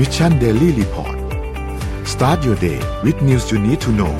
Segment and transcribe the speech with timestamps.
[0.00, 1.16] Mission Daily Report
[2.12, 4.14] start your day with news you need to know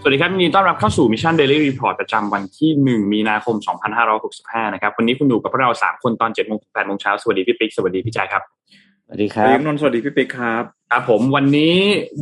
[0.00, 3.56] สวัสดีครับยินดีต้อนรับเข้าสู่ Mission Daily Report ประจำวันที่ 1 มีนาคม
[4.14, 8.42] 2565 นะครับ วันนี้คุณอยู่กับพวกเรา 3 คนตอน7โมงถึง8โมงเช้า สวัสดีพี่ปิ๊ก สวัสดีพี่แจ๊คครับ
[9.12, 11.76] วัสดีคสวัรัสดีบนนท์สวัสดีพี่ปิ๊กครับครับผมวันนี้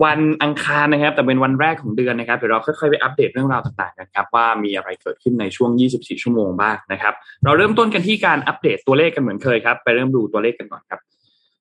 [0.05, 7.15] วันอังคารนะครับ แต่เป็นวันแรกของเดือนนะครับเดี๋ยวเราค่อยๆไปอัปเดตเรื่องราวต่างๆกันครับว่ามีอะไรเกิดขึ้นในช่วง 24 ชั่วโมงบ้างนะครับ
[7.45, 11.01] เราเริ่มต้นกันที่การอัปเดตตัวเลขกันเหมือนเคยครับ ไปเริ่มดูตัวเลขกันก่อนครับ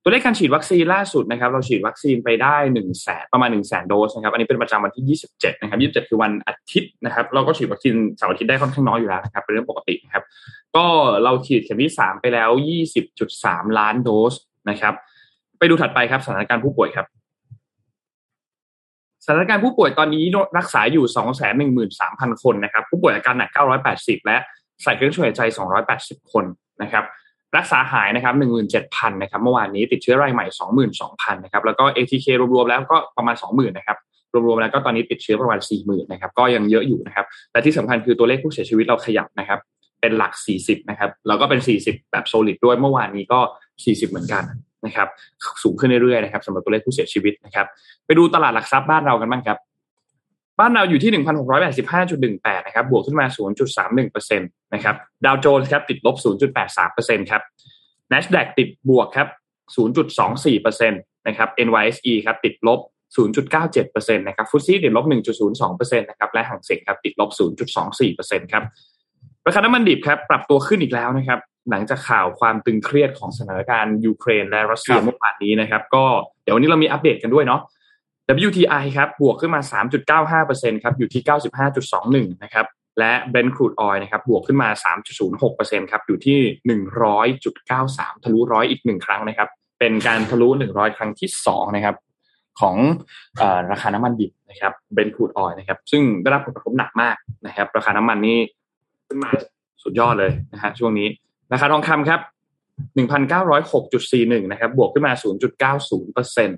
[0.04, 10.24] ตัวเลขการฉีดวัคซีนล่าสุดนะครับ เราฉีดวัคซีนไปได้1นึ่งแสนประมาณ1นึ่งแสนโดสนะครับ อันนี้เป็นประจำวันที่27นะครับ27คือวันอาทิตย์นะครับ เราก็ฉีดวัคซีนเสาร์อาทิตย์ได้ค่อนข้างน้อยอยู่แล้วนะครับ เป็นเรื่องปกตินะครับ
[10.76, 10.86] ก็
[11.24, 12.50] เราฉีดเข็มที่3ไปแล้ว
[13.14, 14.34] 20.3ล้านโดส
[14.70, 14.94] นะครับ
[15.60, 17.06] ไปดูถัดไปครับสถานการณ์ผู้ป่วยครับ
[19.26, 20.24] สถานการณ์ผู้ป่วยตอนนี้
[20.58, 21.06] รักษาอยู่
[21.70, 23.50] 213,000 คนนะครับ ผู้ป่วยอาการหนัก
[23.90, 24.38] 980 และ
[24.84, 25.42] ใส่เครื่องช่วยหายใจ
[25.88, 26.46] 280 คน
[26.82, 27.04] นะครับ
[27.58, 28.34] รักษาหายนะครับ
[28.78, 30.46] 17,000 นะครับ เมื่อวานนี้ติดเชื้อรายใหม่
[30.92, 33.98] 22,000 นะครับ แล้วก็ ATK รวมๆแล้วก็ประมาณ 20,000 นะครับ
[34.34, 39.60] รวมๆแล้วก็ตอนนี้ติดเชื้อประมาณ 40,000นะครับก็ยังเยอะอยู่นะครับและที่สำคัญคือตัวเลขผู้เสียชีวิตเราขยับนะครับ
[40.02, 43.40] เป็นหลัก 40 นะครับแล้วก็เป็น 40 แบบโซลิดด้วยเมื่อวานนี้ก็
[43.78, 44.44] 40 เหมือนกัน
[44.86, 45.08] นะครับ
[45.64, 47.68] สูงขึ้นเรื่อยๆนะครับสำหรับตัวเลขผู้เสียชีวิตนะครับ
[48.06, 49.58] ไปดูตลาดหลักทรัพย์บ้านเรากันบ้างครับ
[50.60, 51.12] บ้านเราอยู่ที่
[51.94, 53.26] 1,685.18 นะครับ บวกขึ้นมา
[53.80, 56.16] 0.31%นะครับดาวโจนส์ครับติดลบ
[56.74, 57.42] 0.83%ครับ
[58.12, 59.28] NASDAQ ติดบวกครับ
[59.76, 62.80] 0.24%นะครับ NYSE ครับติดลบ
[63.18, 65.06] 0.97%นะครับฟุตซี่ติดลบ
[65.54, 67.30] 1.02%นะครับและหางเสงครับติดลบ
[67.92, 68.64] 0.24%ครับ
[69.46, 76.06] ราคาน้ำมันดิบครับปรับตัวขึ้นอีกแล้วนะครับ หลังจากข่าวความตึงเครียดของสถานการณ์ยูเครนและรัสเซียครับเมื่อวานนี้นะครับ ก็
[76.44, 77.62] เดี๋ยววันนี้เรามีอัปเดตกันด้วยเนาะ
[78.48, 79.62] WTI ครับบวกขึ้นมา
[80.42, 81.22] 3.95%ครับอยู่ที่
[81.82, 82.66] 95.21 นะครับ
[83.00, 84.70] และ Brent crude oil นะครับบวกขึ้นมา
[85.30, 86.40] 3.06%ครับอยู่ที่
[87.30, 91.96] 100.93 ทะลุร้อยอีกหนึ่งครั้งนะครับ เป็นการทะลุ 100 ครั้งที่สองนะครับ
[92.60, 92.76] ของ
[93.38, 97.16] เออราคาน้ำมันดิบนะครับ Brent crude oil นะครับ ซึ่งได้รับผลกระทบหนักมาก
[97.48, 98.38] นะครับ ราคาน้ำมันนี่
[99.08, 99.30] ขึ้นมา
[99.84, 101.08] สุดยอดเลยนะฮะช่วงนี้
[101.52, 102.22] ราคาทองคำครับ
[102.98, 105.14] 1,906.41นะครับบวกขึ้นมา
[105.80, 106.50] 0.90%น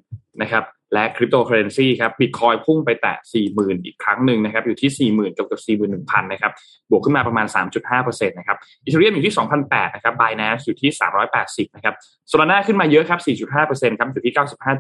[0.46, 3.16] ะครับและคริปโตเคอร์เรนซีครับบิตคอยน์พุ่งไปแตะ
[3.52, 6.52] 40,000 อีกครั้งหนึ่งนะครับอยู่ที่ 40,000กับกับ41,000นะครับ
[6.90, 7.48] บวกขึ้นมาประมาณ
[7.92, 10.92] 3.5%นะครับ Ethereum อยู่ที่2,008นะครับ Binance อยู่ที่
[11.34, 11.96] 380นะครับ
[12.28, 13.20] Solana ขึ้นมาเยอะครับ
[13.60, 14.34] 4.5%ครับอยู่ที่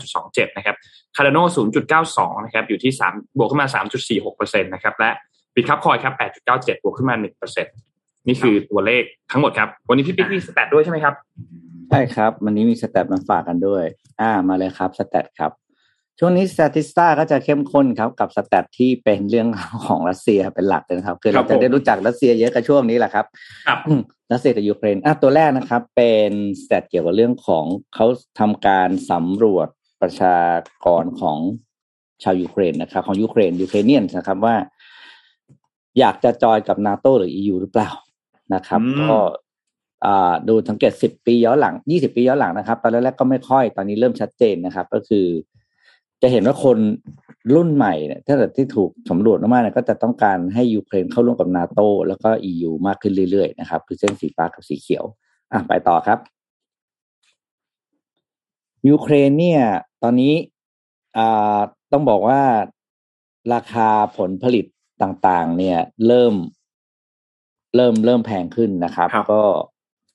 [0.05, 0.75] 95.27นะครับ
[1.15, 1.43] Cardano
[1.95, 3.67] 0.92นะครับอยู่ที่ 3 บวกขึ้นมา
[4.15, 5.09] 3.46%นะครับและ
[5.55, 6.13] บิตคับคอยครับ
[6.45, 7.67] 8.97 บวกขึ้นมา 1%น
[8.41, 11.13] คือตัวเลขทั้งหมดครับ วันนี้พี่ปิ๊กมีสแตทด้วยใช่ไหมครับ
[11.89, 13.83] ใช่ครับ วันนี้มีสแตทมาฝากกันด้วย
[14.21, 15.51] อ่ามาเลยครับสแตทครับ
[16.19, 19.47] ช่วงนี้ส t ติสตาก็จะเข้มข้นครับกับสแตทที่เป็นเรื่อง
[19.87, 23.25] ของรัสเซียเป็นหลักเลยนะครับ คือครัเราบจะได้ผมรู้จักรัสเซียเยอะกับช่วงนี้แหละครับ
[23.67, 24.01] ครับอืม
[24.31, 27.65] รัสเซียกับยูเครนอะตัวแรกนะครับ เป็นstat เกี่ยวกับเรื่องของ
[27.95, 28.05] เขา
[28.39, 29.67] ทำการสำรวจ
[30.01, 30.37] ประชา
[30.85, 31.37] กรของ
[32.23, 34.55] ชาวยูเครนนะครับ ของยูเครน Ukrainian นะครับว่า
[35.99, 37.89] อยากจะจอยกับนาโตหรือ EU หรือเปล่า
[38.53, 39.11] นะครับอืมก็
[40.05, 45.25] อ่าดูสังเกตสิบปีย้อนหลังยี่สิบปีย้อนหลังนะครับ ตอนแรกๆก็ไม่ค่อยตอนนี้เริ่มชัดเจนนะครับ ก็คือ
[46.21, 46.77] จะเห็นว่าคน
[47.55, 55.05] รุ่นใหม่เนี่ยถ้าเกิดที่ถูกสำรวจมากๆเนี่ยก็จะต้องการให้ยูเครนเข้าร่วมกับนาโตแล้วก็ EU มากขึ้นเรื่อยๆนะครับคือเส้นสีฟ้ากับสีเขียว
[55.51, 56.19] อะไปต่อครับ
[58.89, 59.61] ยูเครนเนี่ย
[60.03, 60.33] ตอนนี้
[61.17, 61.59] อ่า
[61.91, 62.41] ต้องบอกว่า
[63.53, 64.65] ราคาผลผลิต
[65.01, 66.33] ต่างๆ เนี่ย เริ่ม
[67.75, 69.41] เริ่มเริ่มแพงขึ้นนะครับครับก็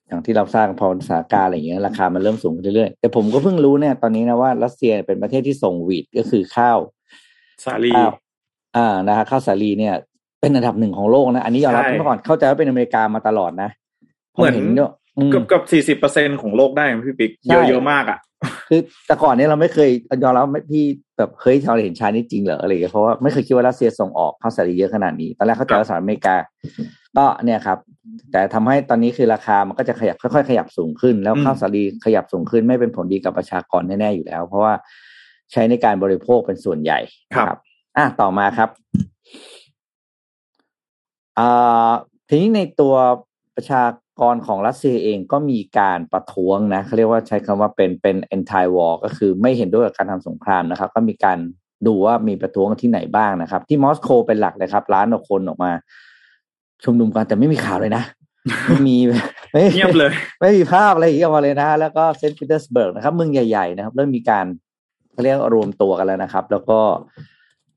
[0.07, 6.79] อย่างที่เราทราบพอสถานการณ์อะไรอย่างเงี้ยราคามันเริ่มสูงขึ้นเรื่อยๆแต่ผมก็เพิ่งรู้เนี่ยตอนนี้นะว่ารัสเซียเป็นประเทศที่ส่งวีดก็คือข้าว
[7.65, 8.11] สาลีข้าว
[8.77, 9.95] อ่านะฮะข้าวสาลีเนี่ย
[10.41, 13.71] เป็นอันดับหนึ่งของโลกนะ อันนี้ยอมรับใช่เมื่อก่อนเข้าใจว่าเป็นอเมริกามาตลอดนะ
[14.35, 18.19] ผเหมือนเห็นเนี่ยอืมเกือบเกือบสี่สิบเปอร์เซ็นของโลกได้ไหมพี่ปิ๊กใช่เยอะเยอะมากอะ
[18.69, 19.91] คือแต่ก่อนเนี้เราไม่เคย
[20.23, 20.85] ยอมรับว่าพี่
[21.17, 26.37] แบบเฮ้ยเราเห็นชานี่จริงเหรออะไรอย่างเงี้ยเพราะว่าไม่เคยคิดว่ารัสเซียส่งออกข้าวสาลีเยอะขนาดนี้ ตอนแรกเข้าใจว่าสหรัฐอเมริกา
[27.17, 27.79] ก็เนี่ยครับ
[28.33, 34.75] แต่ทำให้ตอนนี้คือราคามันก็จะขยับค่อยๆขยับสูงขึ้น แล้วอืมข้าวสาลีขยับสูงขึ้นไม่เป็นผลดีกับประชากรแน่ๆอยู่แล้ว เพราะว่า
[35.53, 36.99] ใช้ในการบริโภคเป็นส่วนใหญ่
[37.31, 37.59] นะ
[37.97, 38.69] อะต่อมาครับ
[41.39, 41.91] อ่า
[42.29, 42.95] ทีนี้ในตัว
[43.57, 43.83] ประชา
[44.21, 51.39] กรของรัสเซียเองก็มีการประท้วงนะเขาเรียกว่าใช้คำว่าเป็นเป็น anti war ก็คือไม่เห็นด้วยกับการทำสงครามนะครับ ก็มีการ
[51.87, 55.71] ดูว่ามีประท้วงที่ไหนบ้างนะครับ ที่มอสโกเป็นหลักเลยครับล้านกว่าคนออกมา
[56.85, 58.03] ชุมนุมกันแต่ไม่มีข่าวเลยนะ
[58.69, 58.97] ไม่มี
[59.53, 64.47] ไม่เงียบเลย ไม่มีภาพอะไรอย่างเงี้ยออกมาเลยนะ แล้วก็เซนต์ปีเตอร์สเบิร์กนะครับเมืองใหญ่ๆนะครับ เริ่มมีการ
[65.13, 66.79] เขาเรียกว่ารวมตัวกันแล้วนะครับ แล้วก็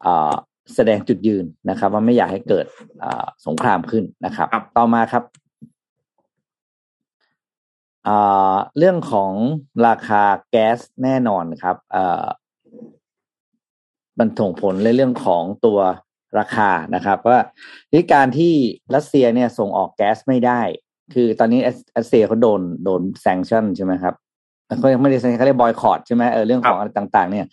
[0.06, 0.34] อ่า
[0.76, 2.66] แสดงจุดยืนนะครับ ว่าไม่อยากให้เกิด
[3.04, 5.49] อ่าสงครามขึ้นนะครับครับต่อมาครับอ่า
[8.78, 9.32] เรื่องของ
[9.88, 12.26] ราคาแก๊สแน่นอนครับอ่า
[14.20, 15.80] มันส่งผลในเรื่องของตัว
[16.40, 17.40] ราคานะครับว่า
[17.92, 18.54] ที่การที่
[18.96, 20.62] รัสเซียเนี่ยส่งออกแก๊สไม่ได้
[21.14, 21.60] คือตอนนี้
[21.98, 24.16] รัสเซียเขาโดนโดนแซงชั่นใช่ไหมครับ
[24.80, 27.46] เขายังไม่ได้เขาเรียกบอยคอรดใช่ไหมเออเรื่องของอะไรต่างๆ เนี่ย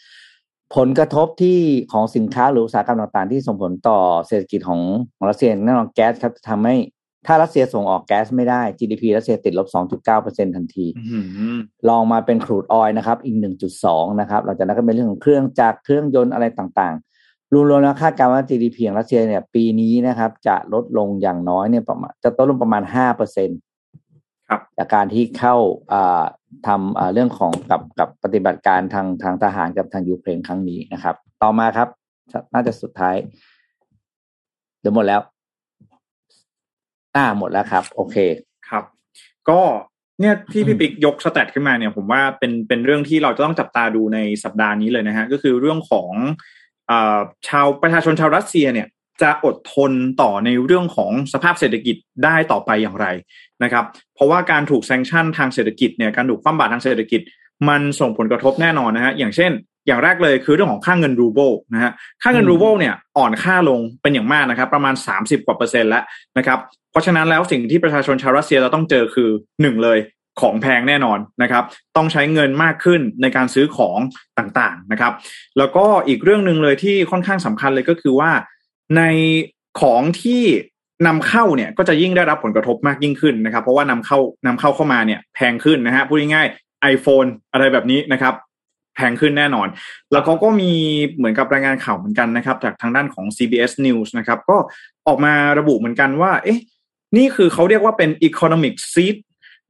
[0.76, 1.58] ผลกระทบที่
[1.92, 4.80] ของสินค้าหรืออุตสาหกรรมต่างๆ ที่ส่งผลต่อเศรษฐกิจของ
[5.16, 6.76] ของรัสเซียแน่นอนแก๊สครับทำให้
[7.26, 9.68] ถ้ารัสเซียส่งออกแก๊สไม่ได้ GDP รัสเซียติดลบ
[10.06, 11.56] 2.9%ทันทีอื้อหือ
[11.88, 13.36] ลองมาเป็นครูดออยนะครับ อีก
[13.78, 22.82] 1.2 นะครับหลังจากนั้นก็เป็นเรื่องของเครื่องจักรเครื่องยนต์อะไรต่างๆ รวมๆแล้วคาดการณ์ว่า GDP ของรัสเซียเนี่ย ปีนี้นะครับ จะลดลงอย่างน้อยเนี่ยประมาณจะลดลงประมาณ
[23.46, 25.56] 5%ครับจากการที่เข้า
[25.92, 26.24] อ่า
[26.66, 31.88] ทำอ่าเรื่องของกับกับปฏิบัติการทางทางทหารกับทางยูเครนครั้งนี้นะครับ ต่อมาครับ
[32.54, 33.16] น่าจะสุดท้าย
[34.80, 35.20] เดี๋ยวหมดแล้ว
[37.16, 38.16] อ่าหมดแล้วครับ โอเค
[38.68, 38.84] ครับ
[39.48, 39.60] ก็
[40.20, 46.10] เนี่ยที่พี่ปิ๊กยกสแตทขึ้นมาเนี่ย ผมว่าเป็นเป็นเรื่องที่เราจะต้องจับตาดูในสัปดาห์นี้เลยนะฮะก็คือเรื่องของ
[46.90, 46.92] อ
[47.48, 48.86] ชาวประชาชนชาวรัสเซียเนี่ย
[49.22, 53.06] จะอดทนต่อในเรื่องของสภาพเศรษฐกิจได้ต่อไปอย่างไร
[53.62, 53.84] นะครับ
[54.14, 57.20] เพราะว่าการถูก sanction ทางเศรษฐกิจเนี่ยการถูกคว่ำบาตรทางเศรษฐกิจ
[57.68, 59.52] มันส่งผลกระทบแน่นอนนะฮะอย่างเช่น
[59.86, 61.92] อย่างแรกเลยคือเรื่องของค่าเงินรูเบิลนะฮะ
[62.22, 66.02] ค่าเงินอืมรูเบิลเนี่ยอ่อนค่าลงเป็นอย่างมากนะครับ ประมาณ 30 กว่าเปอร์เซ็นต์แล้ว
[66.38, 66.58] นะครับ
[66.90, 69.30] เพราะฉะนั้นแล้วสิ่งที่ประชาชนชาวรัสเซียเราต้องเจอคือ
[69.62, 69.98] หนึ่งเลย
[70.40, 71.64] ของแพงแน่นอนนะครับ
[71.96, 73.98] ต้องใช้เงินมากขึ้นในการซื้อของ
[74.38, 75.12] ต่างๆนะครับ
[75.58, 78.30] แล้วก็อีกเรื่องหนึ่งเลยที่ค่อนข้างสำคัญเลยก็คือว่า
[78.96, 79.02] ใน
[79.80, 80.42] ของที่
[81.06, 88.34] นำเข้าเนี่ยก็จะยิ่งได้รับผลกระทบมากยิ่งขึ้นนะครับ เพราะว่านำเข้านำเข้าเข้ามาเนี่ยแพงขึ้นนะฮะพูดง่ายๆ iPhone อะไรแบบนี้นะครับ
[88.96, 89.68] แพงขึ้นแน่นอน
[90.12, 90.72] แล้วเขาก็มี
[91.16, 94.56] เหมือนกับรายงานข่าวเหมือนกันนะครับ จากทางด้านของ CBS News นะครับ ก็
[95.06, 96.58] ออกมาระบุเหมือนกันว่า เอ๊ะ
[97.16, 99.16] นี่คือเขาเรียกว่าเป็น economic seed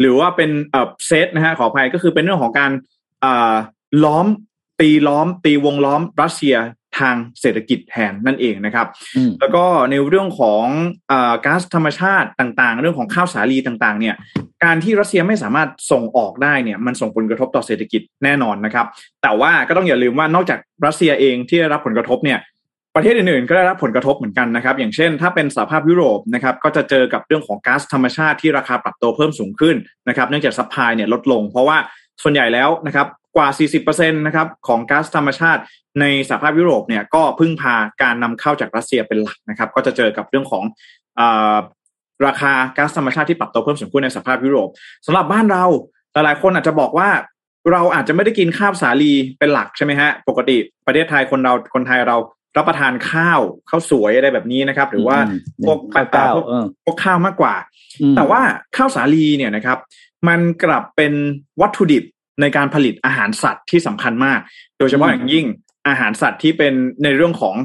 [0.00, 2.70] หรือว่าเป็นเอ่อเซตนะฮะขออภัยก็คือเป็นเรื่องของการ
[3.24, 3.54] อ่า
[4.04, 4.26] ล้อม
[4.80, 6.56] ตีล้อม ตีวงล้อมรัสเซีย
[6.98, 8.86] ทางเศรษฐกิจแทนนั่นเองนะครับ
[9.16, 10.64] อืมแล้วก็ในเรื่องของ
[11.10, 14.14] อาก๊าซธรรมชาติต่างๆ เรื่องของข้าวสาลีต่างๆ เนี่ย
[14.64, 18.86] การที่รัสเซียไม่สามารถส่งออกได้เนี่ย มันส่งผลกระทบต่อเศรษฐกิจแน่นอนนะครับ
[19.22, 22.38] แต่ว่าก็ต้องอย่าลืมว่านอกจากรัสเซียเองที่ได้รับผลกระทบเนี่ย
[22.96, 29.76] ประเทศอื่นๆก็ได้รับผลกระทบเหมือนกันนะครับ อย่างเช่น ถ้าเป็นสหภาพยุโรปนะครับก็จะเจอกับเรื่องของก๊าซธรรมชาติที่ราคาปรับตัวเพิ่มสูงขึ้น
[30.08, 31.78] นะครับ เนื่องจาก supply เนี่ยลดลง เพราะว่า
[32.22, 33.06] ส่วนใหญ่แล้วนะครับ
[33.36, 33.48] กว่า
[33.82, 35.62] 40%นะครับของก๊าซธรรมชาติ
[36.00, 40.64] ในสหภาพยุโรปเนี่ยก็พึ่งพาการนำเข้าจากรัสเซียเป็นหลักนะครับ ก็จะเจอกับเรื่องของ
[41.18, 41.56] อ่า
[42.26, 44.68] ราคาก๊าซธรรมชาติที่ปรับตัวเพิ่มสูงขึ้นในสหภาพยุโรป
[45.06, 45.64] สำหรับบ้านเรา
[46.12, 47.08] หลายๆคนอาจจะบอกว่า
[47.72, 50.56] เราอาจจะไม่ได้กินข้าวสาลีเป็นหลักใช่ไหมฮะปกติ
[50.86, 52.16] ประเทศไทยคนเราคนไทยเรา
[52.56, 57.54] รับประทานข้าวข้าวสวยอะไรแบบนี้นะครับ หรือว่าอืมพวกข้าวเก้าพวกเออพวกข้าวมากกว่า
[58.00, 58.40] อืมแต่ว่า
[58.76, 59.78] ข้าวสาลีเนี่ยนะครับ
[60.28, 61.12] มันกลับเป็น
[61.60, 62.04] วัตถุดิบ
[62.40, 64.40] ในการผลิตอาหารสัตว์ที่สำคัญมาก
[64.78, 65.46] โดยเฉพาะอืมอย่างยิ่ง
[65.88, 66.72] อาหารสัตว์ที่เป็น
[67.04, 67.56] ในเรื่องของ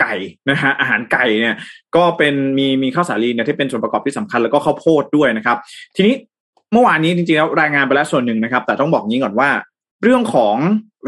[0.00, 0.14] ไก่
[0.50, 1.56] นะฮะอาหารไก่เนี่ย
[1.96, 5.58] ก็เป็นมีมีข้าวสาลีเนี่ยที่เป็นส่วนประกอบที่สำคัญแล้วก็ข้าวโพดด้วยนะครับ
[5.96, 6.14] ทีนี้
[6.72, 9.50] เมื่อวานนี้จริงๆแล้วรายงานไปแล้วส่วนหนึ่งนะครับ แต่ต้องบอกงี้ก่อนว่า
[10.02, 10.56] เรื่องของ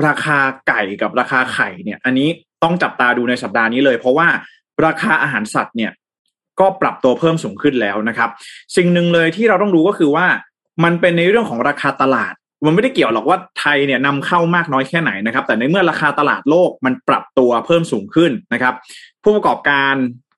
[0.07, 2.29] ราคาไก่กับราคาไข่เนี่ย อันนี้
[2.63, 4.29] ต้องจับตาดูในสัปดาห์นี้เลย เพราะว่า
[4.87, 5.93] ราคาอาหารสัตว์เนี่ย
[6.61, 8.31] ก็ปรับตัวเพิ่มสูงขึ้นแล้วนะครับ
[8.77, 10.27] สิ่งหนึ่งเลยที่เราต้องรู้ก็คือว่า
[10.85, 18.75] มันเป็นในเรื่องของราคาตลาด มันไม่ได้เกี่ยวหรอกว่าไทยเนี่ยนำเข้ามากน้อยแค่ไหนนะครับ แต่ในเมื่อราคาตลาดโลกมันปรับตัวเพิ่มสูงขึ้นนะครับ
[19.23, 19.95] ผู้ประกอบการ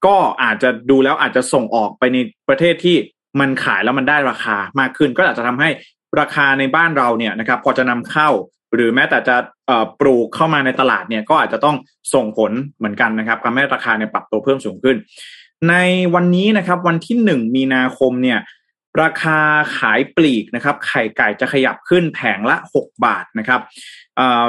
[0.07, 2.17] ก็อาจจะดูแล้วอาจจะส่งออกไปใน
[2.49, 2.97] ประเทศที่
[3.41, 5.69] มันขายแล้วมันได้ราคามากขึ้น ก็อาจจะทำให้
[6.21, 8.29] ราคาในบ้านเราเนี่ยนะครับ พอจะนำเข้า
[8.75, 9.37] หรือแม้แต่จะ
[10.01, 11.77] ปลูกเข้ามาในตลาดเนี่ยก็อาจจะต้อง
[12.15, 14.97] ส่งผลเหมือนกันนะครับทำให้ราคาเนี่ยปรับตัวเพิ่มสูงขึ้น
[15.69, 15.75] ใน
[16.15, 18.39] วันนี้นะครับ วันที่หนึ่งมีนาคมเนี่ย
[19.03, 19.39] ราคา
[19.79, 23.61] ขายปลีกนะครับ ไข่ไก่จะขยับขึ้นแผงละ 6 บาทนะครับ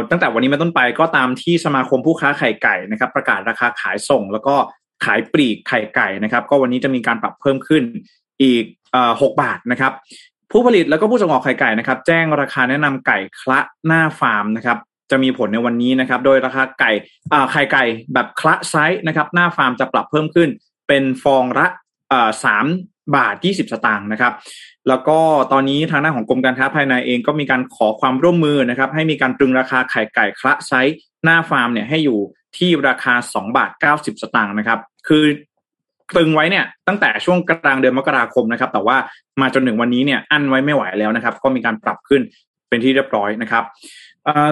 [0.09, 4.55] ตั้งแต่วันนี้เป็นต้นไปก็ตามที่สมาคมผู้ค้าไข่ไก่นะครับ ประกาศราคาขายส่ง แล้วก็
[5.05, 7.83] ขายปลีกไข่ไก่นะครับ ก็วันนี้จะมีการปรับเพิ่มขึ้น
[8.43, 9.93] อีกเอ่อ6บาทนะครับ
[10.51, 14.77] ผู้ผลิตแล้วก็ผู้ส่งออกไข่ไก่นะครับ แจ้งราคาแนะนำไก่คละหน้าฟาร์มนะครับ
[15.11, 16.91] จะมีผลในวันนี้นะครับ โดยราคาไก่
[17.51, 17.83] ไข่ไก่
[18.13, 20.49] แบบคละไซส์นะครับ หน้าฟาร์มจะปรับเพิ่มขึ้น
[20.87, 21.67] เป็นฟองละ
[22.43, 22.65] สาม
[23.15, 24.33] บาทยี่สิบสตางค์นะครับ
[24.88, 25.19] แล้วก็
[25.51, 32.19] ตอนนี้ทางด้าของกรมการค้าภายในเองก็มีการขอความร่วมมือนะครับ ให้มีการตรึงราคาไข่ไก่คละไซส์หน้าฟาร์มเนี่ยให้อยู่
[32.57, 35.24] ที่ราคาสองบาทเก้าสิบสตางค์นะครับ คือ
[36.15, 38.97] ตรึงไว้เนี่ยตั้งแต่ช่วงกลางเดือนมกราคมนะครับ แต่ว่า
[39.41, 42.21] มาจนถึงวันนี้เนี่ยอั้นไว้ไม่ไหวแล้วนะครับ ก็มีการปรับขึ้น
[42.69, 43.63] เป็นที่เรียบร้อยนะครับ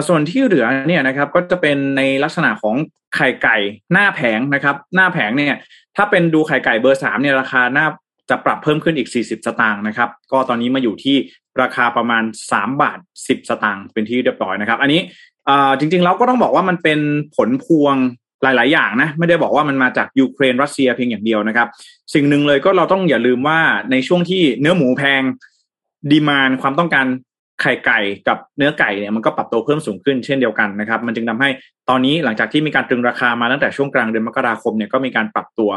[0.08, 2.74] ส่วนที่เหลือเนี่ยนะครับก็จะเป็นในลักษณะของ
[3.16, 3.56] ไข่ไก่
[3.92, 5.58] หน้าแผงนะครับ หน้าแผงเนี่ย
[5.96, 7.86] ถ้าเป็นดูไข่ไก่เบอร์สามเนี่ยราคาหน้า
[8.30, 11.16] จะปรับเพิ่มขึ้นอีก 40 สตางค์นะครับ ก็ตอนนี้มาอยู่ที่
[11.62, 15.00] ราคาประมาณ 3 บาท 10 สตางค์เป็นที่เรียบร้อยนะครับ อันนี้
[15.78, 17.00] จริงๆเราก็ต้องบอกว่ามันเป็น
[17.36, 17.94] ผลพวง
[18.42, 21.68] หลาย ๆ อย่างนะ ไม่ได้บอกว่ามันมาจากยูเครนรัสเซียเพียงอย่างเดียวนะครับ
[22.14, 23.58] สิ่งหนึ่งเลยก็เราต้องอย่าลืมว่า
[23.90, 25.22] ในช่วงที่เนื้อหมูแพง
[26.10, 27.06] demand ความต้องการ
[27.60, 31.48] ไข่ไก่กับเนื้อไก่เนี่ยมันก็ปรับตัวเพิ่มสูงขึ้นเช่นเดียวกันนะครับ มันจึงทำให้
[31.88, 35.70] ตอนนี้หลังจากที่มีการตรึงราคามาตั้งแต่ช่วงกลางเดือนมกราคมเนี่ยก็มีการปรับตัว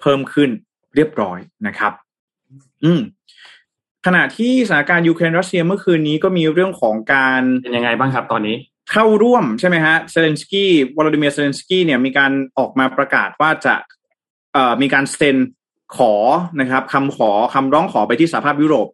[0.00, 0.50] เพิ่มขึ้น
[0.94, 1.92] เรียบร้อยนะครับ
[2.84, 3.00] อืม
[4.06, 8.56] ขณะที่สถานการณ์ยูเครนรัสเซียเมื่อคืนนี้ก็มีเรื่องของการเป็นยังไงบ้างครับตอนนี้
[8.92, 13.74] เข้าร่วมใช่ไหมฮะเซเลนสกี้วลาดิเมียร์เซเลนสกี้เนี่ยมีการออกมาประกาศว่าจะ
[14.52, 15.36] เอ่อมีการเซ็น
[15.96, 16.12] ขอ
[16.60, 18.88] นะครับคำขอคำร้องขอไปที่สหภาพยุโรป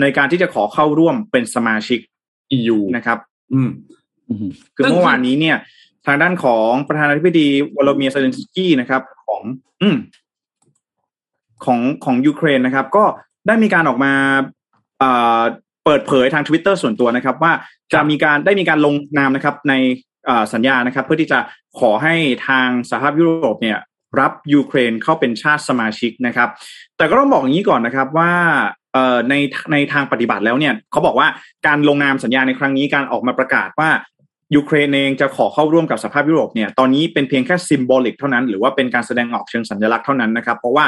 [0.00, 2.00] ในการที่จะขอเข้าร่วมเป็นสมาชิก
[2.56, 3.18] EU นะครับ
[3.52, 3.70] อืม
[4.76, 5.56] คือเมื่อวานนี้เนี่ย
[6.06, 9.42] ทางด้านของประธานาธิบดีวลาดิเมียร์เซเลนสกี้นะครับ ของ
[9.82, 9.96] อืม
[11.64, 13.04] ของของยูเครนนะครับ ก็
[13.46, 14.12] ได้มีการออกมา
[15.84, 17.52] เปิดเผยทางทวิตเตอร์ส่วนตัวนะครับ ว่า
[17.92, 19.74] จะมีการได้มีการลงนามนะครับใน
[20.52, 21.38] สัญญานะครับ เพื่อที่จะ
[21.80, 22.14] ขอให้
[22.48, 23.78] ทางสหภาพยุโรปเนี่ย
[24.20, 26.48] รับยูเครนเข้าเป็นชาติสมาชิกนะครับ
[26.96, 28.32] แต่ก็ต้องบอกอย่างนี้ก่อนนะครับว่า
[29.28, 29.34] ใน
[29.72, 31.28] ในทางปฏิบัติแล้วเนี่ยเขาบอกว่า
[31.66, 33.90] การลงนามสัญญาในครั้งนี้การออกมาประกาศว่า
[34.54, 40.84] ยูเครนเองจะขอเข้าร่วมกับสหภาพยุโรปเนี่ยตอนนี้เป็นเพียงแค่ symbolic เท่านั้น หรือว่าเป็นการแสดงออกเชิงสัญลักษณ์เท่านั้นนะครับ เพราะว่า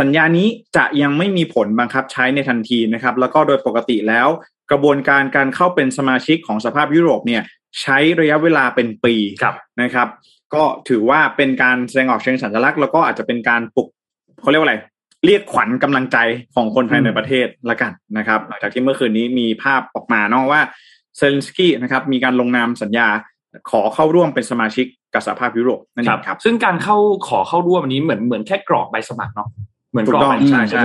[0.00, 4.28] สัญญานี้จะยังไม่มีผลบังคับใช้ในทันทีนะครับ แล้วก็โดยปกติแล้ว
[4.70, 7.42] กระบวนการการเข้าเป็นสมาชิกของสภาพยุโรปเนี่ย
[7.80, 9.14] ใช้ระยะเวลาเป็นปี
[9.82, 10.08] นะครับ
[10.54, 13.88] ก็ถือว่าเป็นการแสดงออกเชิงสัญลักษณ์แล้วก็อาจจะเป็นการปลุก
[14.40, 14.76] เขาเรียกว่าอะไร
[15.24, 16.18] เรียกขวัญกำลังใจ
[16.54, 20.60] ของคนภายในประเทศละกันนะครับ หลังจากที่เมื่อคืนนี้มีภาพออกมาเนาะว่า
[21.16, 23.08] เซเลนสกี้นะครับมีการลงนามสัญญา
[23.70, 24.86] ขอเข้าร่วมเป็นสมาชิก
[25.16, 26.96] กับสหภาพยุโรปนั่นเองครับ ซึ่งการเข้า
[27.28, 29.48] ขอเข้าร่วมอันนี้เหมือนเหมือนแค่กรอกใบสมัครเนาะ
[29.90, 30.84] เหมือนกรอกใบใช่ใช่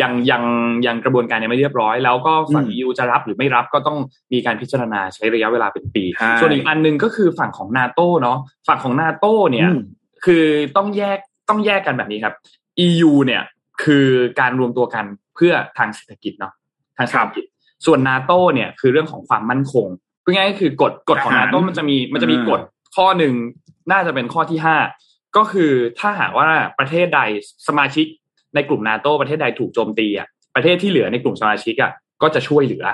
[0.00, 0.42] ยังยัง
[0.86, 3.98] ยังกระบวนการยังไม่เรียบร้อย แล้วก็ฝั่งยูจะรับหรือไม่รับก็ต้อง
[4.32, 6.04] มีการพิจารณาใช้ระยะเวลาเป็นปี
[6.40, 9.68] ส่วนอีกอันนึงก็คือฝั่งของนาโต้เนาะฝั่งของนาโต้เนี่ย
[10.24, 10.44] คือ
[10.76, 11.18] ต้องแยก
[11.48, 12.34] ต้องแยกกันแบบนี้ครับ
[12.86, 13.42] EU เนี่ย
[13.82, 14.06] คือ
[14.40, 15.04] การรวมตัวกัน
[15.34, 16.52] เพื่อทางเศรษฐกิจเนาะ
[16.96, 17.44] ทางเศรษฐกิจ
[17.86, 19.86] ส่วนนาโต้เนี่ยคือเรื่องของความมั่นคง
[20.22, 22.60] พูดง่ายก็คือกฎกฎของนาโต้มันจะมีมันจะมีกฎ
[22.96, 23.34] ข้อหนึ่ง
[23.92, 24.76] น่าจะเป็นข้อที่ห้า
[25.36, 26.48] ก็คือถ้าหากว่า
[26.78, 27.20] ประเทศใด
[27.66, 28.06] สมาชิก
[28.54, 32.86] ในกลุ่มนาโต้ประเทศใดถูกโจมตีอะประเทศที่เหลือในกลุ่มสมาชิกอะก็จะช่วยเหลือ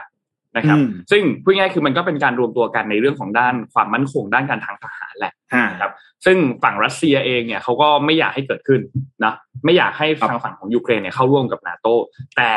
[0.57, 0.79] นะครับ
[1.11, 5.33] ซึ่งพูดง่ายคือมันก็เป็นการรวมตัวกันในเรื่องของด้านความมั่นคงด้านการทางทหารแหละ
[5.73, 5.93] นะครับ
[6.25, 8.81] ซึ่งฝั่งรัสเซียเองเนี่ยเขาก็ไม่อยากให้เกิดขึ้น
[9.25, 11.87] นะไม่อยากให้ทางฝั่งของยูเครนเนี่ยเข้าร่วมกับนาโต
[12.37, 12.51] แต่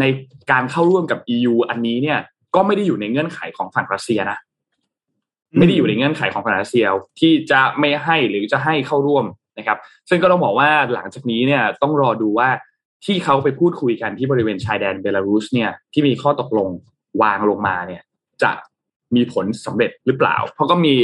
[0.00, 0.04] ใน
[0.52, 2.18] การเข้าร่วมกับ EU อันนี้เนี่ย
[2.54, 4.38] ก็ไม่ได้อยู่ในเงื่อนไขของฝั่งรัสเซียนะ
[5.58, 6.86] ไม่ได้อยู่ในเงื่อนไขของฝั่งรัสเซีย
[7.20, 9.24] ที่จะไม่ให้หรือจะให้เข้าร่วม
[9.58, 12.48] นะครับ ซึ่งก็ต้องบอกว่าหลังจากนี้เนี่ยต้องรอดูว่า
[13.04, 16.68] ที่เขาไปพูดคุยกันที่บริเวณชายแดนเบลารุสเนี่ยที่มีข้อตกลง
[17.22, 18.02] วางลงมาเนี่ย
[18.42, 18.50] จะ
[19.14, 20.94] มีผลสำเร็จหรือเปล่า เพราะก็มี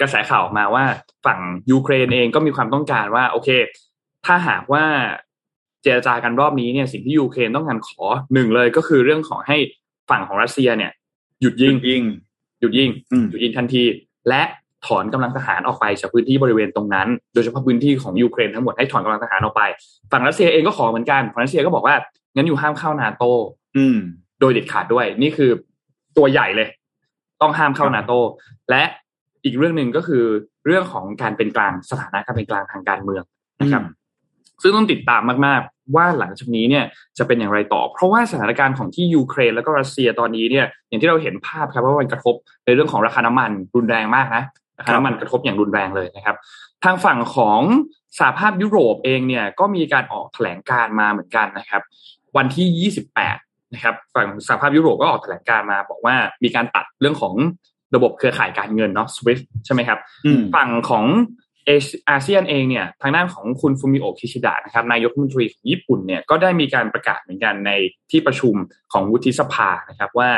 [0.00, 0.84] กระแสข่าวออกมาว่า
[1.26, 3.48] ฝั่งยูเครนเองก็มีความต้องการว่า โอเค
[4.26, 4.84] ถ้าหากว่า
[5.82, 9.56] เจรจากันรอบนี้เนี่ยสิ่งที่ยูเครนต้องการขอหนึ่งเลยก็คือเรื่องของให้
[10.10, 10.92] ฝั่งของรัสเซียเนี่ย
[11.40, 12.02] หยุดยิงยิง
[12.62, 12.90] หยุดยิง
[13.30, 13.82] หยุดยิงทันที
[14.28, 14.42] และ
[14.86, 19.62] ถอนกำลังทหารออกไปจากพื้นที่บริเวณตรงนั้น โดยเฉพาะพื้นที่ของยูเครนทั้งหมดให้ถอนกำลังทหารออกไป
[20.12, 21.94] ฝั่งรัสเซียเองก็ขอเหมือนกันฝั่งรัสเซียก็บอกว่า
[22.34, 23.24] งั้นอยู่ห้ามเข้านาโต
[24.40, 25.50] โดยเด็ดขาดด้วย นี่คือ
[26.16, 26.68] ตัวใหญ่เลย
[27.42, 28.12] ต้องห้ามเข้านาโต
[28.70, 28.82] และ
[29.44, 30.24] อีกเรื่องหนึ่งก็คือ
[30.66, 33.22] เรื่องของการเป็นกลางสถานะการเป็นกลางทางการเมือง
[33.60, 33.82] นะครับ
[34.62, 36.84] ซึ่งต้องติดตามมากๆ ว่าหลังจากนี้เนี่ย
[37.18, 42.34] จะเป็นอย่างไรต่อ เพราะว่าสถานการณ์ของที่ยูเครนแล้วก็รัสเซียตอนนี้เนี่ยอย่างที่เราเห็นภาพครับว่ามันกระทบ
[42.64, 44.42] ในเรื่องของราคาน้ำมันรุนแรงมากนะ
[44.78, 46.36] ราคาน้ำมันกระทบอย่างรุนแรงเลยนะครับ
[46.84, 47.60] ทางฝั่งของ
[48.18, 51.82] สหภาพยุโรปเองเนี่ยก็มีการออกแถลงการมาเหมือนกันนะครับ
[52.36, 52.90] วันที่
[53.24, 57.34] 28 นะครับ ฝั่งสหภาพยุโรปก็ออกแถลงการมา บอกว่ามีการตัดเรื่องของ
[57.94, 59.98] ระบบเครือข่ายการเงินเนาะ SWIFT ใช่ไหมครับ
[60.54, 61.04] ฝั่งของ
[62.10, 67.70] อาเซียนเองเนี่ยทางด้านของคุณฟูมิโอคิชิดะนะครับนายกรัฐมนตรีของญี่ปุ่นเนี่ยก็ได้มีการประกาศเหมือนกันใน
[68.10, 68.54] ที่ประชุม
[68.92, 70.30] ของวุฒิสภานะครับว่า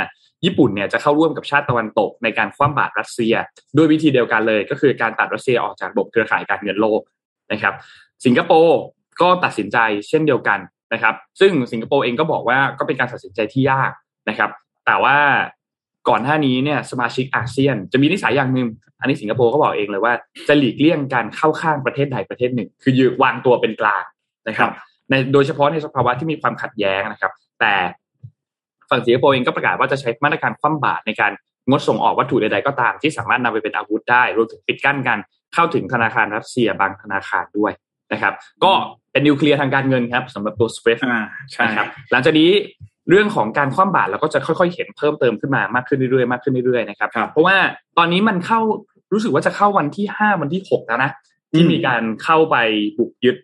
[0.45, 3.35] ญี่ปุ่นเนี่ยจะเข้าร่วมกับชาติตะวันตกในการคว่ำบาตรรัสเซีย
[3.77, 7.01] ด้วยวิธีเดียวกันเลย ก็คือการตัดรัสเซียออกจากระบบเครือข่ายการเงินโลก
[7.53, 7.75] นะครับ
[8.25, 8.79] สิงคโปร์
[9.21, 9.79] ก็ตัดสินใจ
[10.09, 10.59] เช่นเดียวกัน
[10.93, 13.93] นะครับ ซึ่งสิงคโปร์เองก็บอกว่าก็เป็นการตัดสินใจที่ยาก
[14.29, 14.51] นะครับ
[14.87, 15.17] แต่ว่า
[16.09, 18.69] ก่อนหน้านี้เนี่ยสมาชิกอาเซียน จะมีนิสัยอย่างหนึ่ง
[19.01, 20.13] อันนี้สิงคโปร์ก็บอกเองเลยว่า
[20.49, 24.05] จะหลีกเลี่ยงการเข้าข้างประเทศใดประเทศหนึ่ง คือยืนวางตัวเป็นกลาง
[24.49, 24.71] นะครับ
[25.11, 27.75] ในโดยเฉพาะในสภาวะที่มีความขัดแย้งนะครับ แต่
[28.91, 31.33] ฝั่งสิงคโปร์เองก็ประกาศว่าจะใช้มาตรการคว่ำบาตรในการ
[31.69, 35.19] งดส่งออกวัตถุใดๆก็ตามที่สามารถนำไปเป็นอาวุธได้รวมถึงปิดกั้นการ
[35.55, 37.73] เข้าถึงธนาคารรัสเซียบางธนาคารด้วย
[38.13, 38.35] นะครับ
[38.65, 38.73] ก็
[39.13, 41.21] เป็นนิวเคลียร์ทางการเงินครับสำหรับตัว SWIFT อ่า
[41.53, 42.51] ใช่นะครับหลังจากนี้
[43.09, 47.57] เรื่องของการคว่ำบาตรเราก็จะค่อยๆ เห็นเพิ่มเติมขึ้นมามากขึ้นเรื่อยๆมากขึ้นเรื่อยๆนะครับครับ เพราะว่า
[47.99, 48.61] ตอนนี้มันเข้า
[49.13, 51.11] รู้สึกว่าจะเข้าวันที่ห้าวันที่หกแล้วนะ
[51.53, 52.57] ที่มีการเข้าไป
[52.99, 53.37] บุกยึด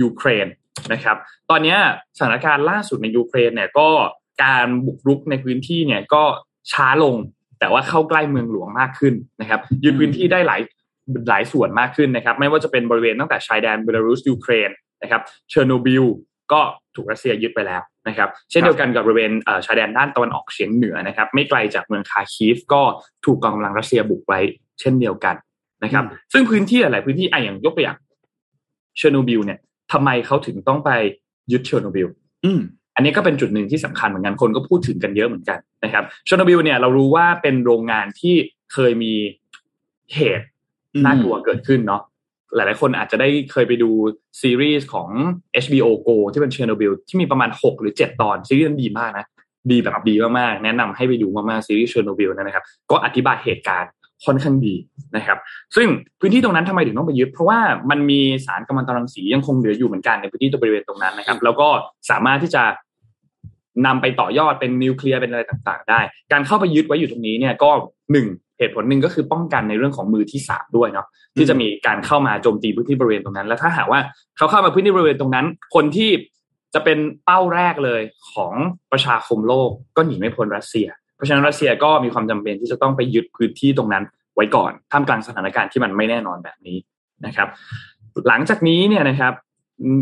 [0.00, 0.46] ยูเครน
[0.92, 1.16] นะครับ
[1.50, 1.76] ตอนนี้
[2.18, 3.88] สถานการณ์ล่าสุดในยูเครนเนี่ยก็
[4.44, 6.22] การบุกรุกในพื้นที่เนี่ยก็
[6.72, 7.16] ช้าลง
[7.58, 10.60] แต่ว่าเข้าใกล้เมืองหลวงมากขึ้นนะครับยึดพื้นที่ได้หลาย
[11.28, 14.70] หลายส่วนมากขึ้นนะครับ ไม่ว่าจะเป็นบริเวณตั้งแต่ชายแดนเบลารุสยูเครน
[15.02, 16.04] นะครับเชอร์โนบิล
[16.52, 16.60] ก็
[16.94, 22.82] ถูกรัสเซียยึดไปแล้วนะครับ เช่นเดียวกันกับบริเวณเอ่อชายแดนด้านตะวันออกเฉียงเหนือนะครับ ไม่ไกลจากเมืองคาร์คีฟก็
[23.24, 24.40] ถูกกองกำลังรัสเซียบุกไว้
[24.80, 25.36] เช่นเดียวกัน
[25.84, 27.98] นะครับ ซึ่งพื้นที่หลายๆพื้นที่อะอย่างยกตัวอย่าง
[28.96, 29.58] เชอร์โนบิลเนี่ย
[29.92, 30.90] ทำไมเขาถึงต้องไป
[31.52, 32.08] ยึดเชอร์โนบิล
[32.44, 32.60] อืม
[32.94, 38.34] อันนี้ก็เป็นจุดหนึ่งที่สำคัญเหมือนกันคนก็พูดถึงกันเยอะเหมือนกันนะครับเชอร์โนบิลเนี่ยเรารู้ว่าเป็นโรงงานที่
[38.72, 39.14] เคยมี
[40.14, 40.46] เหตุ
[40.94, 42.02] อืมน่ากลัวเกิดขึ้นเนาะ
[42.54, 43.90] หลายๆ คนอาจจะได้เคยไปดู
[44.40, 45.08] ซีรีส์ของ
[45.64, 49.26] HBO Go ที่เป็นเชอร์โนบิลที่มีประมาณ 6 หรือ 7 ตอน ซีรีส์นั้นดีมากนะ
[49.70, 53.90] ดีแบบดีมากๆ แนะนำให้ไปดูมากๆ ซีรีส์เชอร์โนบิลนะครับ ก็อธิบายเหตุการณ์
[54.24, 54.74] ค่อนข้างดี
[55.16, 55.38] นะครับ
[55.76, 55.88] ซึ่ง
[56.20, 57.58] พื้นที่ตรงนั้นทำไมถึงต้องไปยึด เพราะว่า
[57.90, 61.68] มันมีสารกัมมันตรังสียังคงเหลืออยู่เหมือนกันในพื้นที่บริเวณตรงนั้นนะครับ แล้วก็
[62.10, 62.62] สามารถที่จะ
[63.86, 66.00] นำไปต่อยอดเป็นนิวเคลียร์เป็นอะไรต่างๆ ได้
[66.32, 67.70] การเข้าไปยึดไว้อยู่ตรงนี้เนี่ยก็
[68.12, 68.26] หนึ่ง
[68.58, 74.00] เหตุผลหนึ่งก็คือป้องกันในเรื่องของมือที่สามด้วยเนาะที่จะมีการเข้ามาโจมตีพื้นที่บริเวณตรงนั้น แล้วถ้าหากว่า
[74.36, 76.10] เขาเข้ามาพื้นที่บริเวณตรงนั้น คนที่
[76.74, 78.54] จะเป็นเป้าแรกเลยของ
[78.92, 86.78] ประชาคมโลกก็หนีไม่พ้นรัสเซีย เพราะฉะนั้นรัสเซียก็มีความจำเป็นที่จะต้องไปยึดพื้นที่ตรงนั้น ไว้ก่อนท่ามกลางสถานการณ์ที่มันไม่แน่นอนแบบนี้
[87.26, 87.48] นะครับ
[88.28, 89.32] หลังจากนี้เนี่ยนะครับ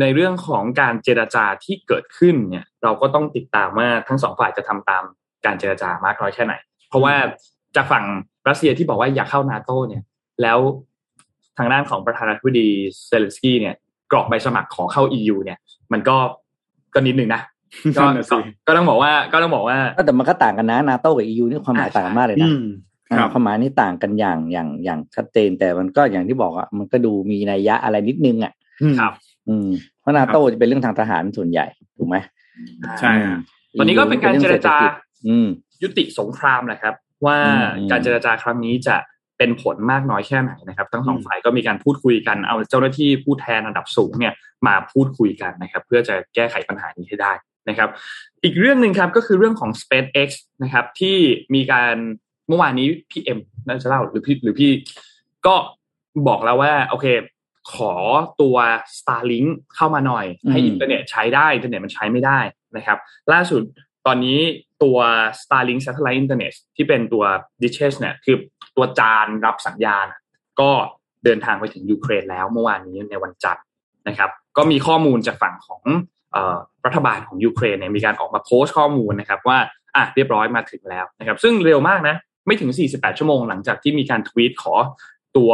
[0.01, 5.03] ในเรื่องของการเจรจาที่เกิดขึ้นเนี่ย เราก็ต้องติดตามว่าทั้งสองฝ่ายจะทำตาม
[5.45, 6.53] การเจรจามากน้อยแค่ไหน
[6.89, 7.15] เพราะว่า
[7.77, 8.05] จากฝั่ง
[8.49, 10.03] รัสเซียที่บอกว่าอยากเข้านาโตเนี่ย
[10.41, 10.59] แล้ว
[11.57, 12.67] ทางด้านของประธานาธิบดี
[13.05, 13.75] เซเลนสกี้เนี่ย
[14.11, 15.57] กรอกใบสมัครขอเข้า EU เนี่ย
[15.91, 16.15] มันก็
[16.93, 17.41] ก็นิดนึงนะ
[17.97, 22.65] ก็นั่นน่ะสิก็ก็ต้องบอกว่าก็ต้องบอกว่าก็แต่มันก็ต่างกันนะนาโต้กับ EU นี่ความหมายต่างกันมากเลยอืนะม
[23.11, 28.53] อ่าครับความหมายนี่ต่างกันอย่างอย่างอย่างชัดเจนแต่มันก็อย่างที่บอกอะมันก็ดูมีนัยยะอะไรนิดนึงอะ
[28.99, 29.13] ครับ
[29.49, 29.67] อืม
[30.01, 31.65] เพราะนาโต้จะเป็นเรื่องทางทหารส่วนใหญ่
[31.97, 32.17] ถูกไหม
[32.99, 33.39] ใช่ฮะ
[33.79, 34.75] ตอนนี้ก็เป็นการเจรจา
[35.27, 35.47] อืม
[35.81, 36.93] ยุติสงครามแหละครับ
[37.25, 37.37] ว่า
[37.75, 38.97] อืมการเจรจาครั้งนี้จะ
[39.37, 44.33] เป็นผลมากน้อยแค่ไหนนะครับ ทั้งสองอืมฝ่ายก็มีการพูดคุยกันเอาเจ้าหน้าที่ผู้แทนระดับสูงเนี่ย
[44.67, 47.31] มาพูดคุยกันนะครับ เพื่อจะแก้ไขปัญหานี้ให้ได้
[47.69, 47.89] นะครับ
[48.43, 50.29] อีกเรื่องหนึ่งครับก็คือเรื่องของ SpaceX
[50.63, 51.17] นะครับ ที่
[51.55, 51.95] มีการ
[52.47, 54.71] เมื่อวานนี้พี่เอ็มน่าจะเล่าหรือพี่หรือพี่
[55.47, 55.55] ก็
[56.27, 57.07] บอกแล้วว่าโอเค
[57.73, 57.93] ขอ
[58.41, 58.57] ตัว
[58.97, 62.39] Starlink เข้ามาหน่อย ให้อืมอินเทอร์เน็ตใช้ได้ อินเทอร์เน็ตมันใช้ไม่ได้
[62.75, 62.97] นะครับ
[63.33, 63.61] ล่าสุด
[64.07, 64.39] ตอนนี้
[64.83, 64.97] ตัว
[65.41, 67.23] Starlink Satellite Internet ที่เป็นตัว
[67.61, 68.35] Dishes เนี่ยคือ
[68.75, 70.05] ตัวจานรับสัญญาณ
[70.59, 70.71] ก็
[71.23, 73.65] เดินทางไปถึงยูเครนแล้วเมื่อวานนี้ในวันจันทร์
[74.07, 75.81] นะครับ ก็มีข้อมูลจากฝั่งของ
[76.31, 79.59] เอ่อรัฐบาลของยูเครนเนี่ยมีการออกมาโพสต์ข้อมูลนะครับว่า
[79.95, 82.15] อะเรียบร้อยมาถึงแล้วนะครับ ซึ่งเร็วมากนะ
[82.45, 84.73] ไม่ถึง 48 ชั่วโมงหลังจากที่มีการทวีตขอ
[85.37, 85.51] ตัว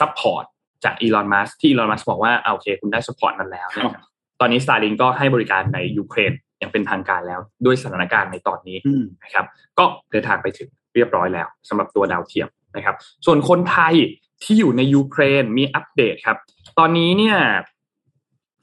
[0.00, 0.44] support
[0.84, 4.04] จากอีลอนมัสก์ที่อีลอนมัสก์บอกว่าอะโอเค คุณได้ support นั้นแล้วนะครับ
[4.40, 9.46] ตอนนี้ Starlink ก็ให้บริการในยูเครน อย่างเป็นทางการแล้วด้วยสถานการณ์ในตอนนี้อืมนะครับ
[9.78, 13.94] ก็เดินทางไปถึงเรียบร้อยแล้วสำหรับตัวดาวเทียมนะครับ ส่วนคนไทย
[14.42, 16.36] ที่อยู่ในยูเครนมีอัปเดตครับ
[16.78, 17.36] ตอนนี้เนี่ย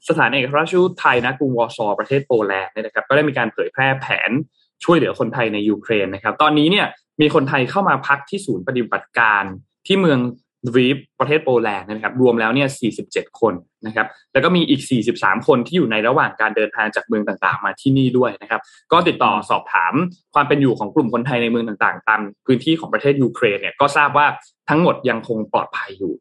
[0.08, 4.30] สถานเอกอัครราชทูตไทยนะกรุงวอร์ซอประเทศโปแลนด์เนี่ยนะครับ ก็ได้มีการเผยแพร่แผน
[4.84, 6.86] ช่วยเหลือคนไทยในยูเครนนะครับ ตอนนี้เนี่ย
[7.20, 9.44] มีคนไทยเข้ามาพักที่ศูนย์ปฏิบัติการ
[9.86, 10.18] ที่เมือง
[10.68, 12.68] ลวีฟประเทศโปแลนด์นะครับรวมแล้วเนี่ย
[13.04, 13.54] 47 คน
[13.86, 14.82] นะครับแล้วก็มีอีก
[15.14, 18.60] 43 คนที่อยู่ในระหว่างการเดินทางจากเมืองต่างๆ มาที่นี่ด้วยนะครับ
[18.92, 19.94] ก็ติดต่อสอบถาม
[20.34, 24.26] ความเป็นอยู่ของกลุ่มคนไทยในเมืองต่างๆ ตามพื้นที่ของประเทศยูเครนเนี่ยก็ทราบว่า
[24.68, 26.14] ทั้งหมดยังคงปลอดภัยอยู่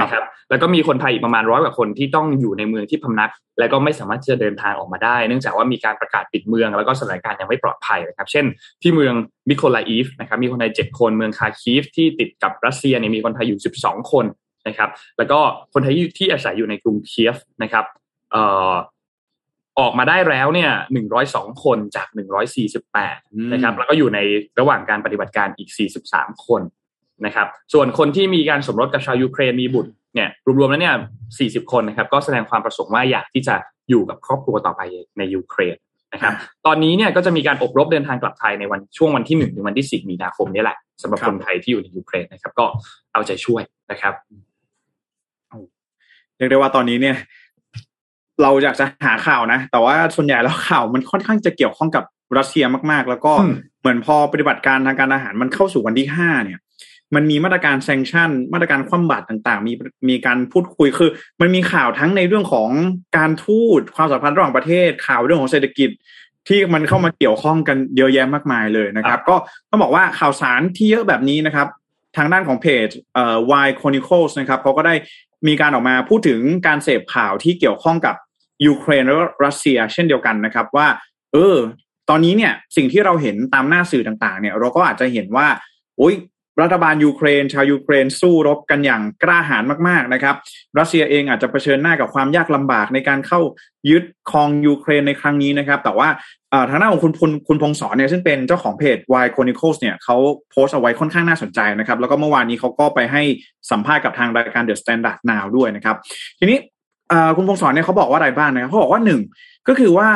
[0.00, 8.44] นะครับแล้วก็มีคนไทยอีกประมาณร้อยกว่าคนที่ต้องอยู่ในเมืองที่พำนัก และก็ไม่สามารถที่จะเดินทางออกมาได้ เนื่องจากว่ามีการประกาศปิดเมือง แล้วก็สถานการณ์ยังไม่ปลอดภัยนะครับ เช่น
[8.82, 9.14] ที่เมือง
[9.48, 14.26] มิโคลาอีฟนะครับมีคนไทยเจ็ดคนเมืองคาคีฟที่ติดกับรัสเซียเนี่ยมีคนไทยอยู่สิบสองคน
[14.68, 15.38] นะครับ แล้วก็
[15.72, 17.84] คนไทยที่อาศัยอยู่ในกรุงเคียฟนะครับ
[18.32, 18.72] เอ่อ
[19.80, 23.18] ออกมาได้แล้วเนี่ยหนึ่งร้อยสองคนจากหนึ่งร้อยสี่สิบแปด
[23.52, 24.18] นะครับ แล้วก็อยู่ใน
[24.58, 25.70] ระหว่างการปฏิบัติการอีก
[26.08, 26.62] 43คน
[27.26, 30.94] นะครับ ส่วนคนที่มีการสมรสกับชาวยูเครนมีบุตรเนี่ยรวมๆแล้วเนี่ย
[31.64, 33.54] 40 คนนะครับ ก็แสดงความประสงค์ว่าอยากที่จะ
[33.90, 34.80] อยู่กับครอบครัวต่อไป
[35.18, 35.76] ในยูเครน
[36.12, 36.32] นะครับ
[36.66, 42.64] ตอนนี้เนี่ยก็จะมีการอบรมเดินทางกลับไทยในวันช่วงวันที่1ถึงวันที่10มีนาคมนี้แหละสำหรับครับคนไทยที่อยู่ในยูเครนนะครับ ก็
[43.12, 44.14] เอาใจช่วยนะครับ
[46.36, 47.16] เรียกได้ว่าตอนนี้เนี่ย
[48.42, 52.04] เราอยากจะหาข่าวนะ แต่ว่าส่วนใหญ่แล้วข่าวมันค่อนข้างจะเกี่ยวข้องกับ
[52.38, 56.58] รัสเซียมาก ๆ แล้วก็อืมเหมือนพอปฏิบัติการทางการอาหารมันเข้าสู่วันที่ห้าเนี่ย
[57.14, 59.72] มันมีมาตรการแซงชั่น มาตรการคว่ำบาตรต่างๆ มี
[60.08, 62.70] มีการพูดคุยคือ มันมีข่าวทั้งในเรื่องของ
[63.16, 65.90] การทูตความสัมพันธ์ระหว่างประเทศข่าวเรื่องของเศรษฐกิจ
[66.48, 69.36] ที่มันเข้ามาเกี่ยวข้องกันเยอะแยะมากมายเลยนะครับ ก็
[69.70, 71.68] ต้องบอกว่าข่าวสารที่เยอะแบบนี้นะครับ
[72.16, 74.94] ทางด้านของเพจเอ่อ Y Chronicles นะครับเขาก็ได้
[75.48, 78.14] มีการออกมาพูดถึงการเสพข่าวที่เกี่ยวข้องกับ
[78.66, 80.88] ยูเครนแล้วก็รัสเซีย เช่นเดียวกันนะครับ ว่า
[81.32, 81.56] เออ
[82.10, 85.46] ตอนนี้เนี่ยสิ่งที่เราเห็นตามหน้าสื่อต่างๆ เนี่ย เราก็อาจจะเห็นว่า
[85.96, 86.14] โอ้ย
[86.62, 90.34] รัฐบาลยูเครน ชาวยูเครนสู้รบกันอย่างกล้าหาญมากๆนะครับ
[90.78, 93.40] รัสเซียเองอาจจะเผชิญหน้ากับความยากลำบากในการเข้า
[93.90, 96.08] ยึดครองยูเครนในครั้งนี้นะครับ แต่ว่า
[96.70, 100.16] ทางด้านของคุณพลคุณพงศรเนี่ยซึ่งเป็นเจ้าของเพจ Y Chronicles เนี่ยเขา
[100.50, 103.22] โพสต์เอาไว้ค่อนข้างน่าสนใจนะครับ แล้วก็เมื่อวานนี้เขาก็ไปให้
[103.70, 105.96] สัมภาษณ์กับทางรายการ The Standard Now ด้วยนะครับ
[106.38, 106.58] ทีนี้
[107.36, 109.20] คุณพงศรเนี่ยเขาบอกว่าอะไรบ้างนะครับเขาบอกว่าหนึ่ง
[109.68, 110.08] ก็คือว่า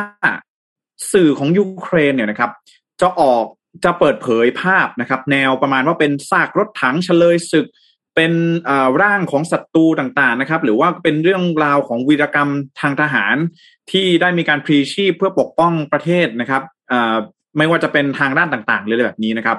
[1.13, 2.51] สื่อของยูเครนเนี่ยนะครับ
[3.01, 3.45] จะออก
[3.85, 7.67] จะเปิดเผยภาพนะครับ แนวประมาณว่าเป็นซากรถถังเฉลยศึก
[8.15, 8.33] เป็น
[9.01, 12.49] ร่างของศัตรูต่างๆนะครับ หรือว่าเป็นเรื่องราวของวีรกรรม
[12.81, 13.35] ทางทหาร
[13.91, 16.61] ที่ได้มีการพลีชีพเพื่อปกป้องประเทศนะครับ
[17.57, 19.57] ไม่ว่าจะเป็นทางด้านต่างๆเลยแบบนี้นะครับ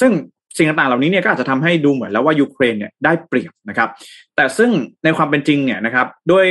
[0.00, 0.12] ซึ่ง
[0.56, 3.88] สิ่งต่างๆเหล่านี้เนี่ยก็อาจจะทำให้ดูเหมือนแล้วว่ายูเครนเนี่ยได้เปรียบนะครับ
[4.36, 4.70] แต่ซึ่ง
[5.04, 6.46] ในความเป็นจริงเนี่ยนะครับด้วย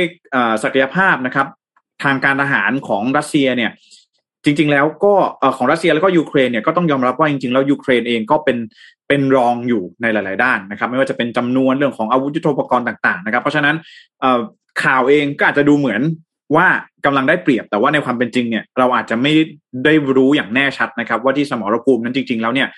[0.62, 1.46] ศักยภาพนะครับ
[2.04, 3.70] ทางการทหารของรัสเซียเนี่ย
[4.44, 5.12] จริง ๆ แล้วก็
[5.56, 8.58] ของรัสเซียแล้วก็ยูเครนเนี่ยก็ต้องยอมรับว่าจริง ๆ แล้วยูเครนเองก็เป็น
[9.08, 13.76] เป็นรองอยู่ในหลาย ๆ ด้านนะครับ ไม่ว่าจะเป็นจำนวนเรื่องของอาวุธยุทโธปกรณ์ต่าง ๆ นะครับ เพราะฉะนั้น
[14.82, 16.00] ข่าวเองก็อาจจะดูเหมือน
[16.56, 16.66] ว่า
[17.04, 19.32] กำลังได้เปรียบแต่ว่าในความเป็นจริงเนี่ยเราอาจจะไม่
[19.84, 22.68] ได้รู้อย่างแน่ชัดนะครับ ว่าที่สมรภูมินั้นจริง ๆ แล้วเนี่ย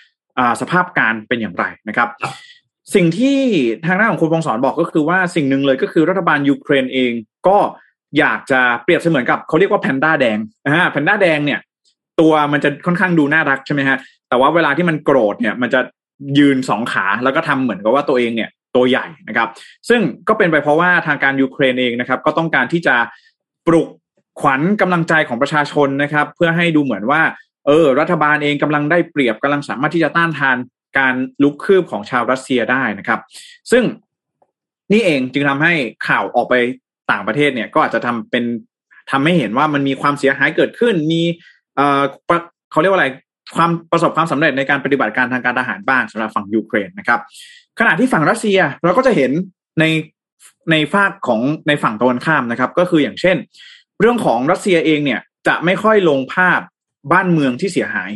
[0.61, 2.09] สภาพการเป็นอย่างไรนะครับ
[2.95, 3.39] สิ่งที่
[3.87, 7.13] ทางด้านของคุณพงศรบอกก็คือว่าสิ่งหนึ่งเลยก็คือรัฐบาลยูเครนเอง
[7.49, 7.59] ก็
[8.19, 11.61] อยากจะเปรียบเสมือนกับเขาเรียกว่าแพนด้าแดงนะฮะแพนด้าแดงเนี่ย
[12.21, 13.97] ตัวมันจะค่อนข้างดูน่ารักใช่ไหมฮะ
[14.29, 15.81] แต่ว่าเวลาที่มันโกรธเนี่ย มันจะ
[16.39, 19.49] ยืนสองขาแล้วก็ทำเหมือนกับว่าตัวเองเนี่ย ตัวใหญ่นะครับ
[19.89, 22.97] ซึ่งก็เป็นไปเพราะว่าทางการยูเครนเองนะครับ ก็ต้องการที่จะ
[23.67, 23.89] ปลุก
[24.41, 27.23] ขวัญกำลังใจของประชาชนนะครับ เพื่อให้ดูเหมือนว่า
[27.67, 30.57] เออ รัฐบาลเองกำลังได้เปรียบกำลังสามารถที่จะต้านทาน
[30.99, 33.21] การลุกคืบของชาวรัสเซียได้นะครับ
[33.71, 33.85] ซึ่ง
[34.93, 35.73] นี่เองจึงทำให้
[36.09, 36.55] ข่าวออกไป
[37.11, 38.45] ต่างประเทศเนี่ยก็อาจจะทำเป็น
[39.11, 41.23] ทำให้เห็นว่ามันมีความเสียหายเกิดขึ้น มี
[41.77, 42.03] เอ่อ
[42.71, 43.09] เขาเรียกว่าอะไร
[43.57, 47.21] ความประสบความสำเร็จในการปฏิบัติการทางการทหารบ้างสำหรับฝั่งยูเครนนะครับ
[47.79, 49.33] ขณะที่ฝั่งรัสเซียเราก็จะเห็น
[49.81, 49.85] ใน
[50.71, 53.37] ในฝากของในฝั่งตะวันข้ามนะครับ ก็คืออย่างเช่น
[54.01, 56.61] เรื่องของรัสเซียเองเนี่ยจะไม่ค่อยลงภาพ
[57.13, 58.11] บ้านเมืองที่เสียหาย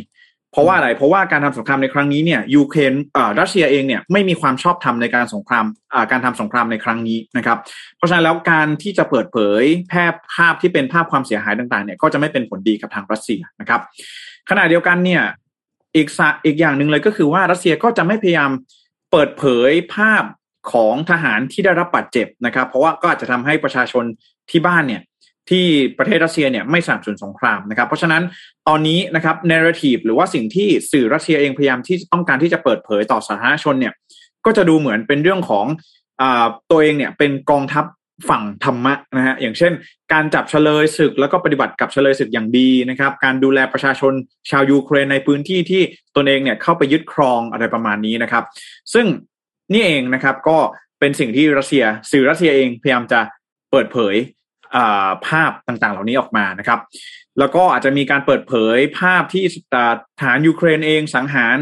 [0.51, 7.57] เพราะว่าอะไร เพราะว่าการทำสงครามในครั้งนี้เนี่ยยูเครนอ่ารัสเซียเองเนี่ยไม่มีความชอบธรรมในการสงครามอ่าการทำสงครามในครั้งนี้นะครับ
[7.97, 13.81] เพราะฉะนั้นแล้วการที่จะเปิดเผยแพร่ภาพที่เป็นภาพความเสียหายต่างๆเนี่ยก็จะไม่เป็นผลดีกับทางรัสเซียนะครับ
[14.49, 15.23] ขณะเดียวกันเนี่ย
[15.95, 16.07] อีก
[16.45, 18.51] อีกอย่างหนึ่งเลยก็คือว่ารัสเซียก็จะไม่พยายาม
[19.11, 20.23] เปิดเผยภาพ
[20.71, 24.03] ของทหารที่ได้รับบาดเจ็บนะครับ เพราะว่าก็อาจจะทำให้ประชาชน
[24.49, 25.01] ที่บ้านเนี่ย
[25.49, 25.65] ที่
[25.97, 28.23] ประเทศรัสเซียเนี่ยไม่สนับสนุนสงครามนะครับ เพราะฉะนั้น
[28.67, 33.93] ตอนนี้นะครับเนเรทีฟหรือว่าสิ่งที่สื่อรัสเซียเองพยายามที่ต้องการที่จะเปิดเผยต่อสาธารณชนเนี่ย
[34.45, 35.65] ก็จะดูเหมือนเป็นเรื่องของ
[36.21, 36.23] อ
[36.71, 37.85] ตัวเองเนี่ยเป็นกองทัพ
[38.29, 39.73] ฝั่งธรรมะนะฮะอย่างเช่น
[40.13, 44.13] การจับเฉลยศึกแล้วก็ปฏิบัติกับเฉลยศึกอย่างดีนะครับ การดูแลประชาชน
[44.49, 45.81] ชาวยูเครนในพื้นที่ที่
[46.15, 48.43] ตนเองเนี่ยเข้าไปยึดครองอะไรประมาณนี้นะครับ
[48.93, 49.05] ซึ่ง
[49.73, 50.57] นี่เองนะครับก็
[50.99, 53.19] เป็นสิ่งที่รัสเซียสื่อรัสเซียเองพยายามจะ
[53.71, 54.15] เปิดเผย
[55.27, 56.79] ภาพต่างๆ เหล่านี้ออกมานะครับ
[57.39, 59.43] แล้วก็อาจจะมีการเปิดเผยภาพที่
[60.21, 61.57] ทหารยูเครนเองสังหาร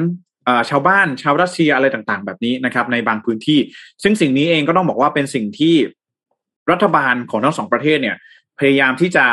[0.69, 3.60] ชาวบ้านชาวรัสเซียอะไรต่างๆ แบบนี้นะครับ ในบางพื้นที่
[4.04, 5.76] ซึ่งสิ่งนี้เองก็ต้องบอกว่าเป็นสิ่งที่
[6.72, 8.17] รัฐบาลของทั้งสองประเทศเนี่ย
[8.60, 9.26] พยายามที่จะ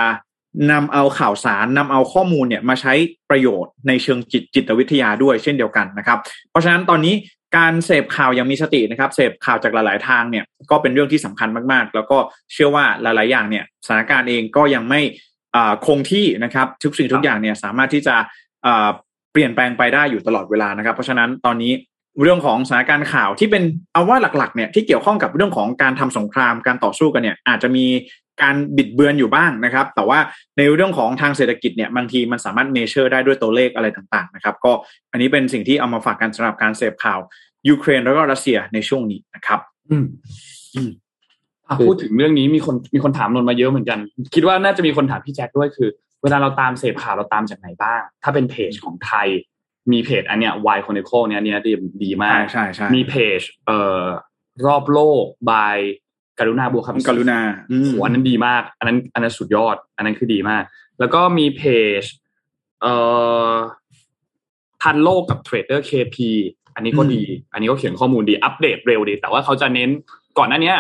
[0.73, 2.93] นำเอาข่าวสารนำเอาข้อมูลเนี่ยมาใช้
[3.31, 6.19] ประโยชน์ในเชิงจิตจิตวิทยาด้วยเช่นเดียวกันนะครับ
[6.51, 7.15] เพราะฉะนั้นตอนนี้
[7.57, 12.19] การเสพข่าวอย่างมีสตินะครับ เสพข่าวจากหลาย ๆ ทางเนี่ยก็เป็นเรื่องที่สำคัญมาก ๆ แล้วก็
[12.53, 15.01] เชื่อว่าหลาย ๆ อย่างเนี่ยสถานการณ์เองก็ยังไม่
[15.87, 18.17] คงที่นะครับทุกสิ่งทุกอย่างเนี่ยสามารถที่จะ
[19.33, 21.73] เปลี่ยนแปลงไปได้อยู่ตลอดเวลานะครับ เพราะฉะนั้นตอนนี้
[22.23, 27.87] เรื่องของสถานการณ์ข่าวที่เป็นเอาว่าหลัก ๆ เนี่ยที่เกี่ยวข้องกับเรื่องของการทำสงครามการต่อสู้กันเนี่ยอาจจะมี
[28.43, 30.19] การบิดเบือนอยู่บ้างนะครับ แต่ว่า
[30.59, 34.73] ในเรื่องของทางเศรษฐกิจเนี่ยบางทีมันสามารถ measure ได้ด้วยตัวเลขอะไรต่างๆนะครับ ก็
[35.13, 37.21] อันนี้เป็นสิ่งที่เอามาฝากกันสำหรับการเสพข่าว
[37.69, 40.07] ยูเครนแล้วก็รัสเซียในช่วงนี้นะครับอืม
[40.77, 40.91] อืม
[41.81, 43.99] พูดถึงเรื่องนี้มีคนมีคนถามนนมาเยอะเหมือนกัน
[44.35, 45.89] คิดว่าน่าจะมีคนถามพี่แจ็คด้วยคือ
[46.23, 49.29] เวลาเราตามเสพข่าวเราตามจากไหนบ้าง ถ้าเป็นเพจของไทย
[49.93, 51.73] มีเพจอันเนี้ยวายคอนเนโคเนี่ยเนี้ยดี
[52.05, 54.03] ดีมากใช่ใช่มีเพจ เอ่อ
[54.67, 55.79] รอบโลก by
[56.39, 57.41] กรุณาบัวคำศรีกรุณา
[57.93, 60.63] หัวนั้นดีมาก อันนั้นอันนั้นสุดยอด อันนั้นคือดีมาก
[60.99, 61.63] แล้วก็มีเพ
[62.01, 62.03] จ
[62.83, 62.95] เอ่
[63.51, 63.53] อ
[64.83, 66.31] ทันโลกกับ Trader KP
[66.77, 69.91] อันนี้ก็ดี อันนี้ก็เขียนข้อมูลดีอัปเดตเร็วดี แต่ว่าเขาจะเน้น
[70.39, 70.73] ก่อนหน้านี้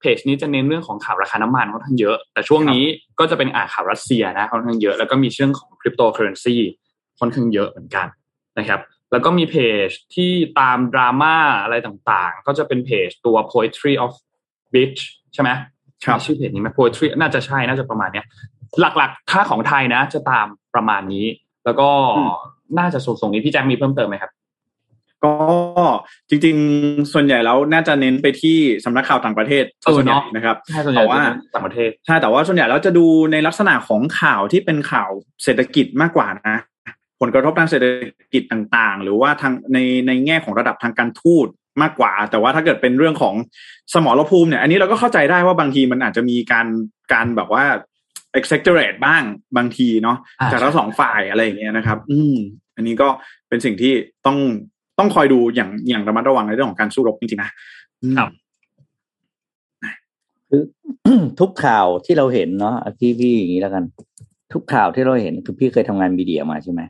[0.00, 2.84] เพจนี้จะเน้นเรื่องของข่าวราคาน้ำมันค่อนข้างเยอะ แต่ช่วงนี้
[3.18, 6.56] ก็จะเป็นอ่านข่าวรัสเซียนะค่อนข้างเยอะ แล้วก็มีเรื่องของคริปโตเคอร์เรนซี
[7.20, 8.06] ค่อนข้างเยอะเหมือนกัน
[8.58, 8.80] นะครับ
[9.12, 14.12] แล้วก็มีเพจที่ตามดราม่าอะไรต่างๆ ก็จะเป็นเพจตัว poetry of
[14.74, 15.00] beach
[15.34, 15.50] ใช่ไหม
[16.04, 18.26] ครับชื่อเพจนี้ไหม poetry น่าจะใช่ น่าจะประมาณเนี้ย
[18.80, 21.26] หลักๆถ้าของไทยนะ จะตามประมาณนี้
[21.64, 22.34] แล้วก็อืม
[22.78, 24.30] น่าจะส่งส่งนี้พี่แจ็คมีเพิ่มเติมไหมครับ
[25.24, 25.34] ก็
[26.28, 35.10] จริงๆ ส่วนใหญ่แล้วน่าจะเน้นไปที่สำนักข่าวต่างประเทศเออส่วนใหญ่เนาะนะครับใช่ส่วนใหญ่แต่ว่าจะเป็นต่างประเทศใช่แต่ว่าส่วนใหญ่แล้วจะดูในลักษณะของข่าวที่เป็นข่าว
[35.44, 36.58] เศรษฐกิจมากกว่านะ
[37.20, 37.86] ผลกระทบทางเศรษฐ
[38.32, 41.46] กิจต่างๆ หรือว่าทางในในแง่ของระดับทางการทูต
[41.82, 43.34] มากกว่า แต่ว่าถ้าเกิดเป็นเรื่องของ
[43.94, 46.66] สมรภูมิเนี่ยอันนี้เราก็เข้าใจได้ว่าบางทีมันอาจจะมีการ
[47.12, 47.64] การแบบว่า
[48.38, 49.22] exaggerate บ้าง
[49.56, 52.36] บางทีเนาะอ่าจากทั้งสองฝ่ายอะไรอย่างเงี้ยนะครับ อืม
[52.76, 53.08] อันนี้ก็
[53.48, 53.92] เป็นสิ่งที่
[54.26, 54.38] ต้อง
[55.00, 57.50] ต้องคอยดูอย่างอย่างระมัดระวังในเรื่องของการสู้รบจริงๆนะ
[58.02, 58.30] อืมครับ
[60.48, 60.62] คือ
[61.40, 63.84] ทุกข่าวที่เราเห็นเนาะอะพี่พี่อย่างนี้แล้วกัน
[64.52, 66.80] ทุกข่าวที่เราเห็นคือพี่เคยทำงานมีเดียมาใช่ไหม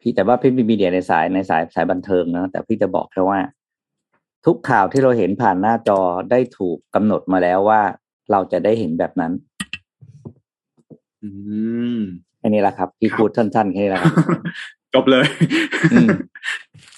[0.00, 3.38] พี่แต่ว่าพี่เป็นมีเดียในสายในสายสายบันเทิงนะแต่พี่จะบอกแค่ว่า
[4.46, 7.80] ทุกข่าวที่เราเห็นผ่านหน้าจอได้ถูกกำหนดมาแล้วว่า
[8.30, 9.32] เราจะได้เห็นแบบนั้น
[11.22, 11.28] อื
[11.96, 11.98] ม
[12.38, 14.12] แค่นี้แหละครับ พี่ครับพูดสั้นๆแค่นี้แหละครับ
[14.94, 15.26] จบเลย
[15.92, 16.08] อืม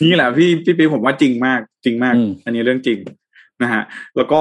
[0.04, 2.98] นี่แหละพี่พี่ปีผมว่าจริงมากจริงมากอืมอันนี้เรื่องจริง
[3.62, 3.82] นะฮะ
[4.16, 4.40] แล้วก็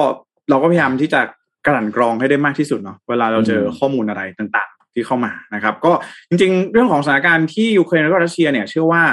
[0.50, 1.20] เราก็พยายามที่จะ
[1.66, 5.92] กลั่นกรองให้ได้มากที่สุดเนาะเวลาเราเจอข้อมูลอะไรต่างๆ ที่เข้ามานะครับ ก็
[6.28, 9.04] จริง ๆ เรื่องของสถานการณ์ที่ยูเครนและก็รัสเซียเนี่ย เชื่อว่า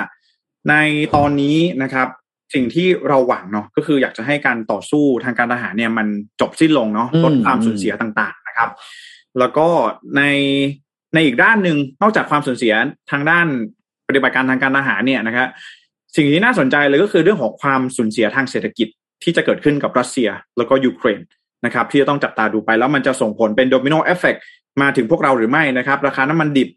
[0.70, 0.76] ใน
[1.16, 2.08] ตอนนี้นะครับ
[2.54, 6.08] สิ่งที่เราหวังเนาะก็คืออยากจะให้การต่อสู้ทางการทหารเนี่ยมัน
[6.42, 8.70] จบสิ้นลงเนาะอืมลดความสูญเสียต่างๆนะครับ
[9.40, 9.68] แล้วก็
[10.18, 10.22] ใน
[11.14, 12.74] ในอีกด้านหนึ่งนอกจากความสูญเสีย
[13.12, 13.46] ทางด้าน
[14.08, 15.48] ปฏิบัติการทางการทหารเนี่ยนะครับ
[16.16, 18.88] สิ่งที่น่าสนใจเลยก็คือเรื่องของความสูญเสียทางเศรษฐกิจ
[19.24, 21.22] ที่จะเกิดขึ้นกับรัสเซียแล้วก็ยูเครน
[21.66, 24.36] นะครับที่จะต้องจับตาดูไปแล้วมันจะส่งผลเป็น domino effect
[24.82, 26.70] มาถึงพวกเราหรือไม่นะครับ ราคาน้ำมันดิบ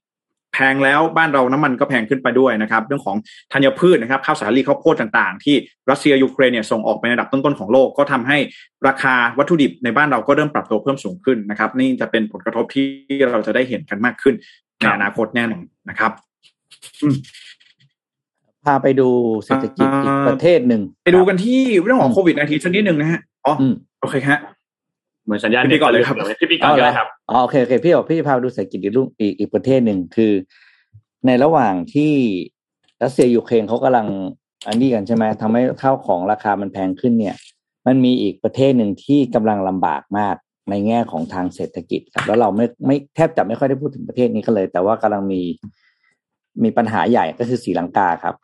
[0.55, 3.17] แพงแล้วบ้านเราน้ำมันก็แพงขึ้นไปด้วยนะครับ เรื่องของ
[3.53, 5.57] ธัญพืชนะครับข้าวสาลีข้าวโพดต่างๆ ที่
[5.91, 8.39] รัสเซียยูเครนเนี่ยส่งออกไปในระดับต้นๆของโลกก็ทำให้
[8.89, 12.87] ราคาวัตถุดิบในบ้านเราก็เริ่มปรับตัวเพิ่มสูงขึ้นนะครับ นี่จะเป็นผลกระทบที่
[13.31, 14.35] เราจะได้เห็นกันมากขึ้น
[14.79, 16.13] ในอนาคตแน่นอนนะครับ
[18.67, 19.09] พาไปดู
[19.45, 24.39] เศรษฐกิจอีกประเทศหนึ่งไปดูกันที่เรื่องของโควิด -19 สักนิดหนึ่งนะฮะอ๋อออืมโอเคฮะ
[25.25, 30.33] เหมือนสัญญาณพี่ปิ๊กก่อนเลยครับพี่ปิ๊กก่อนเลยครับอ๋อโอเคโอเคพี่บอกพี่จะพาไปดูเศรษฐกิจอีกรูปอีกอีกประเทศหนึ่งคือ
[31.27, 32.13] ในระหว่างที่
[33.03, 34.07] รัสเซียยูเครนเขากำลัง
[34.67, 37.35] อันนี้กันใช่ไหมทำให้ข้าวของราคามันแพงขึ้นเนี่ย
[37.87, 40.37] มันมีอีกประเทศหนึ่งที่กำลังลำบากมาก
[40.71, 45.43] ในแง่ของทางเศรษฐกิจครับ แล้วเราไม่ไม่แทบจะไม่ค่อยได้พูดถึงประเทศนี้กันเลย แต่ว่ากำลังมี
[46.65, 48.35] มีปัญหาใหญ่ก็คือศรีลังกาครับ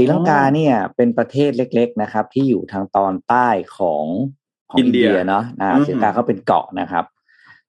[0.00, 4.04] ศรีลังกาเนี่ยเป็นประเทศเล็ก ๆนะครับ ที่อยู่ทางตอนใต้ของ
[4.70, 7.04] ของอิอินนเดีเดียยเนาะนะอืมศรีลังกาเขาเป็นเกาะนะครับ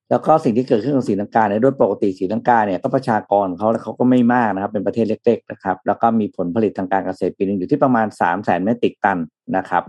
[0.09, 9.17] แล้วก็สิ่งที่เกิดขึ้นของศรีลังกาเนี่ยโดยปกติศรีลังกาเนี่ยก็ประชากรเขาเขาก็ไม่มากนะครับ เป็นประเทศเล็ก ๆ นะครับ แล้วก็มีผลผลิตทางการเกษตรปีหนึงอยู่ที่ประมาณสามแสนเมตริกตัน
[9.57, 9.83] นะครับ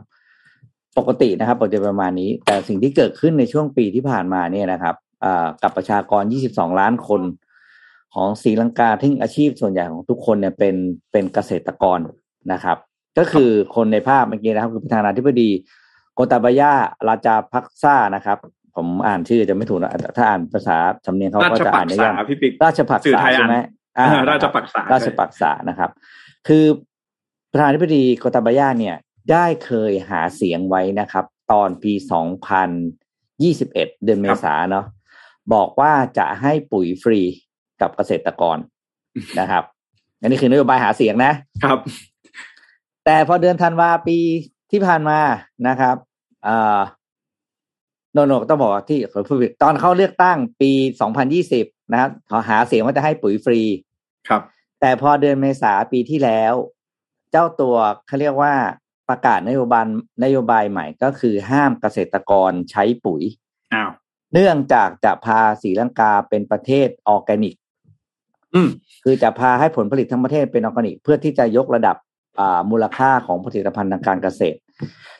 [0.98, 6.22] ปกตินะครับปกติประมาณนี้ แต่สิ่งที่เกิดขึ้นในช่วงปีที่ผ่านมาเนี่ยนะครับอ่ากับประชากร
[6.52, 7.22] 22 ล้านคน
[8.14, 10.74] ของศรีลังกาที่อาชีพส่วนใหญ่ของทุกคนเนี่ยเป็น
[11.12, 11.98] เป็นเกษตรกร
[12.52, 12.76] นะครับ
[13.18, 15.50] ก็คือคนในภาพเมื่อกี้นะครับคือประธานาธิบดี
[16.14, 16.72] โกตาบายา
[17.08, 18.38] ราจาพักซ่านะครับ
[18.76, 20.76] ผมอ่านชื่อจะไม่ถูกนะถ้าอ่านภาษา
[21.06, 23.56] สำเนียงเขาราก็ชจะปัอ่ากนได้ษายากพี่ปิ๊กราชปักสื่อษาไทยอ่านใช่ไหม
[23.98, 25.90] อ่าอ่ราชปักษาราชปักษานะครับ
[26.48, 26.64] คือ
[27.52, 28.96] ประธานาธิบดีโกตาบายาเนี่ย
[29.30, 31.92] ได้เคยหาเสียงไว้นะครับ ตอนปี
[33.18, 33.72] 2021
[34.04, 34.84] เดือนเมษาเนาะ
[35.54, 37.20] บอกว่าจะให้ปุ๋ยฟรี
[37.80, 38.58] กับเกษตรกร
[39.40, 39.64] นะครับ
[40.20, 41.32] อันนี้คือนโยบายหาเสียงนะ
[41.64, 41.78] ครับ
[43.04, 44.18] แต่พอเดือนธันวาปี
[44.70, 45.18] ที่ผ่านมา
[45.68, 45.96] นะครับ
[46.46, 46.80] อ่า
[48.12, 50.72] โนโนต้องบอกว่าที่ขอพูดผิดตอนเขาเลือกตั้งปี
[51.32, 53.60] 2020นะครับเขาหาเสียงว่าจะให้ปุ๋ยฟรี
[54.28, 54.42] ครับ
[54.80, 56.54] แต่พอเดือนเมษาปีที่แล้ว
[57.30, 58.54] เจ้าตัวเขาเรียกว่า
[59.08, 59.86] ประกาศนโยบาย
[60.24, 63.22] นโยบายใหม่ก็คือห้ามเกษตรกรใช้ปุ๋ย
[63.74, 63.90] อ้าว
[64.32, 67.54] เนื่องจากจะพาศรีลังกาเป็นประเทศออร์แกนิก
[68.54, 68.68] อืม
[69.04, 72.09] คือจะพาให้ผลผลิตทั้งประเทศเป็นออร์แกนิก เพื่อที่จะยกระดับอ่า
[72.70, 74.58] มูลค่าของผลิตภัณฑ์ทางการเกษตร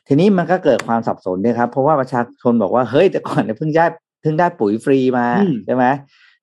[0.07, 3.87] ทีนี้มันก็เกิดความสับสนเนี่ยครับ เพราะว่าประชาชนบอกว่าเฮ้ยแต่ก่อนเนี่ยเพิ่งได้
[4.21, 5.85] เพิ่งได้ปุ๋ยฟรีมาอืมใช่ไหม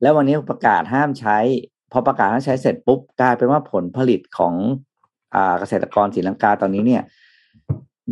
[0.02, 1.38] แล้ววันนี้ประกาศห้ามใช้
[1.92, 4.54] พอประกาศห้ามใช้เสร็จปุ๊บกลายเป็นว่าผลผลิตของ
[5.36, 7.04] อ่าเกษตรกรศรีลังกาตอนนี้เนี่ย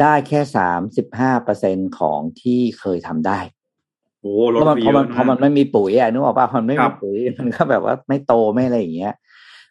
[0.01, 3.39] ได้แค่สามสิบห้าเปอร์เซ็นของที่เคยทำได้
[4.21, 9.13] โอ้เพลดราะมันไปเพเยราะมัอะนนะเพราะมันไม่มีปุ๋ยอะนึกออกป่ะมันไม่ครัมีบปุ๋ยมันก็แบบว่าไม่โตไม่อะไรอย่างเงี้ย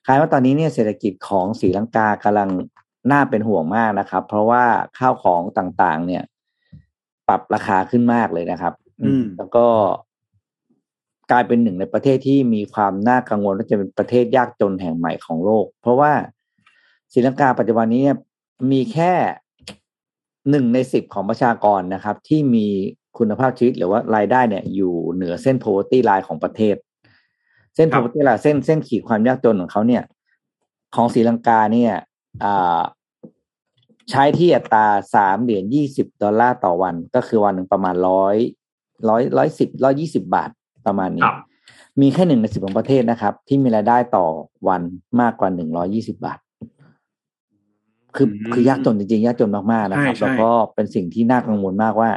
[0.07, 2.49] คล้ายว่าตอนนี้เนี่ยเศรษฐกิจของศรีลังกากำลัง
[3.11, 4.65] น่าเป็นห่วงมากนะครับ เพราะว่า
[4.99, 6.23] ข้าวของต่างๆ เนี่ย
[7.29, 9.67] ปรับราคาขึ้นมากเลยนะครับ อืมแล้วก็
[11.31, 16.13] กลายเป็นหนึ่งในประเทศที่มีความน่ากังวลว่าจะเป็นประเทศยากจนแห่งใหม่ของโลก เพราะว่า
[17.13, 18.17] ศรีลังกาปัจจุบันนี้เนี่ย
[18.73, 19.13] มีแค่
[20.51, 22.67] หนึ่งในสิบของประชากรนะครับ ที่มี
[23.19, 26.77] คุณภาพชีวิตหรือว่ารายได้เนี่ย อยู่เหนือเส้น poverty line ของประเทศ
[27.75, 30.03] เส้นครับ poverty line เส้นเส้นขีดความยากจนของเขาเนี่ย
[30.95, 32.03] ของศรีลังกาเนี่ยอ่า
[34.11, 38.37] ใช้ที่อัตราสามเหรียญยี่สิบดอลลาร์ต่อวัน ก็คือวันหนึ่งประมาณร้อย
[39.09, 40.51] ร้อยร้อยสิบร้อยี่สิบาท
[40.87, 41.37] ประมาณนี้ครับ
[42.01, 44.27] มีแค่หนึ่งในสิบของประเทศนะครับ ที่มีรายได้ต่อ
[44.69, 44.83] วัน
[45.21, 46.39] มากกว่าหนึ่งร้อยี่สิบาท
[48.17, 52.11] คืออืมคือยากจนจริงๆ ยากจนมากๆนะครับใช่ใช่แล้วก็เป็นสิ่งที่น่ากังวลมากว่า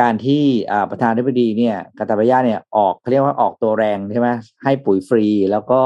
[0.00, 4.28] การที่อ่าประธานาธิบดีเนี่ยกาตาบายาเนี่ยออกเขาเรียกว่าออกตัวแรงใช่ไหม
[4.62, 5.80] ให้ปุ๋ยฟรีแล้วก็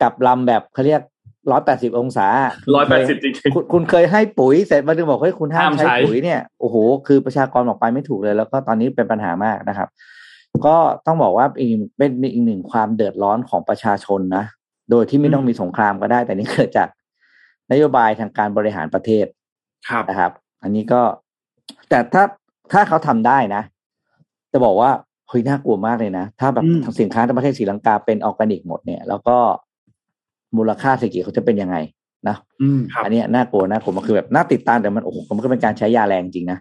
[0.00, 1.02] กลับลำแบบเขาเรียก
[1.50, 2.26] ร้อยแปดสิบองศา
[2.74, 6.76] ร้อยแปดสิบจริงคุณคุณเคยให้ปุ๋ยเสร็จมาถึงบอกเฮ้ยคุณห้ามห้ามใช้ใช้ปุ๋ยเนี่ยโอ้โห
[7.06, 9.88] คือประชากรบอกไปไม่ถูกเลย แล้วก็ตอนนี้เป็นปัญหามากนะครับ
[10.66, 10.76] ก็
[11.06, 14.44] ต้องบอกว่าอีกเป็นอีกหนึ่งความเดือดร้อนของประชาชนนะ
[14.90, 16.88] โดยที่ไม่ต้องมีสงครามก็ได้ แต่นี่เกิดจาก
[17.72, 19.26] นโยบายทางการบริหารประเทศ
[19.88, 21.02] ครับนะครับ อันนี้ก็
[21.88, 22.24] แต่ถ้า
[22.72, 23.62] ถ้าเขาทำได้นะ
[24.52, 24.90] จะบอกว่า
[25.28, 29.36] เฮ้ยน่ากลัวมากเลยนะ ถ้าแบบอืมสินค้าในประเทศศรีลังกาเป็นออร์แกนิกหมดเนี่ย แล้วก็
[30.56, 31.76] มูลค่าเศรษฐกิจเขาจะเป็นยังไง
[32.28, 36.58] นะๆอืมครับอันเนี้ยน่ากลัวน่ากลัวมันคือแบบน่าติดตามแต่มันโอ้โหมันก็เป็นการใช้ยาแรงจริงนะ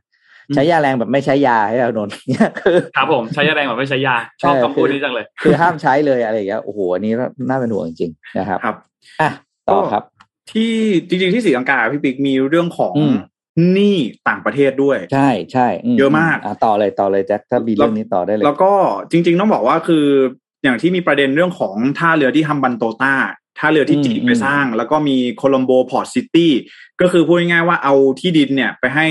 [0.47, 7.13] อืมใช้ยาแรงแบบไม่ใช้ยาให้เราโดนเนี่ยคือครับผมใช้ยาแรงแบบไม่ใช้ยาชอบเออคำพูดคือนี้จังเลย คือห้ามใช้เลยอะไรอย่างเงี้ยโอ้โหอันนี้
[7.49, 8.75] น่าเป็นห่วงจริงๆนะครับครับ
[9.21, 9.29] อะ
[9.69, 10.03] ต่อครับ
[10.51, 10.73] ที่
[11.07, 13.15] จริงๆที่ศรีลังกาพี่ปิ๊กมีเรื่องของอืม
[13.73, 13.97] หนี้
[14.27, 18.73] ต่างประเทศด้วย ใช่ใช่มเยอะมากอะต่อเลยต่อเลยแจ็คถ้ามีเรื่องนี้ต่อได้เลย แล้วก็
[19.11, 20.05] จริง ๆ ต้องบอกว่าคือ
[20.63, 23.13] อย่างที่มีประเด็นเรื่องของท่าเรือที่ฮัมบันโตตา
[23.59, 26.51] ท่าเรือที่อืมจีนไปอืมสร้าง แล้วก็มีโคลัมโบ Port City
[27.01, 29.07] ก็คือพูดง่ายๆว่าเอาที่ดินเนี่ยไปให้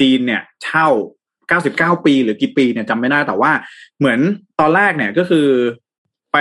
[0.00, 0.88] จีนเนี่ยเช่า
[1.96, 3.52] 99 ปีหรือกี่ปีเนี่ยจำไม่ได้แต่ว่า
[3.98, 4.18] เหมือน
[4.60, 5.48] ตอนแรกเนี่ยก็คือ
[6.32, 6.38] ไป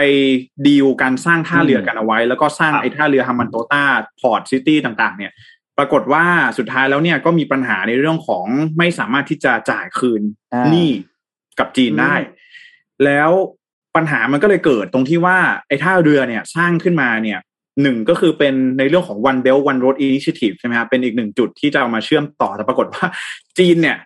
[0.67, 3.83] ดีลการสร้างท่าเรือกันเอาไว้ แล้วก็สร้างครับไอ้ท่าเรือฮัมบันโตตา
[4.19, 5.31] Port City ต่างๆ เนี่ย
[5.77, 6.25] ปรากฏว่า
[6.57, 8.45] สุดท้ายแล้วเนี่ยก็มีปัญหาในเรื่องของ
[8.77, 10.21] ไม่สามารถที่จะจ่ายคืน
[10.53, 10.89] อ่าหนี้
[11.59, 12.15] กับจีนได้
[13.05, 13.31] แล้ว
[13.95, 17.39] ปัญหามันก็เลยเกิดตรงที่ว่าไอ้ท่าเรือเนี่ยสร้างขึ้นมาเนี่ย
[17.82, 23.06] หนึ่งก็คือเป็นในเรื่องของ one belt one road initiative ใช่ไหมครับเป็นอีกหนึ่งจุดที่จะเอามาเชื่อมต่อแต่ปรากฏว่า
[23.58, 23.97] จีนเนี่ย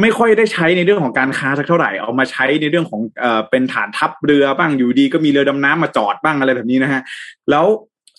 [0.00, 7.02] ไม่ค่อยได้ใช้ในเรื่องของการค้าสักเท่าไหร่เอามาใช้ในเรื่องของเอ่อเป็นฐานทัพเรือบ้างอยู่ดีก็มีเรือดำน้ำมาจอดบ้างอะไรแบบนี้นะฮะ
[7.50, 7.64] แล้ว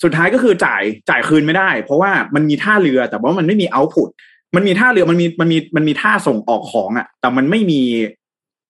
[0.03, 4.10] สุดท้ายก็คือจ่ายจ่ายคืนไม่ได้ เพราะว่ามันมีท่าเรือแต่ว่ามันไม่มี output
[4.55, 7.82] มันมีท่าเรือมันมีมันมีมันมีท่าส่งออกของอะ่ะแต่มันไม่มี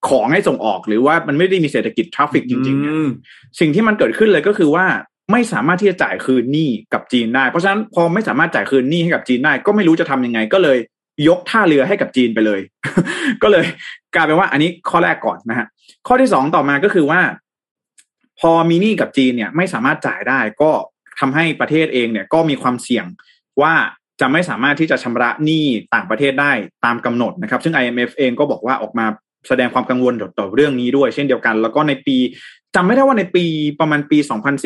[0.07, 3.09] ของให้ส่งออกหรือว่ามันไม่ได้มีเศรษฐกิจ traffic จริงๆอะอืม
[3.59, 4.85] สิ่งที่มันเกิดขึ้นเลยก็คือว่า
[5.31, 10.77] ไม่สามารถที่จะจ่ายคืนหนี้กับจีนได้ เพราะฉะนั้นพอไม่สามารถจ่ายคืนหนี้ให้กับจีนได้ ก็ไม่รู้จะทำยังไง ก็เลย
[11.27, 12.62] ยกท่าเรือให้กับจีนไปเลย
[13.43, 13.65] ก็เลย
[14.15, 15.67] กลายเป็นว่าอันนี้ข้อแรกก่อนนะฮะ
[16.07, 17.21] ข้อที่สองต่อมาก็คือว่า
[18.39, 20.71] พอมีหนี้กับจีนเนี่ยไม่สามารถจ่ายได้ ก็
[21.19, 23.05] ทำให้ประเทศเองเนี่ยก็มีความเสี่ยง
[23.62, 23.73] ว่า
[24.21, 26.51] จะไม่สามารถที่จะชำระหนี้ต่างประเทศได้
[26.85, 29.05] ตามกำหนดนะครับ ซึ่ง IMF เองก็บอกว่าออกมา
[29.49, 32.17] แสดงความกังวลต่อเรื่องนี้ด้วย เช่นเดียวกัน แล้วก็ในปี
[32.75, 33.45] จำไม่ได้ว่าในปี
[33.79, 34.17] ประมาณปี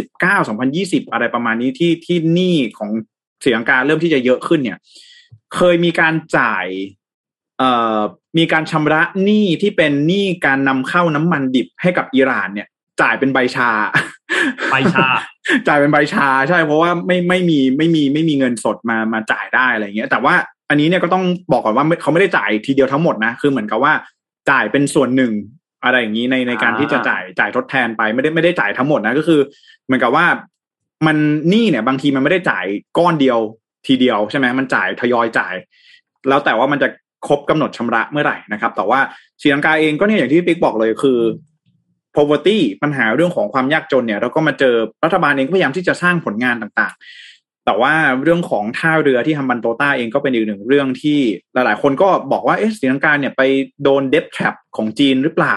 [0.08, 2.90] 2019 2020 อะไรประมาณนี้ที่ที่หนี้ของ
[3.44, 4.78] ศรีลังกาเริ่มที่จะเยอะขึ้นเนี่ย
[5.56, 6.68] เคยมีการจ่าย
[7.58, 8.00] เอ่อ
[8.38, 12.68] มีการชำระหนี้ที่เป็นหนี้การนำเข้าน้ำมันดิบให้กับอิหร่านเนี่ย
[13.02, 13.70] จ่ายเป็นใบชา
[14.72, 15.06] ใบชา
[15.68, 20.36] จ่ายเป็นใบชา ใช่เพราะว่าไม่ไม่มีไม่มีไม่มีเงินสดมามาจ่ายได้อะไรเงี้ย แต่ว่า
[20.70, 23.94] อันนี้เนี่ยก็ต้องบอกก่อนว่าไม่เขาไม่ได้จ่ายทีเดียวทั้งหมดนะคือเหมือนกับว่า
[24.50, 25.34] จ่ายเป็นส่วนหนึ่ง
[25.84, 29.40] อะไรอย่างนี้ในในการอ่าที่จะจ่ายจ่ายทดแทนไปไม่ได้ไม่ได้จ่ายทั้งหมดนะก็คือ
[29.86, 30.26] เหมือนกับว่า
[31.08, 31.18] มัน
[31.50, 32.66] หนี้เนี่ย บางทีมันไม่ได้จ่าย
[32.98, 33.40] ก้อนเดียว
[33.88, 35.56] ทีเดียวใช่ไหมมันจ่ายทยอยจ่าย
[36.30, 36.88] แล้วแต่ว่ามันจะ
[37.28, 39.00] ครบกำหนดชำระเมื่อไหร่นะครับ แต่ว่า
[39.42, 41.20] ศรีลังกาเองก็เนี่ยอย่างที่ปิ๊กบอกเลยคือ
[42.16, 47.33] poverty ปัญหาเรื่องของความยากจนเนี่ย เราก็มาเจอรัฐบาลเองก็พยายามที่จะสร้างผลงานต่างๆ
[47.66, 51.20] แต่ว่าเรื่องของท่าเรือที่ฮัมบันโตต้าเองก็เป็นอีกหนึ่งเรื่องที่
[51.54, 53.42] หลาย ๆ คนก็บอกว่าเอ๊ะศรีลังกาเนี่ยไป
[53.84, 55.56] โดนเด t แทรปของจีนหรือเปล่า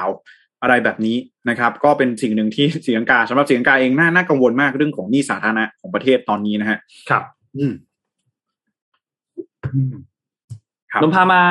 [0.63, 1.17] อะไรแบบนี้
[1.49, 6.79] นะครับ ก็เป็นสิ่งหนึ่งที่ศรีลังกาสำหรับศรีลังกาเองน่าน่ากังวลมากเรื่องของหนี้สาธารณะของประเทศตอนนี้นะฮะ
[7.11, 7.23] ครับ
[7.57, 7.75] อืม
[10.93, 11.43] ครับนมพามา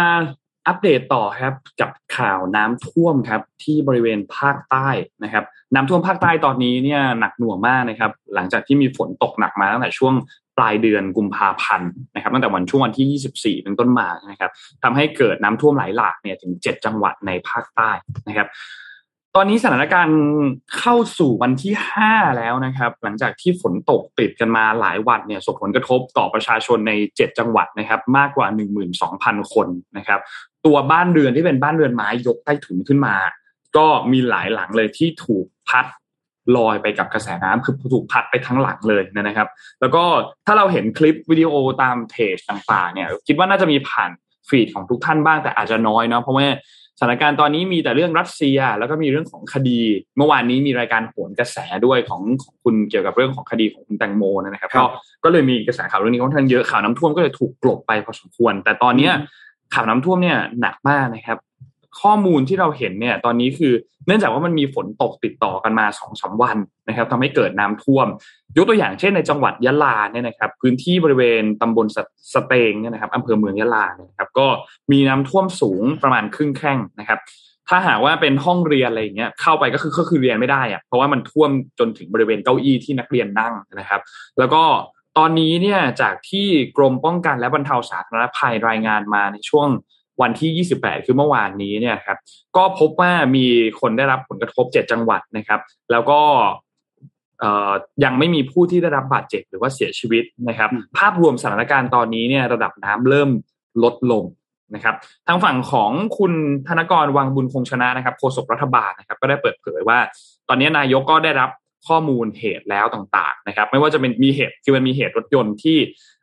[0.68, 4.90] อัปเดตต่อครับกับข่าวน้ำท่วมครับที่บริเวณภาคใต้
[5.24, 5.44] นะครับ
[5.76, 10.14] น้ำท่วมภาคใต้ตอนนี้เนี่ยหนักหน่วงมากนะครับ หลังจากที่มีฝนตกหนักมาตั้งแต่ช่วง
[10.58, 14.52] ปลายเดือนกุมภาพันธ์นะครับตั้งแต่วันช่วงวันที่ 24 เป็นต้นมานะครับ
[14.84, 17.92] ทำให้เกิดน้ำท่วมหลายหลากเนี่ยถึง 7 จังหวัดในภาคใต้
[18.28, 18.48] นะครับ
[19.38, 20.20] ตอนนี้สถานการณ์
[20.78, 29.68] เข้าสู่วันที่ห้าแล้วนะครับ หลังจากที่ฝนตกติดกันมาหลายวันเนี่ยส่งผลกระทบต่อประชาชนในเจ็ดจังหวัดนะครับ มากกว่าหนึ่งหมื่นสองพันคน
[29.98, 30.20] นะครับ
[30.66, 33.16] ตัวบ้านเรือนที่เป็นบ้านเรือนไม้ยกใต้ถุนขึ้นมา
[33.78, 35.86] ก็มีหลายหลังเลยที่ถูกพัด
[36.58, 39.48] ลอยไปกับกระแสน้ำคือถูกพัดไปทั้งหลังเลยนะครับ
[39.82, 40.04] แล้วก็
[40.46, 44.12] ถ้าเราเห็นคลิปวิดีโอตามเพจต่างๆเนี่ยคิดว่าน่าจะมีผ่าน
[44.50, 46.48] ฟีดของทุกท่านบ้างแต่อาจจะน้อยเนาะเพราะว่า
[47.00, 49.80] สถานการณ์ตอนนี้มีแต่เรื่องรัสเซีย แล้วก็มีเรื่องของคดี
[50.18, 54.86] เมื่อวานนี้มีรายการโหนกระแสด้วยของของคุณเกี่ยวกับเรื่องของคดีของคุณแตงโมนะครับก็
[55.24, 59.14] ก็เลยมีกระแสข่าวเรื่องนี้ค่อนข้างเยอะข่าวน้ำท่วมก็เลยถูกกลบไปพอสมควร แต่ตอนเนี้ย
[59.74, 61.38] ข่าวน้ำท่วมเนี่ยหนักมากนะครับ
[62.02, 63.74] ข้อมูลที่เราเห็นเนี่ยตอนนี้คือ
[64.08, 68.08] เนื่องจากว่ามันมีฝนตกติดต่อกันมาสองสาวันนะครับทำให้เกิดน้ำท่วม
[68.58, 71.88] ยกตัวอย่างเช่นในจังหวัดยะลาเนี่ยนะครับ พื้นที่บริเวณตำบล
[72.34, 74.48] สเตงเนี่ยนะครับอำเภอเมืองยะลาเนี่ยครับ ก็
[74.92, 77.20] มีน้ำท่วมสูงประมาณครึ่งแข้งนะครับ
[77.70, 84.02] ถ้าหากว่าเป็นห้องเรียนอะไรเงี้ยเข้าไปก็คือก็คือเรียนไม่ได้อะเพราะว่ามันท่วมจนถึงบริเวณเก้าอี้ที่นักเรียนนั่งนะครับ
[84.40, 84.64] แล้วก็
[85.18, 89.70] ตอนนี้เนี่ยจากที่กรมป้องกันและบรรเทาสาธารณภัยรายงานมาในช่วง
[90.22, 92.18] วันที่ 28 คือเมื่อวานนี้เนี่ยครับ
[92.58, 93.46] ก็พบว่ามี
[93.80, 95.60] คนได้รับผลกระทบ 7 จังหวัดนะครับ
[95.92, 96.20] แล้วก็
[98.04, 103.30] ยังไม่มีผู้ที่ได้รับบาดเจ็บหรือว่าเสียชีวิตนะครับ ภาพรวมสถานการณ์ตอนนี้เนี่ยระดับน้ำเริ่ม
[103.84, 104.24] ลดลง
[104.76, 104.96] นะครับ
[105.28, 106.34] ทางฝั่งของคุณ
[106.68, 110.00] ธนกรวังบุญคงชนะนะครับโฆษกรัฐบาลนะครับ ก็ได้เปิดเผยว่า
[110.48, 111.50] ตอนนี้นายกก็ได้รับ
[111.88, 115.78] ข้อมูลเหตุแล้วต่างๆนะครับ ไม่ว่าจะเป็นมีเหตุคือมันมีเหตุรถยนต์ที่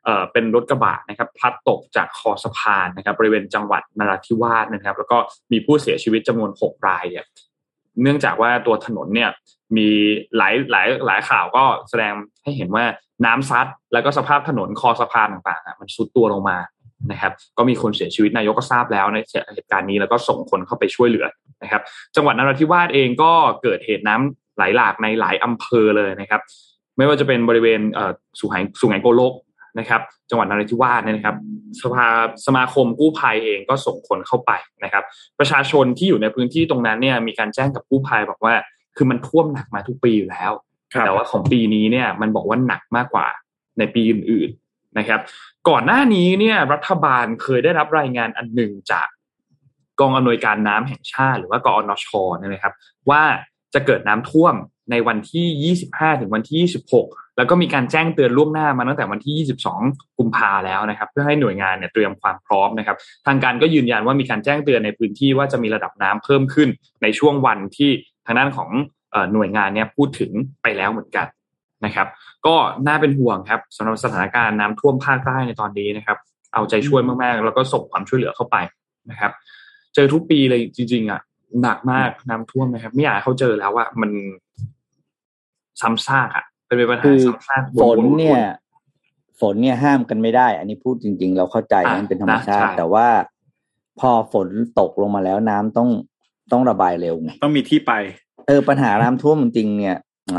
[0.05, 5.17] เอ่อเป็นรถกระบะนะครับพลัดตกจากคอสะพานนะครับบริเวณจังหวัดนราธิวาสนะครับ แล้วก็
[5.53, 7.25] มีผู้เสียชีวิตจำนวนหกรายเนี่ย
[8.03, 9.31] เนื่องจากว่าตัวถนนเนี่ย
[9.77, 9.89] มี
[10.37, 12.85] หลายหลายหลายข่าวก็แสดงให้เห็นว่า
[13.25, 16.59] น้ำซัด แล้วก็สภาพถนนคอสะพานต่างๆมันซุดตัวลงมา
[17.11, 19.19] นะครับ ก็มีคนเสียชีวิตนายกก็ทราบแล้วใน
[19.55, 21.27] เหตุการณ์นี้แล้วก็ส่งคนเข้าไปช่วยเหลือ
[21.63, 21.83] นะครับ
[22.17, 23.33] จังหวัดนราธิวาสเองก็
[23.63, 26.41] เกิดเหตุน้ำไหลหลากในหลายอำเภอเลยนะครับ
[26.97, 27.81] ไม่ว่าจะเป็นบริเวณ
[28.39, 29.33] สุไหงสุไหงโกลก
[29.79, 30.01] นะครับ
[30.31, 31.37] จังหวัดนราธิวาสเนี่ยนะครับ
[31.81, 32.07] สภา
[32.47, 34.51] สมาคมกู้ภัยเองก็ส่งคนเข้าไป
[34.85, 35.05] นะครับ
[35.39, 38.55] ประชาชนที่อยู่ในพื้นที่ตรงนั้นเนี่ยมีการแจ้งกับกู้ภัยบอกว่า
[38.97, 40.53] คือมันท่วมหนักมาทุกปีอยู่แล้ว
[41.05, 43.27] แต่ว่าของปีนี้เนี่ยมันบอกว่าหนักมากกว่า
[43.79, 45.21] ในปีอื่นๆนะครับ
[45.69, 49.09] ก่อนหน้านี้เนี่ยรัฐบาลเคยได้รับรายงานอันหนึ่งจาก
[50.01, 52.09] กองอำนวยการน้ำแห่งชาติ หรือว่ากอนช
[52.41, 52.75] นะครับ
[53.11, 53.23] ว่า
[53.75, 54.55] จะเกิดน้ำท่วม
[54.91, 66.69] ในวันที่ 25 ถึงวันที่ 26 แล้วก็มีการแจ้งเตือนล่วงหน้ามาตั้งแต่วันที่ 22 กุมภาแล้วนะครับ เพื่อให้หน่วยงานเนี่ยเตรียมความพร้อมนะครับ ทางการก็ยืนยันว่ามีการแจ้งเตือนในพื้นที่ว่าจะมีระดับน้ำเพิ่มขึ้น
[67.03, 67.91] ในช่วงวันที่
[68.27, 68.71] ทางด้านของ
[69.33, 70.31] หน่วยงานเนี่ยพูดถึง
[70.63, 71.27] ไปแล้วเหมือนกัน
[71.85, 72.09] นะครับ
[72.47, 72.55] ก็
[72.87, 76.19] น่าเป็นห่วงครับสำหรับสถานการณ์น้ำท่วมภาคใต้ในตอนนี้นะครับ
[76.55, 78.57] เอาใจช่วยมากๆ แล้วก็ส่งความช่วยเหลือเข้าไป
[79.11, 79.33] นะครับ
[79.95, 81.21] เจอทุกปีเลยจริง ๆอะ
[81.63, 84.11] หนักมากน้ำท่วมนะครับ ไม่อยากเขาเจอแล้วว่ามัน
[85.81, 86.45] ซ้ำซากอะ
[86.79, 88.41] เป็นปัญหาซ้ำซากฝนเนี่ย
[89.41, 93.07] ฝนเนี่ยห้ามกันไม่ได้ อันนี้พูดจริง ๆ เราเข้าใจนั่นเป็นธรรมชาติ แต่ว่า
[94.01, 94.49] พอฝน
[94.81, 95.89] ตกลงมาแล้วน้ำต้อง
[96.53, 97.93] ต้องระบายเร็วไงต้องมีที่ไป
[98.47, 99.97] เออปัญหาน้ำท่วมจริงเนี่ย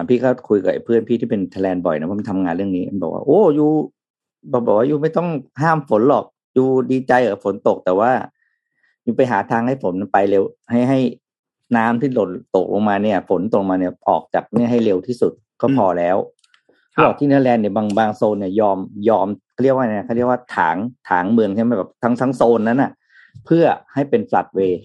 [0.10, 3.68] พี่ก็คุยกับเพื่อนพี่ที่เป็นไทยแลนด์บ่อยนะเพราะมันทำงานเรื่องนี้มันบอกว่าโอ้ยู
[4.68, 5.28] บอกว่ายูไม่ต้อง
[5.62, 6.26] ห้ามฝนหรอก
[6.58, 8.12] ยูดีใจเออฝนตกแต่ว่า
[9.06, 11.00] ยูไปหาทางให้ฝนไปเร็ว ให้ให้
[11.78, 15.34] น้ำที่หล่นตกลงมาเนี่ย ฝนตกมาเนี่ยออกจากเนี่ยให้เร็วที่สุด
[15.64, 16.18] ก็พอแล้ว
[16.92, 18.78] เขาบอกที่เนเธอร์แลนด์เนี่ยบางบางโซนเนี่ยยอม
[19.10, 20.76] ยอมเขาเรียกว่าไงเขาเรียกว่าถาง
[21.10, 22.92] ถางเมืองใช่ไหมแบบทั้งทั้งโซนนั้นน่ะ
[23.46, 24.84] เพื่อให้เป็นฟลัดเวย์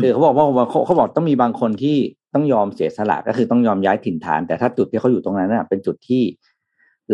[0.00, 1.96] คือเขาบอกว่าเขาเขาบอกต้องมีบางคนที่
[2.34, 6.22] ต้องยอมเสียสละก็คือต้องยอมย้ายถิ่นฐาน แต่ถ้าจุดที่เขาอยู่ตรงนั้นน่ะ เป็นจุดที่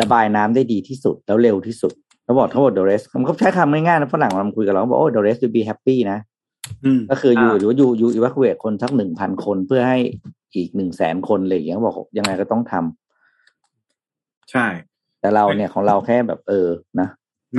[0.01, 1.93] ระบายน้ำได้ดีที่สุดแล้วเร็วที่สุด
[2.25, 6.19] เขาบอกเขาบอก the rest เขาใช้คำง่ายๆนะฝรั่งเราคุยกับเราบอกโอ้ the rest will be happy นะ
[7.11, 9.99] ก็คืออยู่หรือว่าอยู่อยู่ evacuate คนสักหนึ่งพันคนเพื่อให้
[10.55, 14.67] อีกหนึ่งแสนคนอะไรอย่างเงี้ยบอกยังไงก็ต้องทำใช่
[15.21, 16.69] แต่เราเนี่ยของเราแค่แบบเออ
[17.01, 17.09] นะ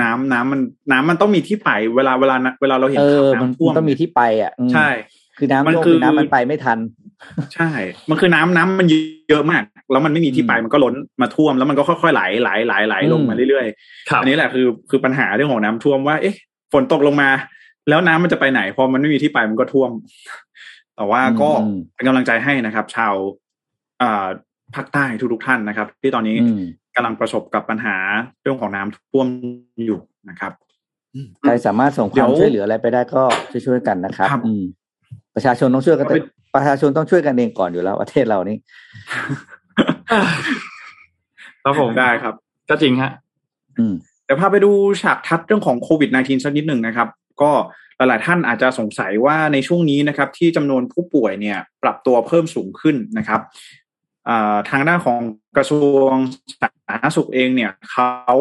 [0.01, 4.89] น้ำน้ำมันน้ำมันต้องมีที่ไป เวลาเวลาเวลาเราเห็นข่าวน้ำท่วมต้องมีที่ไปอะใช่
[5.37, 6.79] คือน้ำมันคือน้ำมันไปไม่ทัน
[7.55, 7.69] ใช่
[8.09, 8.87] มันคือน้ำน้ำมัน
[9.29, 16.35] เยอะมาก แล้วมันไม่มีที่ไปมันก็ล้นมาท่วมแล้วมันก็ค่อยๆไหลไหลไหลไหลลงมาเรื่อยๆอันนี้แหละคือคือปัญหาเรื่องของน้ำท่วมว่าเอ๊ะ
[16.73, 17.29] ฝนตกลงมา
[17.89, 19.91] แล้วน้ำมันจะไปไหนพอมันไม่มีที่ไปมันก็ท่วม
[20.95, 21.49] แต่ว่าก็
[21.93, 23.13] เป็นกำลังใจให้นะครับ ชาว
[24.01, 24.27] อ่า
[24.75, 26.35] ภาคใต้ทุกๆท่านนะครับ ที่ตอนนี้
[26.95, 27.95] กำลังประสบกับปัญหา
[28.41, 29.27] เรื่องของน้ำท่วม
[29.85, 30.51] อยู่นะครับ
[31.41, 33.23] ใครสามารถส่งความช่วยเหลืออะไรไปได้ก็
[33.65, 34.27] ช่วยๆกันนะครับ
[35.35, 36.07] ประชาชนต้องช่วยกัน
[36.55, 38.57] ประชาชนต้องช่วยกันเองก่อนอยู่แล้ว ประเทศเรานี่
[41.63, 42.33] ครับผมได้ครับ
[42.69, 43.11] ก็จริงฮะ
[43.77, 43.93] อืม
[44.25, 44.71] เดี๋ยวพาไปดู
[45.01, 47.07] ฉากทัดเรื่องของโควิด -19 สักนิดหนึ่งนะครับ
[47.41, 47.51] ก็
[47.97, 53.41] หลาย ๆ ท่านอาจจะสงสัยว่าในช่วงนี้นะครับที่จำนวนผู้ป่วยเนี่ยปรับตัวเพิ่มสูงขึ้นนะครับ
[54.69, 55.19] ทางด้านของ
[55.57, 56.13] กระทรวง
[56.61, 58.38] สาธารณสุขเองเนี่ยเขา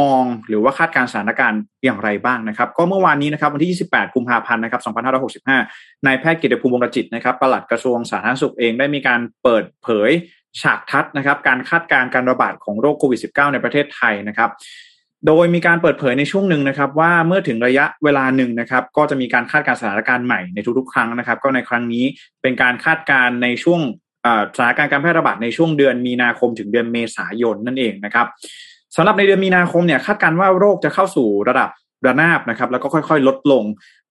[0.00, 4.82] มองหรือว่าคาดการสถานการณ์อย่างไรบ้างนะครับ ก็เมื่อวานนี้นะครับวันที่ 28 กุมภาพันธ์นะครับ
[5.48, 10.10] 2565 นายแพทย์กิติภูมิวงศจิตนะครับปลัดกระทรวงสาธารณสุขเองได้มีการเปิดเผย
[10.62, 14.50] ฉากทัดนะครับ การคาดการณ์การระบาดของโรคโควิด -19 ในประเทศไทยนะครับ
[15.26, 22.04] โดยมีการเปิดเผยในช่วงหนึ่งนะครับ ว่าเมื่อถึงระยะเวลาหนึ่งนะครับ ก็จะมีการคาดการสถานการณ์ใหม่ในทุกๆ ครั้งนะครับ ก็ในครั้งนี้
[22.42, 23.80] เป็นการคาดการณ์ในช่วง
[24.56, 28.26] สถานการณ์การแพร่ระบาดในช่วงเดือนมีนาคมถึงเดือนเมษายนนั่นเองนะครับ
[28.96, 31.70] สำหรับในเดือนมีนาคมเนี่ยคาดการว่าโรคจะเข้าสู่ระดับ
[32.06, 33.64] ระนาบนะครับ แล้วก็ค่อยๆ ลดลง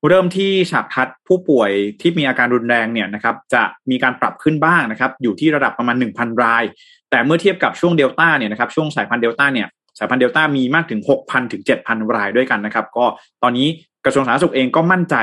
[0.08, 6.64] เริ่มที่ฉากทัดผู้ป่วยที่มีอาการรุนแรงเนี่ยนะครับ จะมีการปรับขึ้นบ้างนะครับ อยู่ที่ระดับประมาณ 1,000 ราย
[7.10, 13.06] แต่เมื่อเทียบกับช่วงเดลต้าเนี่ยนะครับช่วงสายพันธุ์เดลต้าเนี่ยายพันธุ์เดลต้ามีมากถึง 6,000 ถึง 7,000 รายด้วยกันนะครับ ก็
[13.44, 13.68] ตอนนี้
[14.06, 15.16] กระทรวงสาธารณสุขเองก็มั่นใจ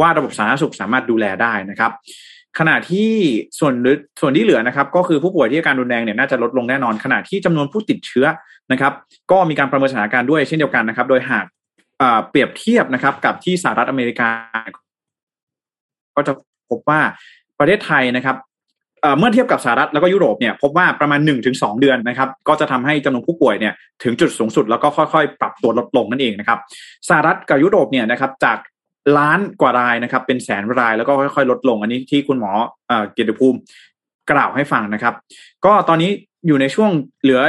[0.00, 1.92] ว่าระบบสาธารณสุขสามารถดูแลได้นะครับ
[2.58, 3.10] ขณะที่
[3.58, 3.74] ส่วน
[4.20, 8.26] ส่วนที่เหลือนะครับ ก็คือผู้ป่วยที่อาการรุนแรงเนี่ยน่าจะลดลงแน่นอน ขณะที่จำนวนผู้ติดเชื้อ
[8.72, 8.92] นะครับ
[9.30, 11.44] ก็มีการประเมินสถานการณ์ด้วยเช่นเดียวกันนะครับ โดยหาก
[12.28, 14.30] เปรียบเทียบนะครับ กับที่สหรัฐอเมริกา
[16.16, 16.32] ก็จะ
[16.70, 17.00] พบว่า
[17.58, 18.36] ประเทศไทยนะครับ
[19.18, 23.74] เมื่อเทียบกับสหรัฐแล้วก็ยุโรปเนี่ยพบว่าประมาณ1นถึงสเดือนนะครับก็จะทำให้จำนวนผู้ป่วยเนี่ย
[24.04, 26.58] ถึงจุดสูงสุดแล้วก็ค่อยๆ ปรับตัวลดลงนั่นเองนะครับ
[27.08, 28.58] สหรัฐกับยุโรปเนี่ยนะครับจาก
[29.18, 32.52] ล้านกว่ารายนะครับเป็นแสนรายแล้วก็ค่อยๆ ลดลง อันนี้ที่คุณหมอ
[33.12, 33.58] เกียรติภูมิ
[34.30, 35.14] กล่าวให้ฟังนะครับ
[35.64, 36.10] ก็ตอนนี้
[36.46, 36.90] อยู่ในช่วง
[37.22, 37.40] เหลือ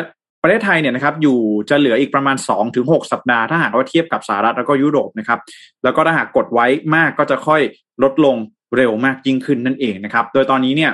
[0.43, 1.37] ประเทศไทยเนี่ยนะครับอยู่
[1.69, 5.39] จะเหลืออีกประมาณ 2-6ถึงสัปดาห์ถ้าหากว่าเทียบกับสหรัฐแล้วก็ยุโรปนะครับ
[5.83, 7.61] แล้วก็ถ้าหากกดไว้มากก็จะค่อย
[8.03, 8.35] ลดลง
[8.75, 10.91] เร็วมากยิ่งขึ้นนั่นเองนะครับ โดยตอนนี้เนี่ย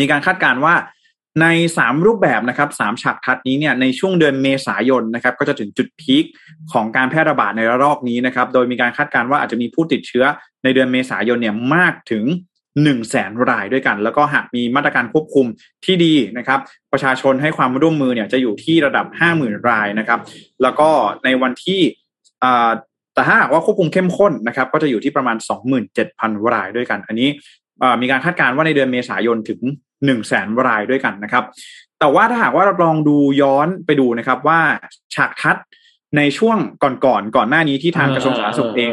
[0.00, 0.74] มีการคาดการณ์ว่า
[1.42, 1.46] ใน
[1.76, 6.24] สามรูปแบบนะครับสามฉากทัดนี้เนี่ยในช่วงเดือนเมษายนนะครับก็จะถึงจุดพีค
[6.72, 10.24] ของการแพร่ระบาดในระลอกนี้นะครับโดยมีการคาดการณ์ว่าอาจจะมีผู้ติดเชื้อ
[10.64, 12.24] ในเดือนเมษายนเนี่ยมากถึง
[12.82, 15.46] หนึ่งแสนรายด้วยกัน แล้วก็หากมีมาตรการควบคุม
[15.84, 16.60] ที่ดีนะครับ
[16.92, 20.20] ประชาชนให้ความร่วมมือเนี่ยจะอยู่ที่ระดับห้าหมื่นรายนะครับ
[20.62, 20.88] แล้วก็
[21.24, 21.80] ในวันที่
[23.14, 27.28] แต่ถ้าหากว่าควบคุมเข้มข้นนะครับ ก็จะอยู่ที่ประมาณสองหมื่นเจ็ดพันรายด้วยกัน อันนี้
[28.00, 29.60] มีการคาดการณ์ว่าในเดือนเมษายนถึง
[30.04, 31.44] หนึ่งแสนรายด้วยกันนะครับ
[32.00, 34.60] แต่ว่าถ้าหากว่าเราลองดูย้อนไปดูนะครับ ว่า
[35.14, 35.56] ฉากทัด
[36.16, 38.92] ในช่วงก่อนๆกก่อนหน้านี้ที่ทางกระทรวงสาธารณสุขเอง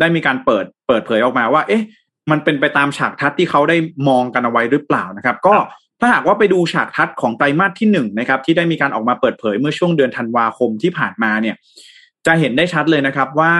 [0.00, 1.82] ได้มีการเปิดเปิดเผยออกมาว่า เอ๊ะ
[2.30, 3.76] มันเป็นไปตามฉากทัดที่เขาได้
[4.08, 5.54] มองกันเอาไว้หรือเปล่านะครับ ก็
[6.00, 11.56] ถ้าหากว่าไปดูฉากทัดของไตรมาสที่หนึ่งนะครับ ที่ได้มีการออกมาเปิดเผยเมื่อช่วงเดือนธันวาคมที่ผ่านมาเนี่ย
[12.26, 13.52] จะเห็นได้ชัดเลยนะครับว่า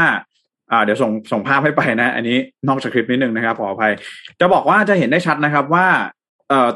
[0.72, 2.36] อ่าเดี๋ยวส่งส่งภาพให้ไปนะ อันนี้
[2.68, 3.92] นอกจากคลิปนิดนึงนะครับขออภัย
[4.40, 6.15] จะบอกว่าจะเห็นได้ชัดนะครับว่าเอ่อ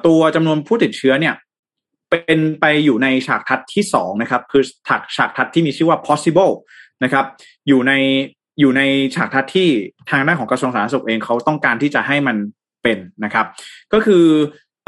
[0.06, 1.34] ตัวจำนวนผู้ติดเชื้อเนี่ย
[2.10, 6.52] เป็นไปอยู่ในฉากทัดที่สองนะครับ คือฉากฉากทัดที่มีชื่อว่า possible
[7.04, 7.24] นะครับ
[7.68, 7.92] อยู่ใน
[8.60, 8.82] อยู่ใน
[9.14, 9.68] ฉากทัดที่
[10.10, 12.36] ทางด้านของกระทรวงสาธารณสุขเองเขาต้องการที่จะให้มัน
[12.82, 13.46] เป็นนะครับ
[13.92, 14.24] ก็คือ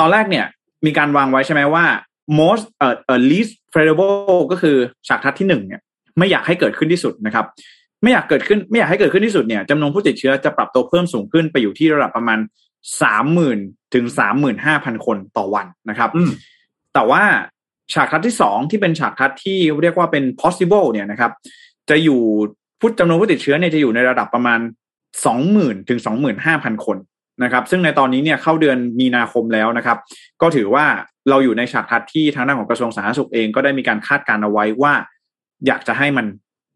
[0.01, 0.47] ตอนแรกเนี่ย
[0.87, 1.85] มีการวางไว้ใช่ไหมว่า
[2.39, 4.77] most เอ่อ least favorable ก็คือ
[5.09, 5.81] ฉากทัดที่หนึ่งเนี่ย
[6.19, 7.47] ไม่อยากให้เกิดขึ้นที่สุดนะครับ
[8.03, 12.39] ไม่อยากเกิดขึ้นไม่อยากให้เกิดขึ้นที่สุดเนี่ยจำนวนผู้ติดเชื้อจะปรับตัวเพิ่มสูงขึ้นไปอยู่ที่ระดับประมาณ
[13.03, 13.59] สามหมื่น
[13.95, 16.11] ถึงสามหมื่นห้าพันคนต่อวันนะครับ
[16.95, 17.23] แต่ว่า
[17.93, 21.33] ฉากทัดที่สองที่เป็นฉากทัดที่เรียกว่าเป็น possible เนี่ยนะครับ
[21.91, 22.21] จะอยู่
[22.81, 24.61] ผู้จำนวนผู้ติดเชื้อเนี่ยจะอยู่ในระดับประมาณ
[25.27, 26.97] สองหมื่นถึงสองหมื่นห้าพันคน
[27.43, 29.99] นะครับ ซึ่งในตอนนี้เนี่ยเข้าเดือนมีนาคมแล้วนะครับ
[30.41, 30.85] ก็ถือว่า
[31.29, 34.95] เราอยู่ในฉากทัดที่ทางด้านของกระทรวงสาธารณสุขเองก็ได้มีการคาดการเอาไว้ว่า
[35.67, 36.27] อยากจะให้มัน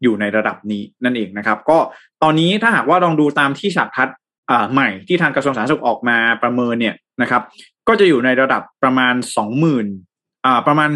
[0.03, 1.77] อยู่ในระดับนี้นั่นเองนะครับ ก็
[2.23, 4.09] ตอนนี้ถ้าหากว่าลองดูตามที่ฉากทัด
[4.73, 7.41] ใหม่ที่ทางกระทรวงสาธารณสุขออกมาประเมินเนี่ยนะครับ
[7.87, 9.87] ก็จะอยู่ในระดับประมาณสองหมื่น
[10.67, 10.89] ประมาณ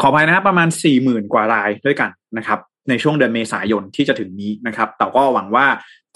[0.00, 5.66] ขออภัยนะประมาณสี่หมื่นกว่ารายด้วยกันนะครับ ในช่วงเดือนเมษายนที่จะถึงนี้นะครับ แต่ก็หวังว่า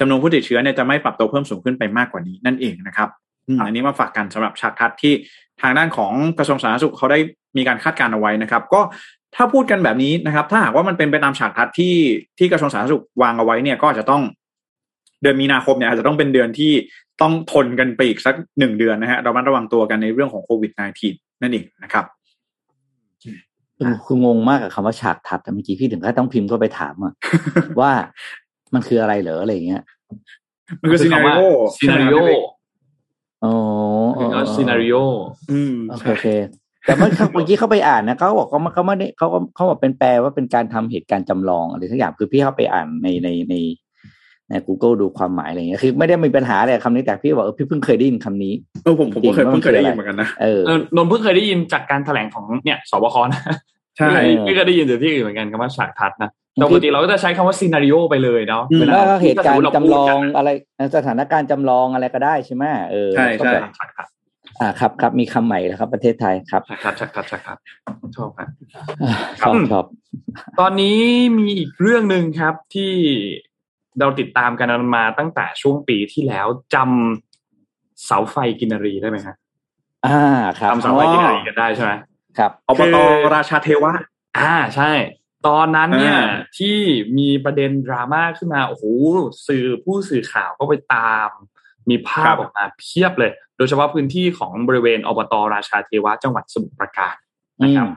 [0.01, 3.09] จำนวนผู้ติดเชื้อเนี่ยจะไม่ปรับตัวเพิ่มสูงขึ้นไปมากกว่านี้นั่นเองนะครับ
[3.67, 5.15] อันนี้มาฝากกันสำหรับฉากทัดที่
[5.63, 7.19] ทางด้านของกระทรวงสาธารณสุขเขาได้
[7.57, 8.81] มีการคาดการณ์เอาไว้นะครับ ก็
[9.35, 11.95] ถ้าพูดกันแบบนี้นะครับ ถ้าหากว่ามันเป็นไปตามฉากทัดที่
[12.39, 14.23] ที่กระทรวงสาธารณสุขวางเอาไว้เนี่ยก็อาจจะต้อง
[15.25, 16.73] เดือนมีนาคมเนี่ยอาจจะต้องเป็นเดือนที่
[17.23, 20.73] ต้องทนกันไปอีกสักหนึ่งเดือนนะฮะเรามาระวังตัวกันในเรื่องของโควิด
[21.07, 22.05] -19 นั่นเองนะครับ
[24.07, 26.95] คืองงมากกับคำว่าฉากทัศน์เมื่อกี้พี่ถึงก็ต้องพิมพ์ก็ไปถาม
[27.81, 27.93] ว่า
[28.75, 29.83] มันคืออะไรเหรออะไรเงี้ย
[30.81, 32.17] มันคือ scenario scenario
[33.45, 33.55] อ๋อ
[34.55, 34.97] scenario
[35.51, 35.75] อืม
[36.07, 36.27] โอเค
[36.87, 43.55] แต่เมื่อเมื่อกี้เขาไปอ่านนะเขาบอกเขาเขาไม่ได้เขาเขาบอกเป็นแปลว่าเป็นการทำเหตุการณ์จำลองอะไรทุกอย่างคือพี่เข้าไปอ่านในในในใน
[44.67, 50.61] Google ดูความหมายอะไรเงี้ยคือไม่ได้มีปัญหาอะไรคำนี้แต่พี่บอกเออพี่เพิ่งเคยได้ยินคำนี้เออผมผมก็เคยเพิ่งเคยได้ยินเหมือนกันนะเออ
[50.97, 53.43] นนเพิ่งเคยได้ยินจากการแถลงของเนี่ยสบคนะ
[53.99, 54.11] ใช่
[54.47, 60.49] พี่ก็ได้ยินจากที่อื่นเหมือนกันคำว่าฉากทัดนะแต่ปกติเราก็จะใช้คำว่าซีนารีโอไปเลยเนาะอืมเวลาแล้วก็เหตุการณ์จำลองถ้าสมมุติเอะไร
[60.97, 64.07] สถานการณ์จำลองอะไรก็ได้ใช่ไหมเออใช่ก็ใช่แบบฉากทัด
[64.61, 67.59] อ่าครับครับมีคำใหม่แล้วครับ ประเทศไทยครับฉากทัดฉากทัดฉากทัด
[68.17, 68.49] ชอบครับ
[69.03, 69.87] อ่าชอบอืมชอบ
[70.61, 71.01] ตอนนี้
[71.39, 72.93] มีอีกเรื่องหนึ่งครับที่
[74.01, 79.37] เราติดตามกันมาตั้งแต่ช่วงปีที่แล้วจำเสาไฟกินรีได้ไหมครับ
[80.07, 80.21] อ่า
[80.59, 81.93] ครับจำเสาไฟกินรีกันได้ใช่ไหม
[82.39, 82.97] ครับอบต
[83.35, 83.93] ราชาเทวะ
[84.39, 84.93] อ่าใช่
[85.47, 86.79] ตอนนั้นเนี่ยอ่าที่
[87.19, 88.85] มีประเด็นดราม่าขึ้นมาโอ้โห
[89.49, 91.29] สื่อผู้สื่อข่าวก็ไปตาม
[91.91, 97.15] มีภาพออกมาเพียบเลย โดยเฉพาะพื้นที่ของบริเวณอบตราชาเทวะจังหวัดสมุทรปราการ
[97.63, 97.89] นะครับ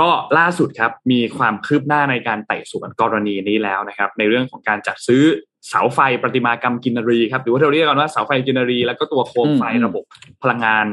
[0.00, 5.22] ก็ล่าสุดครับมีความคืบหน้าในการไต่สวนกรณีนี้แล้วนะครับ ในเรื่องของการจัดซื้อ
[5.68, 10.04] เสาไฟประติมากรรมกินรีครับหรือว่าเราเรียกกันว่าเสาไฟกินรี แล้วก็ตัวโคมไฟระบบ
[10.42, 10.86] พลังงาน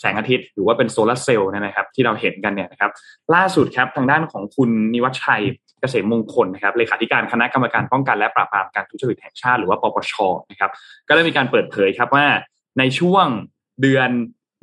[0.00, 2.90] แสงอาทิตย์หรือว่าเป็นโซลาร์เซลล์เนยนะครับที่เราเห็นกันเนี่ยนะครับ
[3.34, 5.42] ล่าสุดครับทางด้านของคุณนิวัชชัย
[5.80, 10.14] เกษมมงคลนะครับเลขาธิการคณะกรรมการป้องกันและปราบปรามการทุจริตแห่งชาติหรือว่าปปช
[10.50, 10.70] นะครับ
[11.08, 12.26] ก็ได้มีการเปิดเผยครับว่า
[12.78, 13.26] ในช่วง
[13.82, 14.10] เดือน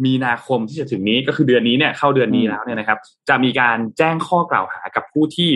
[0.06, 2.98] มีนาคมที่จะถึงนี้ก็คือเดือนนี้เนี่ยเข้าเดือนนี้แล้วเนี่ยนะครับ
[3.30, 5.52] จะมีการแจ้งข้อกล่าวหากับผู้ที่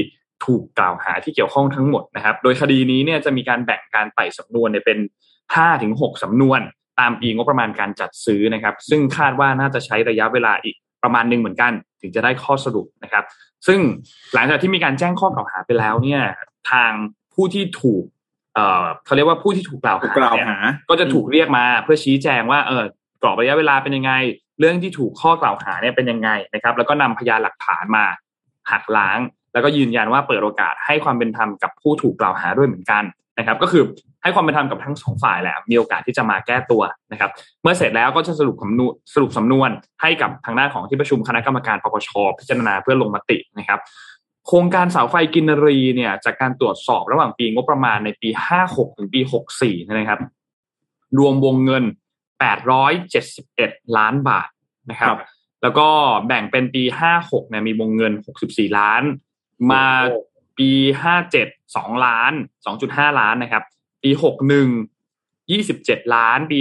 [0.46, 5.00] ถูกกล่าวหาที่เกี่ยวข้องทั้งหมดนะครับ โดยคดีนี้เนี่ยจะมีการแบ่งการไต่สำนวนเนี่ยเป็น
[5.40, 6.60] 5ถึง6สำนวน
[7.00, 11.72] ตามปีงบประมาณการจัดซื้อนะครับ ซึ่งคาดว่าน่าจะใช้ระยะเวลาอีกประมาณหนึ่งเหมือนกัน
[12.02, 13.24] ถึงจะได้ข้อสรุปนะครับ
[13.68, 13.80] ซึ่ง
[14.34, 16.22] หลังจากที่มีการแจ้งข้อกล่าวหาไปแล้วเนี่ย
[16.72, 16.92] ทาง
[17.34, 18.04] ผู้ที่ถูก
[18.56, 20.58] เอ่อเขาเรียกว่าผู้ที่ถูกกล่าวถูกหากล่าวเนี่ยหา
[20.90, 22.84] ก็จะถูกเรียกมาเพื่อชี้แจงว่าเออ
[23.22, 24.12] กรอบระยะเวลาเป็นยังไง
[24.60, 28.06] เรื่องที่ถูกข้อกล่าวหาเนี่ยเป็นยังไงนะครับ แล้วก็นำพยานหลักฐานมา
[28.72, 29.20] หักล้าง
[29.54, 33.04] แล้วก็ยืนยันว่าเปิดโอกาสให้ความเป็นธรรมกับผู้ถูกกล่าวหาด้วยเหมือนกัน
[33.38, 33.84] นะครับ ก็คือ
[34.24, 37.30] ให้ความเป็นธรรมกับทั้งสองฝ่ายแหละมีโอกาสที่จะมาแก้ตัวนะครับ
[37.62, 39.70] เมื่อเสร็จแล้วก็จะสรุปสำนวนสรุปสำนวน
[40.02, 42.10] ให้กับทางด้านของที่ประชุมคณะกรรมการปปช
[42.40, 43.80] พิจารณาเพื่อลงมตินะครับ
[44.48, 48.30] โครงการเสาไฟกินรีเนี่ย จากการตรวจสอบระหว่างปีงบประมาณในปี
[48.64, 49.20] 56 ถึงปี
[49.58, 50.20] 64นะครับ
[51.18, 51.84] รวมวงเงิน
[52.42, 54.50] 871 ล้านบาท
[54.90, 55.20] นะครับครับ
[55.62, 55.88] แล้วก็
[56.28, 56.84] แบ่งเป็นปี
[57.18, 58.14] 56เนี่ยมีวงเงิน
[58.46, 59.04] 64 ล้าน
[59.72, 59.86] มา
[60.58, 60.72] ปี
[61.40, 62.34] 57 2 ล้าน
[62.76, 63.64] 2.5 ล้านนะครับ
[64.04, 64.24] ปี 61
[65.54, 66.60] 27 ล้าน ปี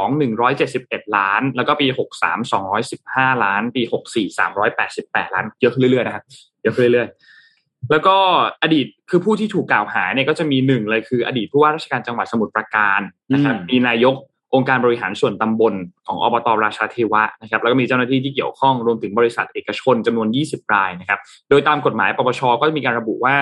[0.00, 2.52] 62 171 ล้าน แล้วก็ปี 63
[2.82, 3.82] 215 ล้าน ปี
[4.14, 4.38] 64
[4.78, 6.24] 388 ล้าน เยอะขึ้นเรื่อยๆนะครับ
[6.62, 8.16] เยอะขึ้นเรื่อยๆ แล้วก็
[8.62, 13.00] อดีตคือผู้ที่ถูกกล่าวหาเนี่ยก็จะมีหนึ่งเลยคือ อดีตผู้ว่าราชการจังหวัดสมุทรปราการ
[13.32, 14.16] นะครับอืมมีนายก
[14.54, 15.74] องค์การบริหารส่วนตำบล
[16.06, 23.36] ของอบตราชาเทวะนะครับแล้วก็มีเจ้าหน้าที่ที่เกี่ยวข้องรวมถึงบริษัทเอกชนจำนวน 20 รายนะครับ โดยตามกฎหมายปปชก็จะมีการระบุว่า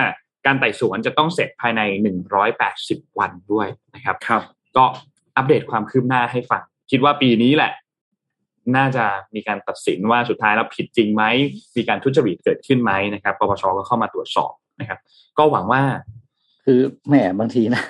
[0.45, 1.81] การไต่สวนจะต้องเสร็จภายใน
[2.49, 4.41] 180 วันด้วยนะครับครับ
[4.77, 4.83] ก็
[5.37, 7.71] อัปเดตความคืบหน้าให้ฟัง คิดว่าปีนี้แหละ
[8.75, 9.05] น่าจะ
[9.35, 11.23] มีการตัดสินว่าสุดท้ายแล้วผิดจริงไหม
[11.75, 14.99] มีการทุจริตเกิดขึ้นไหมนะครับปปชก็เข้ามาตรวจสอบนะครับ
[15.37, 15.81] ก็หวังว่า
[16.65, 17.83] คือแหมบางทีนะ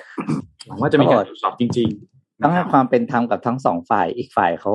[0.66, 2.11] หวังว่าจะมีการตรวจสอบจริง ๆ
[2.42, 4.72] ต้องให้นะครับความเป็นธรรมกับทั้งสองฝ่ายอีกฝ่ายเขา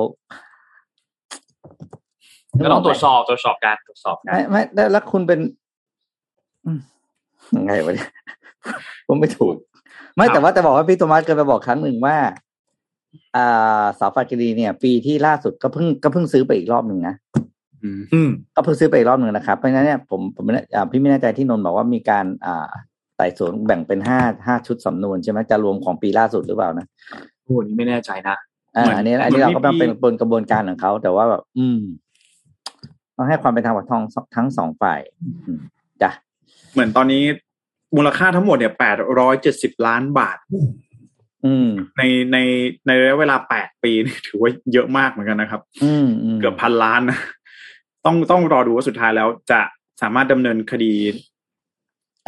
[2.64, 5.40] ก็ต้องตรวจสอบตรวจสอบการตรวจสอบกันไม่ไม่แล้วแล้วคุณเป็น
[6.66, 6.80] อืม
[7.56, 8.10] ยังไงวะเนี่ย
[9.06, 9.54] ผมไม่ถูก
[10.16, 12.16] ไม่แต่ว่าจะบอกว่าพี่โทมัสเคยไปบอกครั้งหนึ่งว่า
[13.36, 17.14] อ่าเสาไฟกิรีเนี่ย ปีที่ล่าสุดก็เพิ่งก็เพิ่งซื้อไปอีกรอบหนึ่งนะ
[17.82, 22.68] อืมอืมก็เพิ่งซื้อไปอีกรอบหนึ่งนะครับเพราะฉะนั้นเนี่ยผมผมไม่แน่อ่าพี่ไม่แน่ใจที่นนท์บอกว่ามีการ อ่า
[23.16, 26.86] ไต่สวนแบ่งเป็นห้าห้าชุดสำนวนใช่ไหมจะรวมของปีล่าสุดหรือเปล่านะ
[27.48, 28.36] โอ้นี่ไม่แน่ใจนะ
[28.76, 31.80] อ่าเหมือนอันนี้อันนี้เหมืเราอนก็ต้องมีเป็นบนกระบวนการของเขาแต่ว่าแบบอืม
[33.16, 34.02] ต้องให้ความเป็นธรรมกับทั้ง
[34.36, 35.00] ทั้งสองฝ่าย
[35.46, 35.58] อืม
[36.02, 36.10] จ้ะ
[36.72, 37.22] เหมือนตอนนี้
[37.96, 40.38] มูลค่าทั้งหมดเนี่ยแปดร้อยเจ็ดสิบล้านบาท
[41.46, 42.36] อืมในใน
[42.86, 47.18] ในระยะเวลาแปดปีนี่ถือว่าเยอะมากเหมือนกันนะครับอืมอืมเกือบพันล้านนะ
[48.04, 49.60] ต้องต้องรอดูว่าสุดท้ายแล้วจะ
[50.02, 50.94] สามารถดำเนินคดี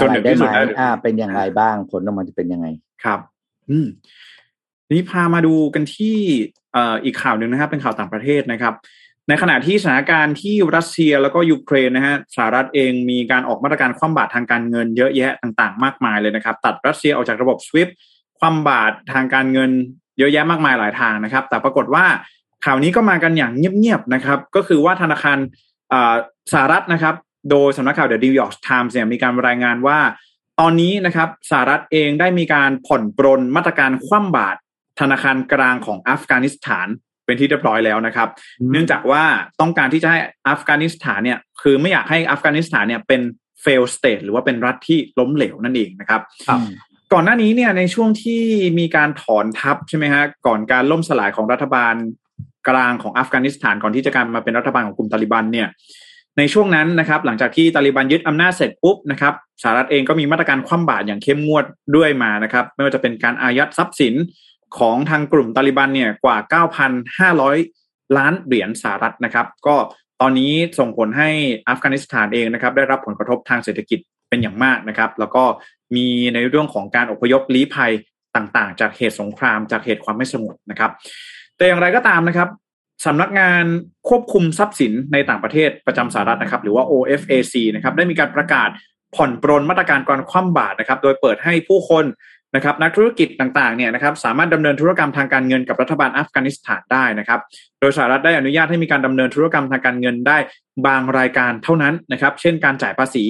[0.01, 2.66] จนอะไรถึงได้ที่ไหสุมดได้หรืออ่าเป็นอย่างไรบ้างผลออกมาจะเป็นยังไง
[3.05, 3.21] ครับ
[3.71, 3.87] อืม
[4.39, 4.39] ที
[4.93, 6.16] นี้พามาดูกันที่
[7.05, 8.74] อีกข่าวหนึ่งนะครับ เป็นข่าวต่างประเทศนะครับ
[9.28, 17.91] ในขณะที่สถานการณ์ที่รัสเซียแล้วก็ยูเครนนะฮะสหรัฐเองมีการออกมาตรการคว่ำบาตรทางการเงินเยอะแยะต่างๆ มากมายเลยนะครับ ตัดรัสเซียออกจากระบบ SWIFT
[18.38, 19.70] คว่ำบาตรทางการเงิน
[20.18, 22.05] เยอะแยะมากมายหลายทางนะครับ แต่ปรากฏว่า
[22.64, 25.38] ข่าวนี้ก็มากันอย่างเงียบๆนะครับ ก็คือว่าธนาคาร
[26.53, 27.14] สหรัฐนะครับ
[27.51, 29.99] โดยสำนักข่าว The New York Times เนี่ยมีการรายงานว่า
[30.61, 34.59] ตอนนี้นะครับสหรัฐเองได้มีการผ่อนปรนมาตรการคว่ำบาตร
[35.01, 36.89] ธนาคารกลางของอัฟกานิสถาน
[37.27, 38.29] เป็นที่เรียบร้อยแล้วนะครับ
[38.73, 39.23] เนื่องจากว่า
[39.61, 43.21] ต้องการที่จะให้อัฟกานิสถานเนี่ยคือไม่อยากให้อัฟกานิสถานเนี่ยเป็น
[43.65, 46.61] fail state หรือว่าเป็นรัฐที่ล้มเหลวนั่นเองนะครับครับ
[47.13, 48.43] ก่อนหน้านี้เนี่ยในช่วงที่
[48.79, 51.95] มีการถอนทัพใช่ไหมฮะก่อนการล่มสลายของรัฐบาล
[52.69, 55.69] กลางของอัฟกานิสถานก่อนที่จะกลารมาเป็นรัฐบาลของกลุ่มตาลิบันเนี่ย
[56.39, 61.65] ในช่วงนั้นนะครับหลังจากที่ตาลิบันยึดอำนาจเสร็จปุ๊บนะครับสหรัฐเองก็มีมาตรการคว่ำบาตรอย่างเข้มงวด
[61.97, 64.15] ด้วยมานะครับ ไม่ว่าจะเป็นการอายัดทรัพย์สิน
[64.79, 66.37] ของทางกลุ่มตาลิบันเนี่ยกว่า
[67.31, 69.77] 9,500 ล้านเหรียญสหรัฐนะครับ ก็
[70.21, 71.31] ตอนนี้ส่งผลให้
[71.68, 73.99] อัฟกานิสถานเองนะครับ ได้รับผลกระทบทางเศรษฐกิจ
[74.29, 75.45] เป็นอย่างมากนะครับ แล้วก็
[75.97, 77.93] มีในเรื่องของการอพยพลี้ภัย
[78.37, 80.91] ต่างๆ จากเหตุสงคราม จากเหตุความไม่สงบนะครับ
[81.57, 82.49] แต่อย่างไรก็ตามนะครับ
[83.07, 83.64] สำนักงาน
[84.09, 88.68] ควบคุมทรัพย์สินในต่างประเทศประจำสหรัฐนะครับ หรือว่า OFAC นะครับได้มีการประกาศ
[89.14, 92.05] ผ่อนปรนมาตรการการคว่ำบาตรนะครับ โดยเปิดให้ผู้คน
[92.57, 97.41] นะครับนักธุรกิจต่างๆเนี่ยนะครับสามารถดำเนินธุรกรรมทางการเงินกับรัฐบาลอัฟกานิสถานได้นะครับ
[97.81, 100.39] โดยสหรัฐได้อนุญาตให้มีการดำเนินธุรกรรมทางการเงินได้
[100.87, 103.25] บางรายการเท่านั้นนะครับเช่นการจ่ายภาษี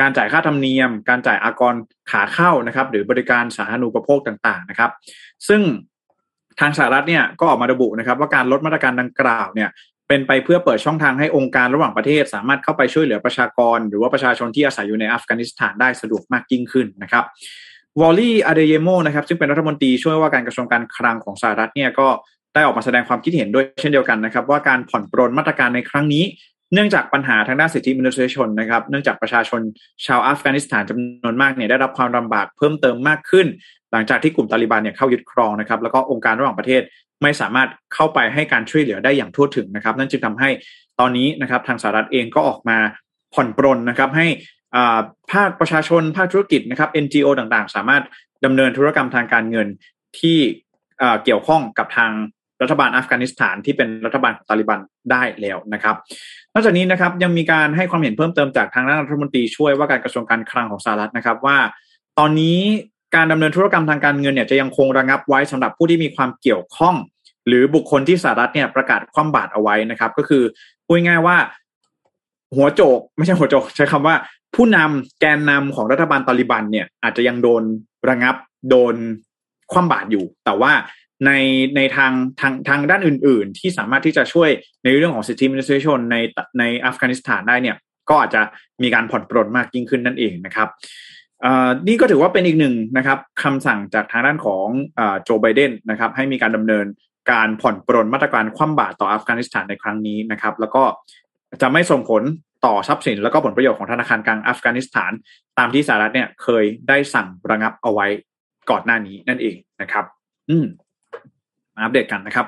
[0.00, 1.74] การจ่ายค่าธรรมเนียม การจ่ายอากร
[2.10, 4.90] ขาเข้านะครับหรือบริการสาธารณูปโภคต่างๆนะครับ
[5.48, 5.62] ซึ่ง
[6.60, 9.70] ทางสหรัฐเนี่ยก็ออกมาระบุนะครับว่าการลดมาตรการดังกล่าวเนี่ย
[10.08, 17.24] เป็นไปเพื่อเปิดช่องทางให้องค์การระหว่างประเทศ สามารถเข้าไปช่วยเหลือประชากร หรือว่าประชาชนที่อาศัยอยู่ในอัฟกานิสถานได้สะดวกมากยิ่งขึ้นนะครับ
[18.00, 22.08] วอลลี่อเดเยโมนะครับซึ่งเป็นรัฐมนตรีช่วยว่าการกระทรวงการคลังของสหรัฐเนี่ยก็
[22.54, 26.24] ได้ออกมาแสดงความคิดเห็นด้วยเช่นเดียวกันนะครับ ว่าการผ่อนปรนมาตรการในครั้งนี้
[26.74, 29.60] เนื่องจากปัญหาทางด้านสิทธิมนุษยชนนะครับ เนื่องจากประชาชน
[30.06, 33.46] ชาวอัฟกานิสถานจำนวนมากเนี่ยได้รับความลำบากเพิ่มเติมมากขึ้น
[33.92, 36.82] หลังจากที่กลุ่มตาลิบันเนี่ยเข้ายึดครองนะครับ แล้วก็องค์การระหว่างประเทศ
[37.22, 40.50] ไม่สามารถเข้าไปให้การช่วยเหลือได้อย่างทั่วถึงนะครับ นั่นจึงทำให้
[41.00, 42.78] ตอนนี้นะครับทางสหรัฐเองก็ออกมา
[43.34, 44.26] ผ่อนปรนนะครับให้
[45.32, 48.02] ภาคประชาชนภาคธุรกิจนะครับ NGO ต่างๆ สามารถ
[48.44, 49.68] ดำเนินธุรกรรมทางการเงิน
[50.18, 50.38] ที่
[51.24, 52.12] เกี่ยวข้องกับทาง
[52.62, 55.96] รัฐบาลอัฟกานิสถานที่เป็นรัฐบาลของตาลิบันได้แล้วนะครับ
[56.52, 61.58] นอกจากนี้นะครับยังมีการให้ความเห็นเพิ่มเติมจากทางด้านรัฐมนตรีช่วยว่าการกระทรวงการคลังของสหรัฐนะครับว่า
[62.18, 62.58] ตอนนี้
[63.14, 66.94] การดำเนินธุรกรรมทางการเงินเนี่ยจะยังคงระงับไว้สำหรับผู้ที่มีความเกี่ยวข้อง
[67.46, 70.42] หรือบุคคลที่สหรัฐเนี่ยประกาศคว่ำบาตรเอาไว้นะครับ ก็คือ
[70.86, 71.36] พูดง่ายว่า
[72.56, 74.14] หัวโจก ไม่ใช่หัวโจก ใช้คำว่า
[74.54, 77.62] ผู้นำแกนนำของรัฐบาลตาลิบันเนี่ยอาจจะยังโดน
[78.08, 78.36] ระงับ
[78.70, 78.94] โดน
[79.72, 80.72] คว่ำบาตรอยู่ แต่ว่า
[81.26, 81.30] ใน
[81.76, 84.50] ในทางทางทางด้านอื่น ๆ ที่สามารถที่จะช่วย
[84.84, 86.16] ในเรื่องของสิทธิมนุษยชนใน
[86.58, 87.76] ในอัฟกานิสถานได้เนี่ย
[88.08, 88.42] ก็อาจจะ
[88.82, 90.68] มีการผ่อนปรนมากยิ่งขึ้นนั่นเองนะครับ
[91.88, 94.66] นี่ก็ถือว่าเป็นอีกหนึ่งนะครับคำสั่งจากทางด้านของ
[95.22, 96.86] โจไบเดนนะครับ ให้มีการดำเนิน
[97.30, 100.82] การผ่อนปรนมาตรการคว่ำบาตรต่ออัฟกานิสถานในครั้งนี้นะครับ แล้วก็
[101.62, 102.22] จะไม่ส่งผล
[102.64, 105.12] ต่อทรัพย์สินแล้วก็ผลประโยชน์ของธนาคารกลางอัฟกานิสถาน
[105.58, 108.06] ตามที่สหรัฐเนี่ยเคยได้สั่งระงับเอาไว้
[108.70, 110.04] ก่อนหน้านี้นั่นเองนะครับ
[110.50, 110.66] อืม
[111.74, 112.46] มาอัปเดตกันนะครับ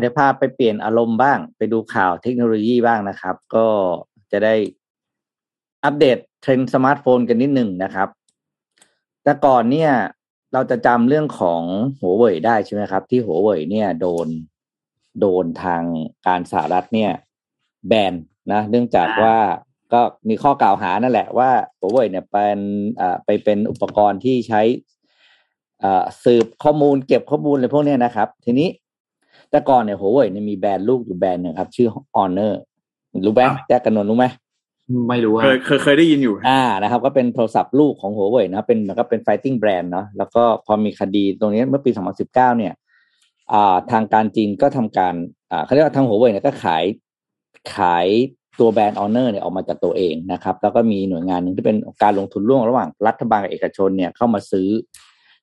[0.00, 3.66] เดี๋ยวพาไปเปลี่ยนอารมณ์บ้าง ไปดูข่าวเทคโนโลยีบ้างนะครับ ก็
[4.32, 4.54] จะได้
[5.84, 8.08] อัปเดตเทรนด์สมาร์ทโฟนกันนิดหนึ่งนะครับ
[9.22, 9.92] แต่ก่อนเนี่ย
[10.52, 11.62] เราจะจำเรื่องของ
[12.00, 14.28] หัวเว่ยได้ใช่ไหมครับ ที่หัวเว่ยเนี่ย โดน
[15.20, 15.82] โดนทาง
[16.26, 17.12] การสหรัฐเนี่ย
[17.88, 18.14] แบน
[18.52, 19.36] นะเนื่องจากว่า
[19.92, 22.58] ก็มีข้อกล่าวหานั่นแหละว่าหัวเว่ยเนี่ยเป็น
[23.00, 24.62] อ่าไปเป็นอุปกรณ์ที่ใช้
[25.84, 28.68] อ่าสืบข้อมูลเก็บข้อมูลอะไรพวกนี้นะครับ ทีนี้
[29.50, 32.52] แต่ก่อนเนี่ยหัวเว่ยเนี่ยมีแบรนด์ลูกอยู่แบรนด์หนึ่งครับ ชื่อ Honor
[33.26, 34.26] รู้ไหมแจ๊กกันนนรู้ไหม
[35.08, 41.90] ไม่รู้เคยเคยเคยได้ยินอยู่ อ่านะครับ ก็เป็นโทรศัพท์ลูกของหัวเว่ยนะเป็นมันก็เป็น fighting brand เนาะแล้วก็พอมีคดีตรงนี้เมื่อปี
[42.24, 42.72] 2019 เนี่ย
[43.52, 45.14] อ่า ทางการจีนก็ทำการ
[45.50, 46.84] อ่าเขาเรียกว่าทางหัวเว่ยเนี่ยก็ขาย
[47.74, 48.06] ขาย
[48.58, 54.68] ตัวแบรนด์ Honor เนี่ยออกมาจากตัวเองนะครับ แล้วก็มีหน่วยงานหนึ่งที่เป็นการลงทุนร่วมระหว่างรัฐบาลกับเอกชนเนี่ยเข้ามาซื้อ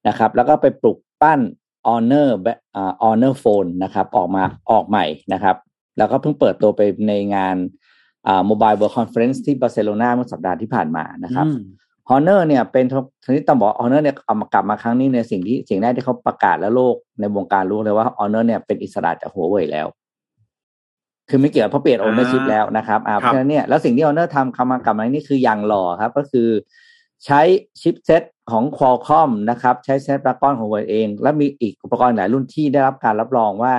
[0.08, 1.40] นะครับ แล้วก็ไปปลุกปั้น
[1.88, 2.30] Honor
[2.76, 5.56] อ่า Honor Phone นะครับ ออกมาออกใหม่นะครับ
[5.98, 7.56] แล้วก็เพิ่งเปิดตัวไปในงาน
[8.28, 11.48] อ่า Mobile World Conference ที่บาร์เซโลนาเมื่อสัปดาห์ที่ผ่านมานะครับ
[12.10, 12.86] Honor เนี่ยเป็น
[13.24, 19.88] ทีนี้ต้องบอก Honor เนี่ยเอามากลับมาครั้งนี้ในสิ่งที่สิ่งแรกที่เขาประกาศแล้วโลกในวงการรู้เลยว่า Honor เนี่ยเป็นอิสระจากหัวเว่ยแล้ว
[21.30, 26.50] คือไม่เกี่ยวเพราะเปลี่ยน ownership แล้วนะครับอ่าเพราะฉะนั้นเนี่ยแล้วสิ่งที่ Honor ทำคำมากลับมานี่คืออย่างหล่อครับ ก็คือ
[27.26, 27.42] ใช้
[27.82, 33.76] chipset ของ Qualcomm นะครับ ใช้ Snapdragon ของตัวเอง แล้วมีอีกอุปกรณ์หลายรุ่นที่ได้รับการรับรองว่า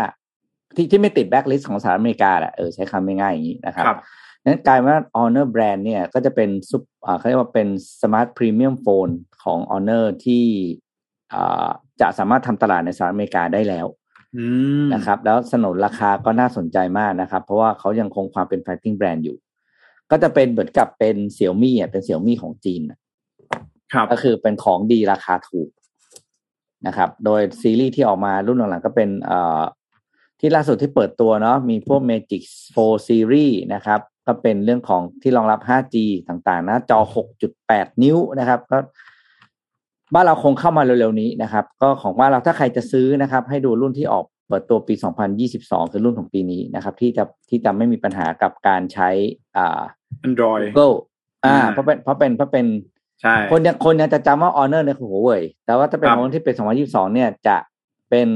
[0.76, 3.84] ที่ที่ไม่ติดแบ็กลิสต์ของสหรัฐอเมริกาแหละเออใช้คำง่ายๆอย่างนี้นะครับ
[4.44, 7.68] นั้นกลายว่า Honor Brand เนี่ยก็จะเป็นซุปอ่าเขาเรียกว่าเป็น
[8.02, 9.08] smart premium phone
[9.42, 10.44] ของ Honor ที่
[11.34, 11.68] อ่า
[12.00, 13.86] จะสามารถทำตลาดในสหรัฐอเมริกาได้แล้ว
[14.94, 19.36] นะครับ แล้วสนนราคาก็น่าสนใจมากนะครับ เพราะว่าเขายังคงความเป็น fighting brand อยู่
[20.10, 22.82] ก็จะเป็นเหมือนกับเป็นเสี่ยวมี่อะเป็นเสี่ยวมี่ของจีน
[23.92, 25.70] ครับก็คือเป็นของดีราคาถูก
[26.86, 29.62] นะครับ โดยซีรีส์ที่ออกมารุ่นหลังๆก็เป็นเอ่อ
[30.40, 32.42] ที่ล่าสุดที่เปิดตัวเนาะมีพวก Magic
[32.74, 35.96] 4 Series นะครับ ก็เป็นเรื่องของที่รองรับ 5G
[36.28, 36.98] ต่างๆ นะ จอ
[37.50, 38.78] 6.8 นิ้วนะครับ ก็
[40.12, 44.94] บ้านเราคงเข้ามาเร็วๆนี้นะครับ ก็ของบ้านเราถ้าใครจะซื้อนะครับ ให้ดูรุ่นที่ออกเปิดตัวปี
[45.42, 49.08] 2022 คือรุ่นของปีนี้นะครับ ที่จะที่จะไม่มีปัญหากับการใช้
[49.56, 49.82] อ่า
[50.26, 50.96] Android Google
[51.44, 52.66] อ่าอ่าเพราะเป็นเพราะเป็นเพราะเป็น
[53.20, 57.56] ใช่คนยังคนยังจะจำว่า Honor เนี่ยคือหัวเว่ยแต่ว่าถ้าเป็นครับของที่เป็น 2022 เนี่ยจะ
[58.10, 58.28] เป็น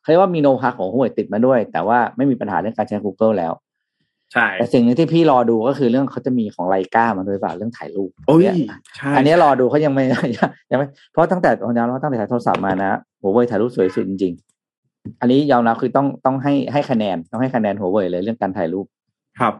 [0.00, 3.52] เขาเรียกว่ามีโนฮาของหัวเว่ยติดมาด้วย แต่ว่าไม่มีปัญหาเรื่องการใช้ Google แล้ว
[4.32, 10.04] ใช่แต่สิ่งหนึงที่พี่รอดูก็คือเรื่องเขาจะมีของไลกามาด้วยเปล่าเรื่องถ่ายรูปโอ้ยเนี่ยใช่อันนี้รอดูเขายังไม่
[10.70, 18.86] ยังไม่เพราะตั้งแต่ผมยอมรับว่าตั้งแต่ถ่ายโทรศัพท์มานะหัวเว่ยถ่ายรูปสวยสุดจริงๆอันนี้ยอมรับคือต้องต้องให้ให้คะแนนต้องให้คะแนนหัวเว่ยเลยเรื่องการถ่ายรูป
[19.40, 19.54] ครับ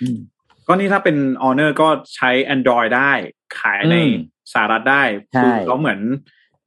[0.00, 0.18] อืม
[0.66, 3.12] ก็นี่ถ้าเป็น Honor ก็ใช้ Android ได้
[3.58, 4.12] ขายในอืม
[4.52, 5.02] สหรัฐได้
[5.34, 6.00] ใช่คือเขาเหมือน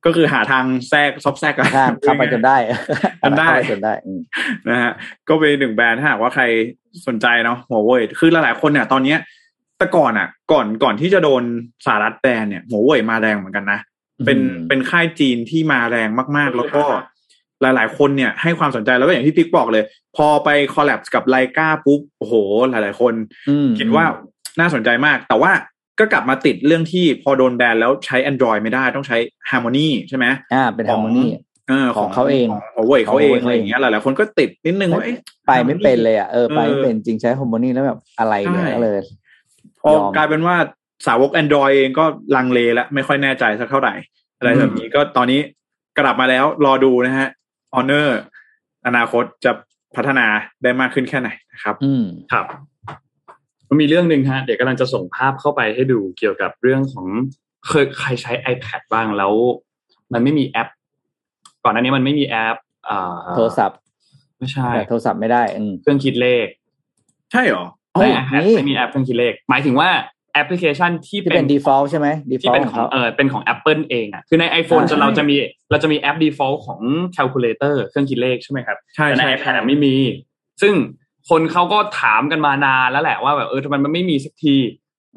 [0.07, 2.57] ก็คือหาทางแทรกซอบแทรกอะข้ามเข้าไปจนได้
[3.23, 4.19] จนได้เข้าปจนได้อืม
[4.69, 4.91] นะฮะ
[5.27, 6.43] ก็เป็นหนึ่งแบรนด์ถ้าหากว่าใคร
[7.07, 9.19] สนใจเนาะหัวเว่ยคือหลายๆคนเนี่ย ตอนเนี้ย
[9.77, 11.43] แต่ก่อนอะ ก่อนก่อนที่จะโดน
[11.85, 13.79] สหรัฐแบนเนี่ยหัวเว่ยมาแรงเหมือนกันนะ
[14.25, 16.83] เป็นอืมเป็นค่ายจีนที่มาแรงมากๆ แล้วก็
[17.61, 19.83] หลายๆ คนเนี่ยให้ความสนใจแล้วก็อย่างที่พิกบอกเลย
[20.15, 22.33] พอไป collab กับไลกาปุ๊บโอ้โห
[22.69, 23.13] หลายๆ คน
[23.49, 24.05] อืมคิดว่า
[24.59, 25.51] น่าสนใจมาก แต่ว่า
[25.99, 29.17] ก็กลับมาติดเรื่องที่พอโดนแบนแล้วใช้ Android ไม่ได้ต้องใช้
[29.49, 31.25] Harmony ใช่ไหมอ่า เป็น Harmony
[31.69, 35.17] เออของเขาเองของหัวเว่ยเขาเองของ Huawei อะไรอย่างเงี้ยหลายๆคนก็ติดนิดนึงว่าเอ๊ะ
[35.47, 38.99] ไปไม่เป็นเลยอะเออไปไม่เออเป็นจริงใช้ Harmony แล้วแบบอะไรเนี่ยใช่ก็เลย
[39.81, 40.55] พอยอมกลายเป็นว่า
[41.07, 43.93] สาวก Android เองก็ลังเลแล้วไม่ค่อยแน่ใจสักเท่าไหร่
[44.37, 45.39] อะไรแบบนี้ก็ตอนนี้
[45.99, 47.27] กลับมาแล้วรอดูนะฮะ
[47.75, 48.07] Honor
[48.87, 49.51] อนาคตจะ
[49.95, 50.27] พัฒนา
[50.63, 52.45] ได้มากขึ้นแค่ไหนนะครับ อืมครับ
[53.69, 57.07] มันมีเรื่องหนึ่งฮะเดี๋ยวกำลังจะส่งภาพเข้าไปให้ดูเกี่ยวกับเรื่องของ
[57.67, 59.33] เคยใครใช้ iPad บ้างแล้ว
[60.13, 60.67] มันไม่มีแอป
[61.63, 62.57] ก่อนหน้านี้มันไม่มีแอป
[62.89, 63.79] อ่าโทรศัพท์
[64.37, 66.47] ไม่ใช่แต่โทรศัพท์ไม่ได้อืมเครื่องคิดเลข
[67.31, 67.65] ใช่เหรอ
[67.95, 69.89] เฮ้ยไม่แอปนี่ไม่มีแอปเครื่องคิดเลข หมายถึงว่า
[70.33, 72.07] แอปพลิเคชันที่ที่เป็เป็นเป็น default ใช่ไหม
[72.41, 75.35] ที่ default เป็นของของเขาเออเป็นของ Apple เองอะคือใน iPhone อ่าจะเราจะมี
[75.71, 76.79] เราจะมีแอป default ของ
[77.15, 79.95] calculator เครื่องคิดเลขใช่ไหมครับใช่แต่ในใช่ iPad อะไม่มี
[80.61, 80.73] ซึ่ง
[81.29, 84.55] คนเขาก็ถามกันมานานแล้วแหละว่าแบบเออทำไมมันไม่มีสักที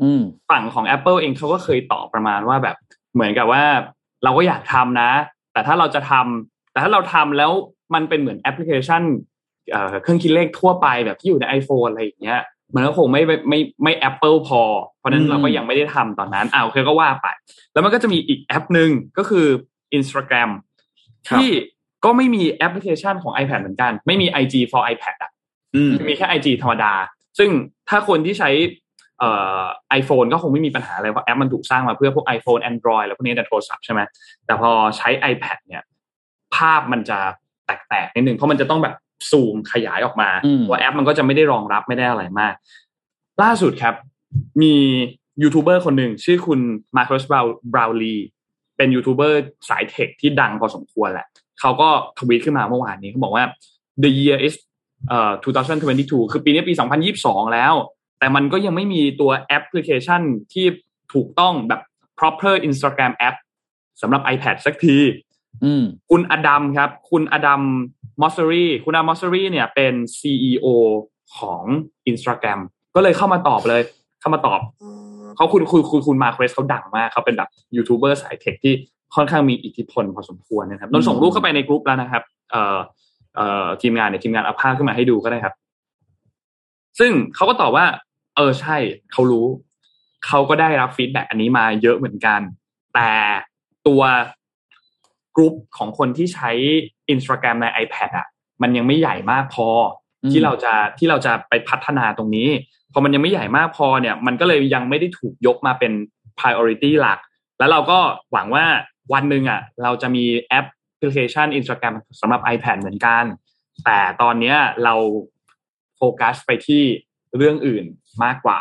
[0.02, 2.76] อืมฝั่งของ Apple เองเขาก็เคยตอบประมาณว่าแบบ
[3.14, 3.62] เหมือนกับว่า
[4.24, 5.10] เราก็อยากทำนะ
[5.52, 7.52] แต่ถ้าเราจะทำแต่ถ้าเราทำแล้ว
[7.94, 9.02] มันเป็นเหมือนแอปพลิเคชัน
[9.70, 12.40] เอ่อเครื่องคิดเลขทั่วไปแบบที่อยู่ใน iPhone อะไรอย่างเงี้ย
[12.74, 14.62] มันก็คงไม่ไม่ไม่ไม่ Apple พอ
[14.98, 17.26] เพราะฉะนั้นอืมเราก็ยังไม่ได้ทำตอนนั้นอ่าโอเคก็ว่าไป
[17.72, 19.46] แล้วมันก็จะมีอีกแอปหนึ่งก็คือ
[19.96, 20.50] Instagram
[21.30, 21.48] ที่
[22.04, 25.30] ก็ไม่มีแอปพลิเคชันของ iPad เหมือนกัน ไม่มี IG for iPad อะ
[25.74, 26.92] อืมมีแค่ IG ธรรมดา
[27.38, 27.50] ซึ่ง
[27.88, 28.50] ถ้าคนที่ใช้
[29.18, 29.62] เอ่อ
[30.00, 34.00] iPhone ก็คงไม่มีปัญหาอะไรเพราะแอปมันถูกสร้างมาเพื่อพวก iPhone Android แล้วพวกนี้ในโทรศัพท์ใช่ไหม
[34.46, 35.82] แต่พอใช้ iPad เนี่ย
[36.54, 37.18] ภาพมันจะ
[37.66, 38.94] แตกๆนิดนึงเพราะมันจะต้องแบบ
[39.30, 42.54] ซูมขยายออกมาอืมว่าแอปมันก็จะไม่ได้รองรับไม่ได้อะไรมาก
[43.42, 43.94] ล่าสุดครับ
[44.62, 44.74] มี
[45.42, 46.60] ยูทูบเบอร์คนหนึ่งชื่อคุณ
[46.96, 47.24] มาร์ค s ส
[47.72, 48.16] บราวลี
[48.76, 51.26] เป็นยูทูบเบอร์สายเทคที่ดังพอสมควรแหละ
[51.60, 53.44] เขาก็ทวีตขึ้นมาเมื่อวานนี้เขาบอกว่า
[54.02, 54.54] the year is
[55.08, 55.32] เอ่อ
[55.82, 56.74] 2022 คือปีนี้ปี
[57.12, 57.74] 2022 แล้ว
[58.18, 60.22] แต่มันก็ยังไม่มีตัวแอปพลิเคชัน
[60.52, 60.66] ที่
[61.12, 61.80] ถูกต้องแบบ
[62.18, 63.36] proper Instagram app
[64.02, 64.98] สำหรับ iPad สักที
[65.64, 67.62] อืมคุณอดัมครับ คุณอดัม
[68.22, 70.66] มอสเซอรีคุณอดัมมอสเซอรีเนี่ยเป็น CEO
[71.36, 71.62] ของ
[72.10, 72.60] Instagram
[72.94, 73.82] ก็เลยเข้ามาตอบเลย
[74.20, 74.60] เข้ามาตอบ
[75.36, 78.74] เขาคุณคุณคุณคุณ Marques เขาดังมากเขาเป็นแบบยูทูบเบอร์สายเทคที่
[79.14, 82.78] ค่อนข้างมีอิทธิพลพอสมควรนะครับนนท์ส่งรูปเข้าไปในกลุ่มแล้วนะครับ เอ่อเอ่อ
[83.82, 85.54] ทีมงานเนี่ยทีมงานเอาภาพขึ้นมาให้ดูก็ได้ครับ
[86.98, 87.86] ซึ่งเขาก็ตอบว่า
[88.36, 88.76] เออใช่
[89.12, 89.46] เขารู้
[90.26, 92.40] เขาก็ได้รับ feedback อันนี้มาเยอะเหมือนกัน
[92.94, 93.10] แต่
[93.86, 94.02] ตัว
[95.36, 96.50] กลุ่มของคนที่ใช้
[97.12, 98.26] Instagram ใน iPad อะ
[98.62, 99.68] มันยังไม่ใหญ่มากพอ
[100.30, 102.48] ที่เราจะที่เราจะไปพัฒนาตรงนี้
[102.92, 105.92] พอมันยังไม่ใหญ่มากพอเนี่ย มันก็เลยยังไม่ได้ถูกยกมาเป็น
[106.38, 107.18] priority หลัก
[107.58, 107.98] แล้วเราก็
[108.32, 108.64] หวังว่า
[109.12, 110.66] วันหนึ่งอะ เราจะมีแอป
[111.00, 113.24] พลิเคชัน Instagram สำหรับ iPad เหมือนกัน
[113.84, 114.94] แต่ตอนเนี้ยเรา
[115.96, 116.82] โฟกัสไปที่
[117.36, 117.84] เรื่องอื่น
[118.24, 118.60] มากกว่า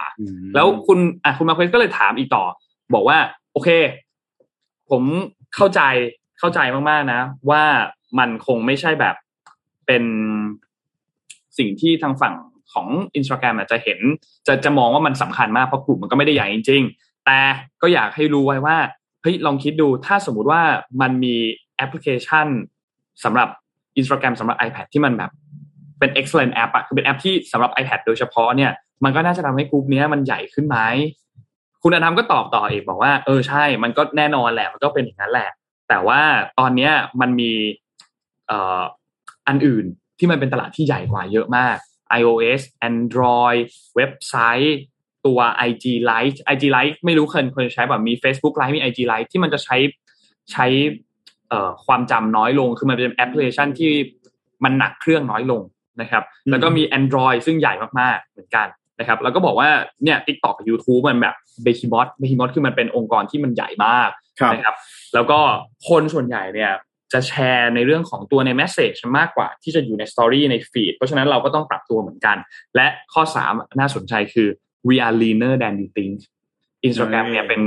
[0.56, 2.46] แล้วคุณอะคุณมาเควสก็เลยถามอีกต่อ
[2.94, 3.18] บอกว่า
[3.54, 3.70] โอเค
[4.90, 5.04] ผม
[5.56, 5.82] เข้าใจ
[6.40, 6.60] เข้าใจ
[6.90, 7.64] มากๆนะ ว่า
[8.20, 9.16] มันคงไม่ใช่แบบ
[9.88, 10.04] เป็น
[11.58, 12.36] สิ่งที่ทางฝั่ง
[12.74, 12.88] ของ
[13.18, 14.00] Instagram อาจจะเห็น
[14.48, 17.40] จะจะมองว่ามันสำคัญมากเพราะกลุ่มมันก็ไม่ได้ใหญ่จริง ๆ แต่
[17.82, 18.78] ก็อยากให้รู้ไว้ว่า
[19.22, 20.62] เฮ้ยลองคิดดูถ้าสมมุติว่า
[21.02, 21.36] มันมี
[21.80, 22.48] แอปพลิเคชัน
[23.24, 23.50] สำหรับ
[24.00, 25.32] Instagram สำหรับ iPad ที่มันแบบ
[26.00, 28.72] เป็น excellent app อะคือเป็นแอปที่สำหรับ iPad โดยเฉพาะเนี่ย
[29.04, 30.78] มันก็น่าจะทำให้กลุ่มนี้ยมันใหญ่ขึ้นไหม
[31.84, 35.50] คุณอธรรมก็ตอบต่ออีกบอกว่า เออใช่ มันก็แน่นอนแหละ มันก็เป็นอย่างนั้นแหละ
[35.90, 36.22] แต่ว่า
[36.60, 37.52] ตอนเนี้ยมันมี
[38.48, 38.82] เอ่อ
[39.48, 39.86] อันอื่น
[40.20, 41.78] ที่มันเป็นตลาดที่ใหญ่กว่าเยอะมาก
[42.20, 43.62] iOS Android
[43.96, 44.80] เว็บไซต์
[45.26, 49.78] ตัว IG Lite IG Lite ไม่รู้เคยเคยใช้แบบมี Facebook Lite มี IG Lite ที่มันจะใช้
[50.52, 50.66] ใช้
[51.86, 53.92] ความจำน้อยลง คือมันเป็นแอปพลิเคชันที่
[54.64, 55.62] มันหนักเครื่องน้อยลง
[56.02, 58.68] นะครับ แล้วก็มี Android ซึ่งใหญ่มากๆเหมือนกัน
[59.00, 59.70] นะครับ แล้วก็บอกว่า
[60.04, 64.76] เนี่ย TikTok กับ YouTube มันแบบ behemoth behemoth คือมันเป็นองค์กรที่มันใหญ่มากครับนะครับ
[65.14, 65.40] แล้วก็
[65.90, 66.72] คนส่วนใหญ่เนี่ย
[67.14, 72.38] จะแชร์ในเรื่องของตัวใน message มากกว่าที่จะอยู่ใน story ใน feed เพราะฉะนั้นเราก็ต้องปรับตัวเหมือนกัน
[72.76, 74.48] และข้อ 3 น่าสนใจคือ
[74.88, 76.14] we are leaner than you think
[76.88, 77.62] Instagram เนี่ยเป็น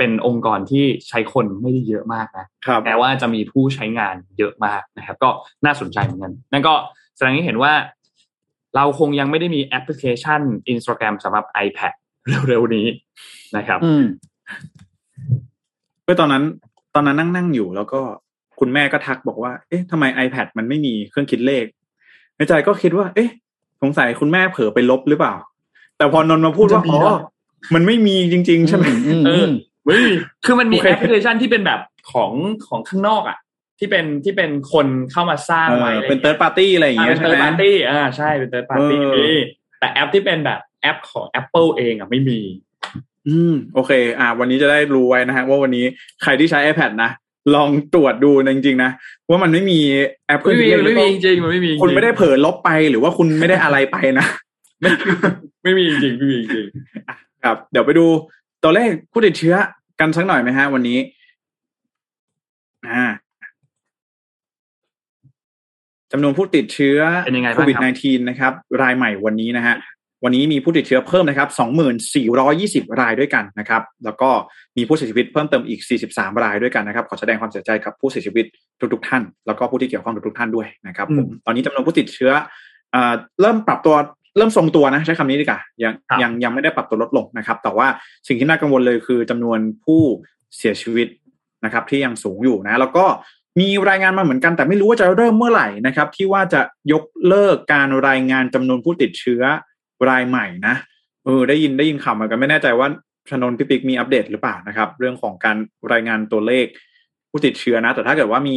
[0.00, 5.30] เป็นองค์กรที่ใช้คนไม่ได้เยอะมากนะครับแต่ว่าจะมีผู้ใช้งานเยอะมากนะครับ ก็
[5.64, 6.74] น่าสนใจเหมือนกันนั่นก็
[7.16, 7.72] แสดงให้เห็นว่า
[8.76, 10.40] เราคงยังไม่ได้มีแอปพลิเคชัน
[10.72, 11.92] Instagram สำหรับ iPad
[12.48, 12.86] เร็วๆนี้
[13.56, 14.04] นะครับอืม
[16.04, 16.44] เมื่อตอนนั้น
[16.94, 18.00] ตอนนั้นนั่งนั่งอยู่ แล้วก็
[18.60, 21.64] คุณแม่ก็ทักบอกว่า เอ๊ะทำไม iPad มันไม่มีเครื่องคิดเลข
[22.36, 23.30] ในใจก็คิดว่า เอ๊ะ
[23.82, 25.34] สงสัยคุณแม่เผลอไปลบหรือเปล่า
[25.96, 27.18] แต่พอนนท์มาพูดว่าจะมีอ๋อเหรอ
[27.74, 29.50] มันไม่มีจริง ๆ ใช่ไหมอืมเออือมเฮ้ย
[30.44, 31.80] คือมันมีโอเคแอปพลิเคชันที่เป็นแบบ
[32.12, 32.32] ของ
[32.66, 33.38] ของข้างนอกอะ
[33.78, 39.30] ที่เป็นที่เป็นคนเข้ามาสร้างเอไว้ออะไรเป็นเติร์ดปาร์ตี้อะไรอย่างอ่าเงี้เป็ยนใช่เติร์ไหมดปาร์ตี้อ่าใช่เป็นเติร์ดปาร์ตี้เออมี
[39.80, 42.40] แต่แอปที่เป็นแบบแอปของ Apple เองอะไม่มี
[43.28, 45.84] อืม โอเค อ่า วันนี้จะได้รู้ไว้นะฮะว่าวันนี้
[46.22, 47.10] ใครที่ใช้ iPad นะ
[47.54, 48.90] ลองตรวจดูนะจริงๆนะ
[49.28, 49.78] ว่ามันไม่มี
[50.26, 54.26] แอปเครื่ไม่องคิดเลขมีไม่มีจริงๆมันไม่มีจริงๆคุณไม่ได้เผลอลบไปหรือว่าคุณไม่ได้อะไรไปนะ
[54.80, 54.90] ไม่
[55.62, 56.66] ไม่มีจริงๆไม่มีจริง
[57.44, 58.06] ครับ เดี๋ยวไปดู
[58.62, 59.54] ตัวเลขผู้ติดเชื้อ
[60.00, 60.98] กันสักหน่อยไหมฮะ วันนี้
[62.86, 63.04] อ่า
[66.12, 68.52] จำนวนผู้ติดเชื้อเป็นยังไงโคบ้างวิดครับ -19 นะครับ
[68.82, 69.76] รายใหม่วันนี้นะฮะ
[70.24, 71.48] วันนี้มีผู้ติดเชื้อเพิ่มนะครับ
[72.24, 74.30] 2,420 รายด้วยกันนะครับ แล้วก็
[74.76, 75.80] มีผู้เสียชีวิตเพิ่มเติมอีก
[76.10, 78.44] 43 รายด้วยกันนะครับ ขอแสดงความเสียใจกับผู้เสียชีวิต
[78.92, 82.32] ทุกๆท่าน แล้วก็ผู้ที่เกี่ยวข้องทุกๆท่านด้วยนะครับผมตอนนี้จำนวนผู้ติดเชื้อ
[82.94, 83.94] อ่าเริ่มปรับตัว
[84.36, 87.86] เริ่มทรงตัวนะใช้คำนี้ดีกว่ายังครับยังยังไม่ได้ปรับตัวลดลงนะครับ แต่ว่า
[88.28, 90.00] สิ่งที่น่ากังวลเลยคือจำนวนผู้
[90.56, 91.08] เสียชีวิต
[91.64, 93.04] นะครับ ที่ยังสูงอยู่นะ แล้วก็
[93.60, 96.60] มีรายงานมาเหมือนกัน แต่ไม่รู้ว่าจะเริ่มเมื่อไหร่นะครับ ที่ว่าจะ
[96.92, 99.42] ยกเลิกการรายงานจำนวนผู้ติดเชื้อ
[100.08, 100.74] รายใหม่นะ
[101.24, 102.88] เออได้ยินได้ยินข่าวมากันไม่แน่ใจว่า
[103.30, 105.56] ชนนพี่ปิ๊กมีอัปเดตหรือเปล่านะครับ เรื่องของการ
[105.92, 106.66] รายงานตัวเลข
[107.30, 108.56] ผู้ติดเชื้อนะ แต่ถ้าเกิดว่ามี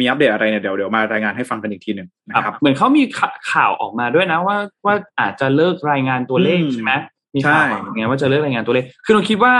[0.00, 4.56] มีอัปเดตอะไรเนี่ยเดี๋ยวเดี๋ยวมารายงานให้ฟังกันอีกทีหนึ่งๆนะคครัรับบเหมือนเขามีข่าข่าวออกมาด้วยนะว่า
[4.86, 6.92] ว่าอาจจะเลิกรายงานตัวเลขอืมใช่ไหม
[7.34, 9.54] มีข่าวใช่อย่างเงี้ยว่าจะเลิกรายงานตัวเลขคือเราคิดว่า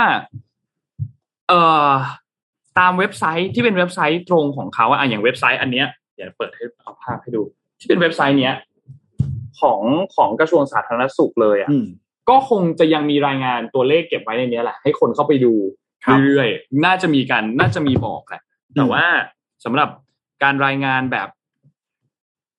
[1.49, 1.89] เอ่อ
[2.79, 7.41] ตามเว็บไซต์ที่เป็นเว็บไซต์ตรงของเขาอะอะอย่างเว็บไซต์อันเนี้ยเดี๋ยวเปิดให้เอาภาพให้ดู
[7.79, 8.55] ที่เป็นเว็บไซต์เนี้ย
[9.59, 9.81] ของ
[10.15, 11.85] ของกระทรวงสาธารณสุขเลยอะอืม
[12.29, 15.80] ก็คงจะยังมีรายงานตัวเลขเก็บไว้ในเนี้ยแหละให้คนเข้าไปดูครับ
[16.25, 18.41] เรื่อยๆน่าจะมีการน่าจะมีบอกแหละ
[18.75, 19.03] แต่ว่า
[19.65, 19.89] สำหรับ
[20.43, 21.27] การรายงานแบบ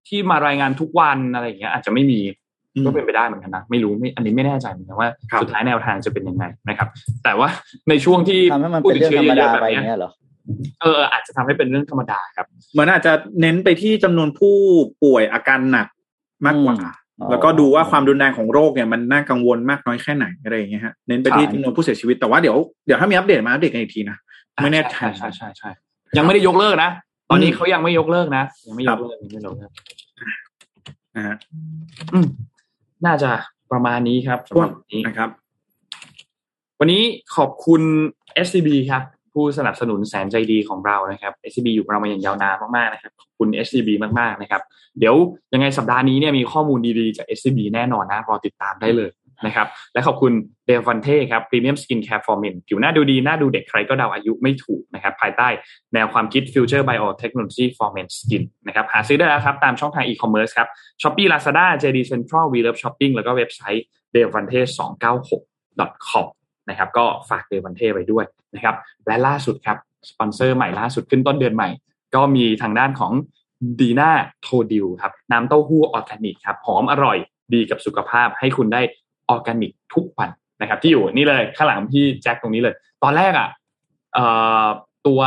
[0.08, 2.20] ที่มารายงานทุกวันอะไรอย่างเงี้ยอาจจะไม่มี
[2.74, 6.88] อืมก็เป็นไปได้เหมือนกันนะไม่รู้ไม่อันนี้ไม่แน่ใจเหมือนกันว่าครับสุดท้ายแนวทางจะเป็นยังไงนะครับ
[7.24, 7.48] แต่ว่า
[7.88, 10.10] ในช่วงที่ทำให้มันผู้เป็นติดเรื่องเชื้อธรรมเยดาอะๆแบบไปเนี้ยเนี้ยเหรอ
[10.82, 14.56] เอออาจจะทำให้เป็นเรื่องธรรมดาครับเหมือนอาจจะเน้นไปที่จำนวนผู้
[15.04, 15.86] ป่วยอาการหนัก
[16.46, 22.56] มากกว่าอืมอ๋อ แล้วก็ดูว่าความรุนแรงของโรคเนี่ยมันน่ากังวลมากน้อยแค่ไหนอะไรอย่างเงี้ยฮะเน้นไปที่ใช่จำนวนผู้เสียชีวิตแต่ว่าเดี๋ยว
[22.86, 24.16] เดี๋ยวถ้ามีอัปเดตมาอัปเดตกันอีกทีนะ
[24.62, 25.70] ไม่แน่ใจใช่ใช่ใช่ใช่
[26.16, 26.90] ยังไม่ได้ยกเลิกนะ
[27.30, 29.70] ตอนนี้อืมเขายังไม่ยกเลิกนะยังไม่ยครักบเลิกยังไม่ยกเลิก
[31.16, 31.36] นะฮะ
[32.12, 32.26] อืม
[33.06, 33.30] น่าจะ
[33.72, 35.30] ประมาณนี้ครับสำหรับวันนี้นะครับ
[36.80, 37.02] วันนี้
[37.36, 37.82] ขอบคุณ
[38.46, 39.02] SCB ครับ
[39.32, 44.62] ผู้สนับสนุนแสนใจดีของเรานะครับ SCB อยู่กับเรามาอย่างยาวนานมากๆนะครับขอบคุณ SCB มากๆนะครับ
[44.98, 45.16] เดี๋ยว
[45.52, 49.10] ยังไงสัปดาห์นี้เนี่ยมีข้อมูลดีๆจาก SCB แน่นอนนะรอติดตามได้เลย
[49.46, 50.32] นะครับ และขอบคุณ
[50.66, 55.48] เดลฟันเท่ครับ Premium Skin Care for Men ผิวหน้าดูดี หน้าดูเด็กใครก็เดาอายุไม่ถูกนะครับ ภายใต้
[55.94, 60.68] แนวความคิด Future Biotechnology for Men Skin นะครับ หาซื้อได้แล้วครับ ตามช่องทาง e-commerce ครับ
[61.02, 64.54] Shopee Lazada JD Central We Love Shopping แล้วก็เว็บไซต์ d e l v a n t
[64.58, 66.26] e 296 com
[66.68, 68.24] นะครับ ก็ฝาก d e l v a n t e ไว้ด้วย
[68.54, 68.76] นะครับ
[69.06, 69.78] และล่าสุดครับ
[70.10, 71.68] สปอนเซอร์ใหม่ล่าสุดขึ้นต้นเดือนใหม่
[72.14, 73.12] ก็มีทางด้านของ
[73.80, 74.10] ดีน่า
[74.42, 77.18] โทดิวครับน้ำเต้าหู้ออร์แกนิกครับหอมอร่อย
[77.54, 78.80] ดีกับสุขภาพ ให้คุณได้
[79.28, 80.30] ออร์แกนิกทุกวัน
[80.60, 83.48] นะครับ ที่อยู่นี่เลยข้างหลังพี่แจ็คตรงนี้เลย ตอนแรกอะ
[84.14, 84.26] เอ่
[84.64, 84.66] อ
[85.06, 85.20] ตัว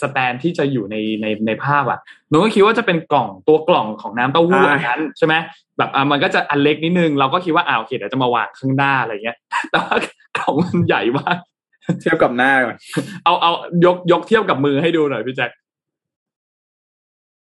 [0.00, 1.98] สแตนที่จะอยู่ในในในภาพอะ
[2.28, 5.34] หนูก็คิดว่าจะเป็นกล่องตัวกล่องของน้ำเต้าหู้ใช่อันนั้นใช่ไหม
[5.78, 9.36] แบบอะมันก็จะอันเล็กนิดนึง เราก็คิดว่าอ่าโอเคเดี๋ยวจะมาวางข้างหน้าอะไรเงี้ย
[9.70, 9.96] แต่ว่า
[10.36, 11.36] กล่องมันใหญ่มาก
[12.00, 12.76] เทียบกับหน้าก่อน
[13.24, 13.52] เอาเอา
[13.84, 15.50] ยกยกเทียบกับมือให้ดูหน่อยพี่แจ็ค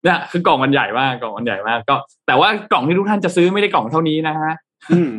[0.04, 1.96] เนี่ยคือกล่องมันใหญ่มากกล่องมันใหญ่มากก็
[2.28, 4.54] แต่ว่ากล่องที่ทุกท่านจะซื้อไม่ได้กล่องเท่านี้นะฮะ
[4.92, 5.10] อืม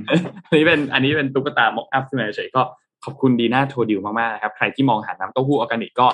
[0.50, 2.62] อันนี้เป็นอันนี้เป็นตุ๊กตาม็อกอัพขึ้นมาเฉยๆก็
[3.04, 6.06] ขอบคุณดีน่าโทดิวมากๆนะครับ ใครที่มองหาน้ำเต้าหู้ออร์แกนิกก็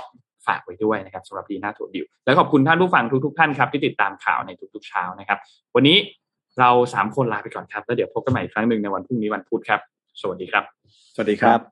[0.47, 5.39] ฝากไว้ด้วยนะครับสำหรับดีน่าโทดิวและขอบคุณท่านผู้ฟังทุกๆท่านครับที่ติดตามข่าวในทุกๆเช้านะครับ
[5.75, 5.97] วันนี้
[6.61, 9.81] เราสามคนลาไปก่อนครับ แล้วเดี๋ยวพบกันใหม่อีกครั้งหนึ่งในวันพรุ่งนี้วันพุธครับ
[10.21, 10.65] สวัสดีครับ
[11.15, 11.72] สวัสดีครับ